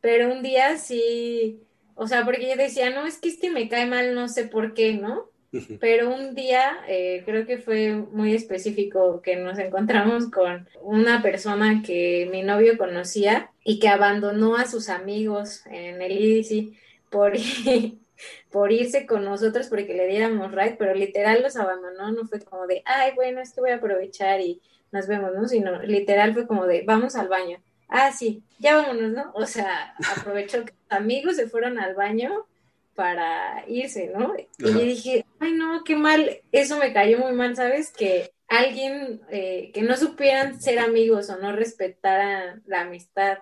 pero 0.00 0.32
un 0.32 0.42
día 0.42 0.78
sí, 0.78 1.62
o 1.94 2.06
sea, 2.06 2.24
porque 2.24 2.48
yo 2.48 2.56
decía, 2.56 2.90
no, 2.90 3.06
es 3.06 3.18
que 3.18 3.28
este 3.28 3.50
me 3.50 3.68
cae 3.68 3.86
mal, 3.86 4.14
no 4.14 4.28
sé 4.28 4.44
por 4.44 4.74
qué, 4.74 4.94
¿no? 4.94 5.30
Pero 5.80 6.14
un 6.14 6.34
día, 6.34 6.78
eh, 6.88 7.22
creo 7.24 7.46
que 7.46 7.58
fue 7.58 7.94
muy 7.94 8.34
específico, 8.34 9.20
que 9.22 9.36
nos 9.36 9.58
encontramos 9.58 10.30
con 10.30 10.68
una 10.82 11.22
persona 11.22 11.82
que 11.84 12.28
mi 12.30 12.42
novio 12.42 12.76
conocía 12.78 13.50
y 13.62 13.78
que 13.78 13.88
abandonó 13.88 14.56
a 14.56 14.66
sus 14.66 14.88
amigos 14.88 15.64
en 15.66 16.02
el 16.02 16.12
IDC 16.12 16.76
por, 17.10 17.32
por 18.50 18.72
irse 18.72 19.06
con 19.06 19.24
nosotros 19.24 19.68
porque 19.68 19.94
le 19.94 20.06
diéramos 20.06 20.52
ride, 20.52 20.76
pero 20.78 20.94
literal 20.94 21.42
los 21.42 21.56
abandonó, 21.56 22.12
no 22.12 22.26
fue 22.26 22.40
como 22.40 22.66
de, 22.66 22.82
ay, 22.84 23.12
bueno, 23.14 23.40
es 23.40 23.52
que 23.52 23.60
voy 23.60 23.70
a 23.70 23.76
aprovechar 23.76 24.40
y 24.40 24.60
nos 24.92 25.06
vemos, 25.06 25.32
¿no? 25.34 25.48
Sino 25.48 25.82
literal 25.82 26.34
fue 26.34 26.46
como 26.46 26.66
de, 26.66 26.82
vamos 26.86 27.16
al 27.16 27.28
baño. 27.28 27.58
Ah, 27.88 28.12
sí, 28.12 28.42
ya 28.58 28.76
vámonos, 28.76 29.12
¿no? 29.12 29.30
O 29.34 29.46
sea, 29.46 29.94
aprovechó 30.16 30.64
que 30.64 30.72
sus 30.72 30.92
amigos 30.92 31.36
se 31.36 31.48
fueron 31.48 31.78
al 31.78 31.94
baño 31.94 32.46
para 32.94 33.64
irse, 33.68 34.12
¿no? 34.16 34.34
Y 34.36 34.46
yo 34.58 34.78
dije, 34.78 35.26
ay 35.40 35.52
no, 35.52 35.82
qué 35.84 35.96
mal, 35.96 36.40
eso 36.52 36.78
me 36.78 36.92
cayó 36.92 37.18
muy 37.18 37.32
mal, 37.32 37.56
¿sabes? 37.56 37.92
Que 37.92 38.30
alguien 38.48 39.20
eh, 39.30 39.70
que 39.72 39.82
no 39.82 39.96
supieran 39.96 40.60
ser 40.60 40.78
amigos 40.78 41.30
o 41.30 41.38
no 41.38 41.52
respetaran 41.52 42.62
la 42.66 42.82
amistad. 42.82 43.38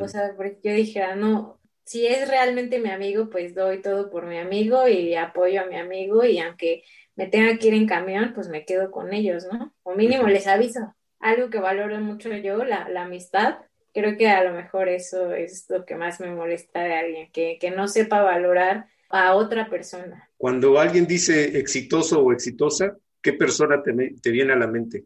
O 0.00 0.06
sea, 0.06 0.34
porque 0.36 0.58
yo 0.62 0.72
dije, 0.72 1.02
ah, 1.02 1.16
no, 1.16 1.58
si 1.84 2.06
es 2.06 2.28
realmente 2.28 2.78
mi 2.78 2.90
amigo, 2.90 3.28
pues 3.28 3.54
doy 3.54 3.82
todo 3.82 4.10
por 4.10 4.26
mi 4.26 4.38
amigo 4.38 4.86
y 4.86 5.14
apoyo 5.14 5.62
a 5.62 5.66
mi 5.66 5.76
amigo 5.76 6.24
y 6.24 6.38
aunque 6.38 6.84
me 7.16 7.26
tenga 7.26 7.58
que 7.58 7.68
ir 7.68 7.74
en 7.74 7.86
camión, 7.86 8.32
pues 8.34 8.48
me 8.48 8.64
quedo 8.64 8.90
con 8.90 9.12
ellos, 9.12 9.46
¿no? 9.50 9.74
O 9.82 9.94
mínimo 9.94 10.28
les 10.28 10.46
aviso. 10.46 10.94
Algo 11.18 11.50
que 11.50 11.58
valoro 11.58 11.98
mucho 11.98 12.28
yo, 12.36 12.62
la, 12.64 12.88
la 12.88 13.02
amistad, 13.02 13.58
creo 13.92 14.16
que 14.16 14.28
a 14.28 14.44
lo 14.44 14.52
mejor 14.52 14.88
eso 14.88 15.32
es 15.32 15.68
lo 15.68 15.84
que 15.84 15.96
más 15.96 16.20
me 16.20 16.30
molesta 16.30 16.82
de 16.82 16.94
alguien, 16.94 17.32
que, 17.32 17.58
que 17.60 17.70
no 17.70 17.88
sepa 17.88 18.22
valorar 18.22 18.86
a 19.08 19.34
otra 19.34 19.68
persona. 19.68 20.28
Cuando 20.36 20.78
alguien 20.78 21.06
dice 21.06 21.58
exitoso 21.58 22.22
o 22.22 22.32
exitosa, 22.32 22.96
¿qué 23.22 23.32
persona 23.32 23.82
te, 23.82 23.92
te 24.20 24.30
viene 24.30 24.52
a 24.52 24.56
la 24.56 24.66
mente? 24.66 25.04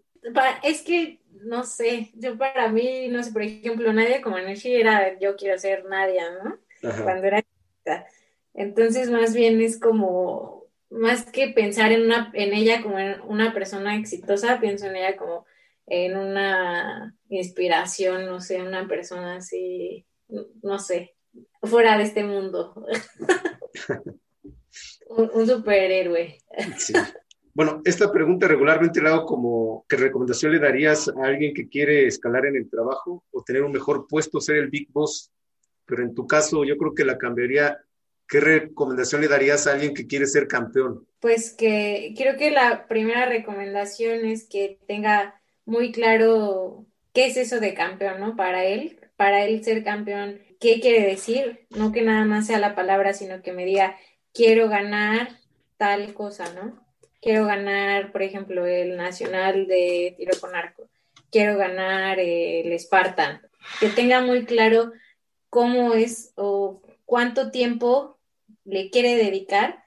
es 0.62 0.82
que, 0.82 1.20
no 1.42 1.64
sé, 1.64 2.10
yo 2.14 2.38
para 2.38 2.68
mí, 2.68 3.08
no 3.08 3.22
sé, 3.22 3.32
por 3.32 3.42
ejemplo, 3.42 3.92
Nadia 3.92 4.22
como 4.22 4.36
Comaneci 4.36 4.74
era 4.74 5.18
yo 5.18 5.36
quiero 5.36 5.58
ser 5.58 5.84
Nadia, 5.86 6.24
¿no? 6.42 6.58
Cuando 7.02 7.26
era 7.26 7.44
Entonces, 8.54 9.10
más 9.10 9.34
bien 9.34 9.60
es 9.60 9.78
como, 9.78 10.66
más 10.90 11.24
que 11.24 11.48
pensar 11.48 11.92
en, 11.92 12.02
una, 12.02 12.30
en 12.34 12.52
ella 12.52 12.82
como 12.82 12.98
en 12.98 13.20
una 13.22 13.52
persona 13.52 13.96
exitosa, 13.96 14.60
pienso 14.60 14.86
en 14.86 14.96
ella 14.96 15.16
como 15.16 15.46
en 15.94 16.16
una 16.16 17.14
inspiración, 17.28 18.24
no 18.24 18.40
sé, 18.40 18.62
una 18.62 18.88
persona 18.88 19.36
así, 19.36 20.06
no 20.62 20.78
sé, 20.78 21.14
fuera 21.62 21.98
de 21.98 22.04
este 22.04 22.24
mundo. 22.24 22.86
un, 25.10 25.46
superhéroe. 25.46 26.38
Bueno, 27.52 27.82
esta 27.84 28.10
pregunta 28.10 28.48
regularmente 28.48 29.02
la 29.02 29.10
hago 29.10 29.26
como, 29.26 29.84
¿qué 29.86 29.96
recomendación 29.96 30.52
le 30.52 30.60
darías 30.60 31.08
a 31.08 31.26
alguien 31.26 31.52
que 31.52 31.68
quiere 31.68 32.06
escalar 32.06 32.46
en 32.46 32.56
el 32.56 32.70
trabajo 32.70 33.22
o 33.30 33.42
tener 33.44 33.62
un 33.62 33.72
mejor 33.72 34.06
puesto, 34.08 34.40
ser 34.40 34.56
el 34.56 34.70
big 34.70 34.90
boss? 34.90 35.30
Pero 35.84 36.02
en 36.04 36.14
tu 36.14 36.26
caso 36.26 36.64
yo 36.64 36.78
creo 36.78 36.94
que 36.94 37.04
la 37.04 37.18
cambiaría. 37.18 37.78
¿Qué 38.26 38.40
recomendación 38.40 39.20
le 39.20 39.28
darías 39.28 39.66
a 39.66 39.72
alguien 39.74 39.92
que 39.92 40.06
quiere 40.06 40.24
ser 40.24 40.48
campeón? 40.48 41.06
Pues 41.20 41.52
que 41.52 42.14
creo 42.16 42.38
que 42.38 42.50
la 42.50 42.86
primera 42.88 43.26
recomendación 43.26 44.24
es 44.24 44.48
que 44.48 44.78
tenga 44.88 45.41
muy 45.64 45.92
claro 45.92 46.86
qué 47.12 47.26
es 47.26 47.36
eso 47.36 47.60
de 47.60 47.74
campeón, 47.74 48.20
¿no? 48.20 48.36
Para 48.36 48.64
él, 48.64 48.98
para 49.16 49.44
él 49.44 49.62
ser 49.64 49.84
campeón, 49.84 50.40
¿qué 50.60 50.80
quiere 50.80 51.06
decir? 51.06 51.66
No 51.70 51.92
que 51.92 52.02
nada 52.02 52.24
más 52.24 52.46
sea 52.46 52.58
la 52.58 52.74
palabra, 52.74 53.12
sino 53.12 53.42
que 53.42 53.52
me 53.52 53.64
diga, 53.64 53.96
quiero 54.32 54.68
ganar 54.68 55.28
tal 55.76 56.14
cosa, 56.14 56.52
¿no? 56.54 56.84
Quiero 57.20 57.46
ganar, 57.46 58.12
por 58.12 58.22
ejemplo, 58.22 58.66
el 58.66 58.96
nacional 58.96 59.66
de 59.66 60.14
tiro 60.16 60.32
con 60.40 60.54
arco, 60.54 60.88
quiero 61.30 61.56
ganar 61.56 62.18
el 62.18 62.78
Spartan, 62.78 63.40
que 63.78 63.88
tenga 63.88 64.20
muy 64.20 64.44
claro 64.44 64.92
cómo 65.48 65.94
es 65.94 66.32
o 66.36 66.82
cuánto 67.04 67.50
tiempo 67.50 68.18
le 68.64 68.90
quiere 68.90 69.16
dedicar 69.16 69.82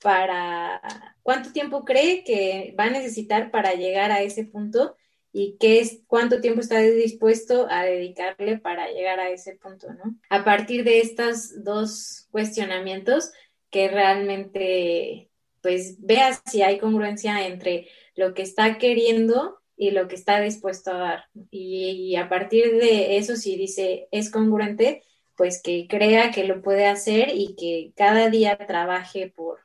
para, 0.00 0.80
cuánto 1.22 1.52
tiempo 1.52 1.84
cree 1.84 2.22
que 2.22 2.74
va 2.78 2.84
a 2.84 2.90
necesitar 2.90 3.50
para 3.50 3.74
llegar 3.74 4.12
a 4.12 4.22
ese 4.22 4.44
punto 4.44 4.96
y 5.38 5.58
qué 5.60 5.80
es, 5.80 6.00
cuánto 6.06 6.40
tiempo 6.40 6.62
está 6.62 6.80
dispuesto 6.80 7.66
a 7.68 7.84
dedicarle 7.84 8.56
para 8.56 8.88
llegar 8.88 9.20
a 9.20 9.28
ese 9.28 9.54
punto, 9.54 9.92
¿no? 9.92 10.16
A 10.30 10.44
partir 10.44 10.82
de 10.82 11.00
estos 11.00 11.62
dos 11.62 12.26
cuestionamientos, 12.30 13.32
que 13.70 13.88
realmente, 13.88 15.28
pues, 15.60 15.96
vea 15.98 16.40
si 16.46 16.62
hay 16.62 16.78
congruencia 16.78 17.46
entre 17.46 17.86
lo 18.14 18.32
que 18.32 18.40
está 18.40 18.78
queriendo 18.78 19.58
y 19.76 19.90
lo 19.90 20.08
que 20.08 20.14
está 20.14 20.40
dispuesto 20.40 20.92
a 20.92 20.98
dar. 20.98 21.24
Y, 21.50 22.16
a 22.16 22.30
partir 22.30 22.78
de 22.78 23.18
eso, 23.18 23.36
si 23.36 23.58
dice 23.58 24.08
es 24.12 24.30
congruente, 24.30 25.02
pues 25.36 25.60
que 25.62 25.86
crea 25.86 26.30
que 26.30 26.44
lo 26.44 26.62
puede 26.62 26.86
hacer 26.86 27.28
y 27.34 27.54
que 27.56 27.92
cada 27.94 28.30
día 28.30 28.56
trabaje 28.56 29.30
por, 29.36 29.58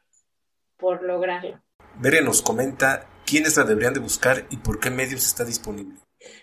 por 0.76 1.02
lograrlo. 1.02 1.62
Bere 1.98 2.22
nos 2.22 2.42
comenta 2.42 3.08
quiénes 3.32 3.56
la 3.56 3.64
deberían 3.64 3.94
de 3.94 4.02
buscar 4.02 4.46
y 4.50 4.58
por 4.58 4.82
qué 4.82 4.90
medios 4.90 5.26
está 5.26 5.46
disponible. 5.46 5.96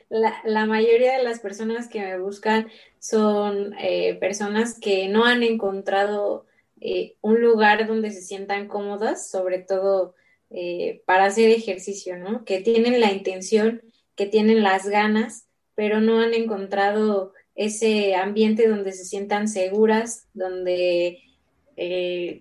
La, 0.09 0.65
mayoría 0.65 1.19
de 1.19 1.23
las 1.23 1.39
personas 1.39 1.87
que 1.87 2.01
me 2.01 2.19
buscan 2.19 2.69
son 2.99 3.75
eh, 3.79 4.15
personas 4.15 4.81
que 4.81 5.07
no 5.09 5.27
han 5.27 5.43
encontrado 5.43 6.47
eh, 6.81 7.17
un 7.21 7.43
lugar 7.43 7.87
donde 7.87 8.11
se 8.11 8.23
sientan 8.23 8.69
cómodas, 8.69 9.31
sobre 9.31 9.59
todo 9.59 10.15
eh, 10.49 11.03
para 11.05 11.27
hacer 11.27 11.51
ejercicio, 11.51 12.17
¿no? 12.17 12.47
Que 12.47 12.61
tienen 12.61 13.01
la 13.01 13.13
intención, 13.13 13.83
que 14.17 14.25
tienen 14.25 14.63
las 14.63 14.89
ganas, 14.89 15.47
pero 15.75 16.01
no 16.01 16.21
han 16.21 16.33
encontrado 16.33 17.35
ese 17.55 18.15
ambiente 18.15 18.67
donde 18.67 18.93
se 18.93 19.05
sientan 19.05 19.47
seguras, 19.47 20.27
donde 20.33 21.19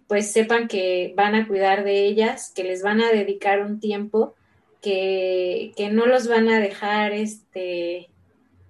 pues 0.08 0.32
sepan 0.32 0.68
que 0.68 1.14
van 1.16 1.36
a 1.36 1.48
cuidar 1.48 1.84
de 1.84 2.06
ellas, 2.06 2.52
que 2.56 2.64
les 2.64 2.82
van 2.82 3.02
a 3.02 3.12
dedicar 3.12 3.62
un 3.62 3.80
tiempo 3.80 4.36
que, 4.82 5.90
no 5.92 6.06
los 6.06 6.28
van 6.28 6.50
a 6.50 6.60
dejar 6.60 7.14
este 7.14 8.10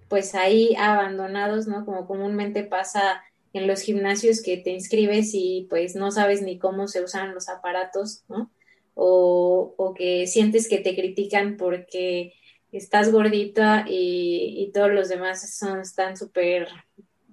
pues 0.10 0.36
ahí 0.36 0.74
abandonados, 0.78 1.68
¿no? 1.68 1.86
Como 1.86 2.08
comúnmente 2.08 2.64
pasa 2.64 3.24
en 3.52 3.68
los 3.68 3.82
gimnasios 3.82 4.42
que 4.42 4.56
te 4.58 4.70
inscribes 4.70 5.32
y 5.34 5.68
pues 5.70 5.96
no 5.96 6.12
sabes 6.12 6.42
ni 6.42 6.58
cómo 6.58 6.88
se 6.88 7.04
usan 7.04 7.34
los 7.34 7.50
aparatos, 7.50 8.24
¿no? 8.30 8.50
O, 8.94 9.94
que 9.98 10.26
sientes 10.28 10.70
que 10.70 10.80
te 10.80 10.96
critican 10.96 11.58
porque 11.58 12.34
estás 12.72 13.12
gordita 13.12 13.86
y, 13.88 14.72
todos 14.74 14.92
los 14.92 15.10
demás 15.10 15.58
son, 15.58 15.82
están 15.82 16.16
súper 16.16 16.68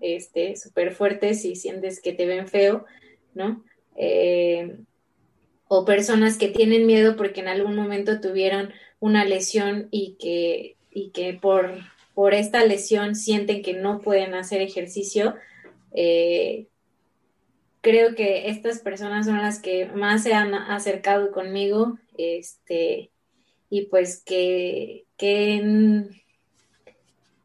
este, 0.00 0.56
súper 0.56 0.94
fuertes 0.94 1.44
y 1.44 1.56
sientes 1.56 2.00
que 2.00 2.12
te 2.12 2.26
ven 2.26 2.48
feo, 2.48 2.84
¿no? 3.34 3.64
Eh, 3.96 4.78
o 5.68 5.84
personas 5.84 6.38
que 6.38 6.48
tienen 6.48 6.86
miedo 6.86 7.16
porque 7.16 7.40
en 7.40 7.48
algún 7.48 7.76
momento 7.76 8.20
tuvieron 8.20 8.72
una 9.00 9.24
lesión 9.24 9.88
y 9.90 10.16
que, 10.18 10.76
y 10.90 11.10
que 11.10 11.34
por 11.34 11.74
por 12.14 12.32
esta 12.32 12.64
lesión 12.64 13.16
sienten 13.16 13.62
que 13.62 13.74
no 13.74 14.00
pueden 14.00 14.34
hacer 14.34 14.62
ejercicio, 14.62 15.34
eh, 15.92 16.68
creo 17.80 18.14
que 18.14 18.48
estas 18.48 18.78
personas 18.78 19.26
son 19.26 19.38
las 19.38 19.60
que 19.60 19.86
más 19.86 20.22
se 20.22 20.32
han 20.32 20.54
acercado 20.54 21.32
conmigo, 21.32 21.98
este, 22.16 23.10
y 23.68 23.86
pues 23.86 24.22
que, 24.24 25.06
que, 25.16 26.04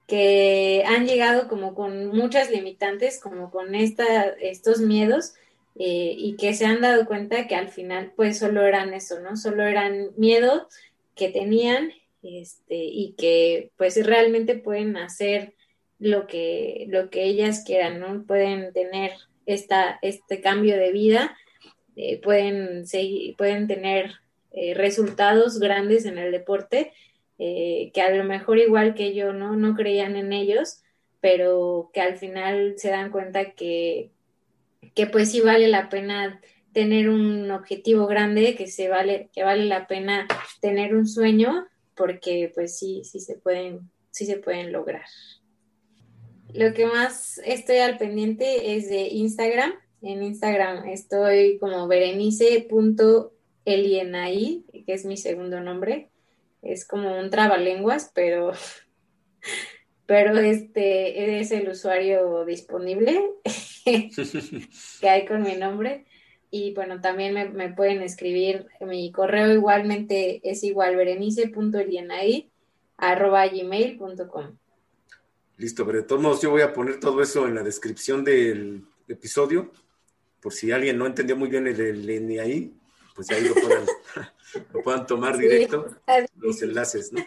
que 0.05 0.83
han 0.85 1.07
llegado 1.07 1.47
como 1.47 1.73
con 1.73 2.07
muchas 2.07 2.51
limitantes, 2.51 3.19
como 3.19 3.49
con 3.49 3.73
esta, 3.73 4.29
estos 4.39 4.81
miedos, 4.81 5.33
eh, 5.81 6.13
y 6.17 6.35
que 6.35 6.53
se 6.53 6.65
han 6.65 6.81
dado 6.81 7.05
cuenta 7.05 7.47
que 7.47 7.55
al 7.55 7.69
final 7.69 8.11
pues 8.17 8.37
solo 8.37 8.65
eran 8.65 8.93
eso, 8.93 9.21
¿no? 9.21 9.37
Solo 9.37 9.63
eran 9.63 10.09
miedo 10.17 10.67
que 11.15 11.29
tenían 11.29 11.93
este, 12.21 12.75
y 12.75 13.15
que 13.17 13.71
pues 13.77 14.05
realmente 14.05 14.55
pueden 14.55 14.97
hacer 14.97 15.53
lo 15.97 16.27
que, 16.27 16.85
lo 16.89 17.09
que 17.09 17.23
ellas 17.23 17.63
quieran, 17.65 18.01
¿no? 18.01 18.25
Pueden 18.25 18.73
tener 18.73 19.13
esta, 19.45 19.99
este 20.01 20.41
cambio 20.41 20.75
de 20.75 20.91
vida, 20.91 21.37
eh, 21.95 22.19
pueden, 22.19 22.85
seguir, 22.85 23.37
pueden 23.37 23.67
tener 23.67 24.15
eh, 24.51 24.73
resultados 24.73 25.59
grandes 25.59 26.03
en 26.03 26.17
el 26.17 26.33
deporte, 26.33 26.91
que 27.37 28.01
a 28.01 28.09
lo 28.09 28.25
mejor 28.25 28.57
igual 28.57 28.95
que 28.95 29.13
yo, 29.13 29.31
¿no? 29.31 29.55
No 29.55 29.73
creían 29.73 30.17
en 30.17 30.33
ellos, 30.33 30.81
pero 31.21 31.89
que 31.93 32.01
al 32.01 32.17
final 32.17 32.73
se 32.75 32.89
dan 32.89 33.11
cuenta 33.11 33.51
que 33.51 34.11
que 34.95 35.07
pues 35.07 35.31
sí 35.31 35.41
vale 35.41 35.67
la 35.67 35.89
pena 35.89 36.39
tener 36.71 37.09
un 37.09 37.49
objetivo 37.51 38.07
grande, 38.07 38.55
que 38.55 38.67
se 38.67 38.87
vale, 38.89 39.29
que 39.33 39.43
vale 39.43 39.65
la 39.65 39.87
pena 39.87 40.27
tener 40.61 40.95
un 40.95 41.07
sueño, 41.07 41.67
porque 41.95 42.51
pues 42.53 42.77
sí, 42.77 43.01
sí 43.03 43.19
se 43.19 43.35
pueden, 43.35 43.89
sí 44.11 44.25
se 44.25 44.37
pueden 44.37 44.71
lograr. 44.71 45.05
Lo 46.53 46.73
que 46.73 46.85
más 46.85 47.41
estoy 47.45 47.77
al 47.77 47.97
pendiente 47.97 48.75
es 48.75 48.89
de 48.89 49.07
Instagram. 49.07 49.73
En 50.01 50.23
Instagram 50.23 50.87
estoy 50.87 51.57
como 51.59 51.87
berenice.elienai, 51.87 54.63
que 54.85 54.93
es 54.93 55.05
mi 55.05 55.17
segundo 55.17 55.59
nombre. 55.59 56.09
Es 56.61 56.87
como 56.87 57.19
un 57.19 57.29
trabalenguas, 57.29 58.11
pero 58.13 58.51
pero 60.09 60.35
este 60.39 61.39
es 61.39 61.51
el 61.51 61.69
usuario 61.69 62.43
disponible 62.43 63.29
que 63.85 65.07
hay 65.07 65.27
con 65.27 65.43
mi 65.43 65.55
nombre. 65.55 66.07
Y 66.49 66.73
bueno, 66.73 66.99
también 66.99 67.53
me, 67.53 67.69
pueden 67.73 68.01
escribir, 68.01 68.65
mi 68.81 69.11
correo 69.11 69.53
igualmente 69.53 70.41
es 70.43 70.63
igual 70.63 70.95
gmail.com 72.97 74.57
Listo, 75.57 75.85
pero 75.85 75.99
de 75.99 76.03
todos 76.05 76.21
modos 76.23 76.41
yo 76.41 76.49
voy 76.49 76.63
a 76.63 76.73
poner 76.73 76.99
todo 76.99 77.21
eso 77.21 77.47
en 77.47 77.53
la 77.53 77.61
descripción 77.61 78.23
del 78.23 78.85
episodio, 79.07 79.71
por 80.41 80.53
si 80.53 80.71
alguien 80.71 80.97
no 80.97 81.05
entendió 81.05 81.37
muy 81.37 81.49
bien 81.49 81.67
el, 81.67 82.09
el, 82.09 82.39
ahí, 82.39 82.73
pues 83.13 83.29
ahí 83.29 83.47
lo 83.47 83.53
puedan, 84.73 85.05
tomar 85.05 85.37
directo, 85.37 85.85
los 86.39 86.63
enlaces, 86.63 87.13
¿no? 87.13 87.23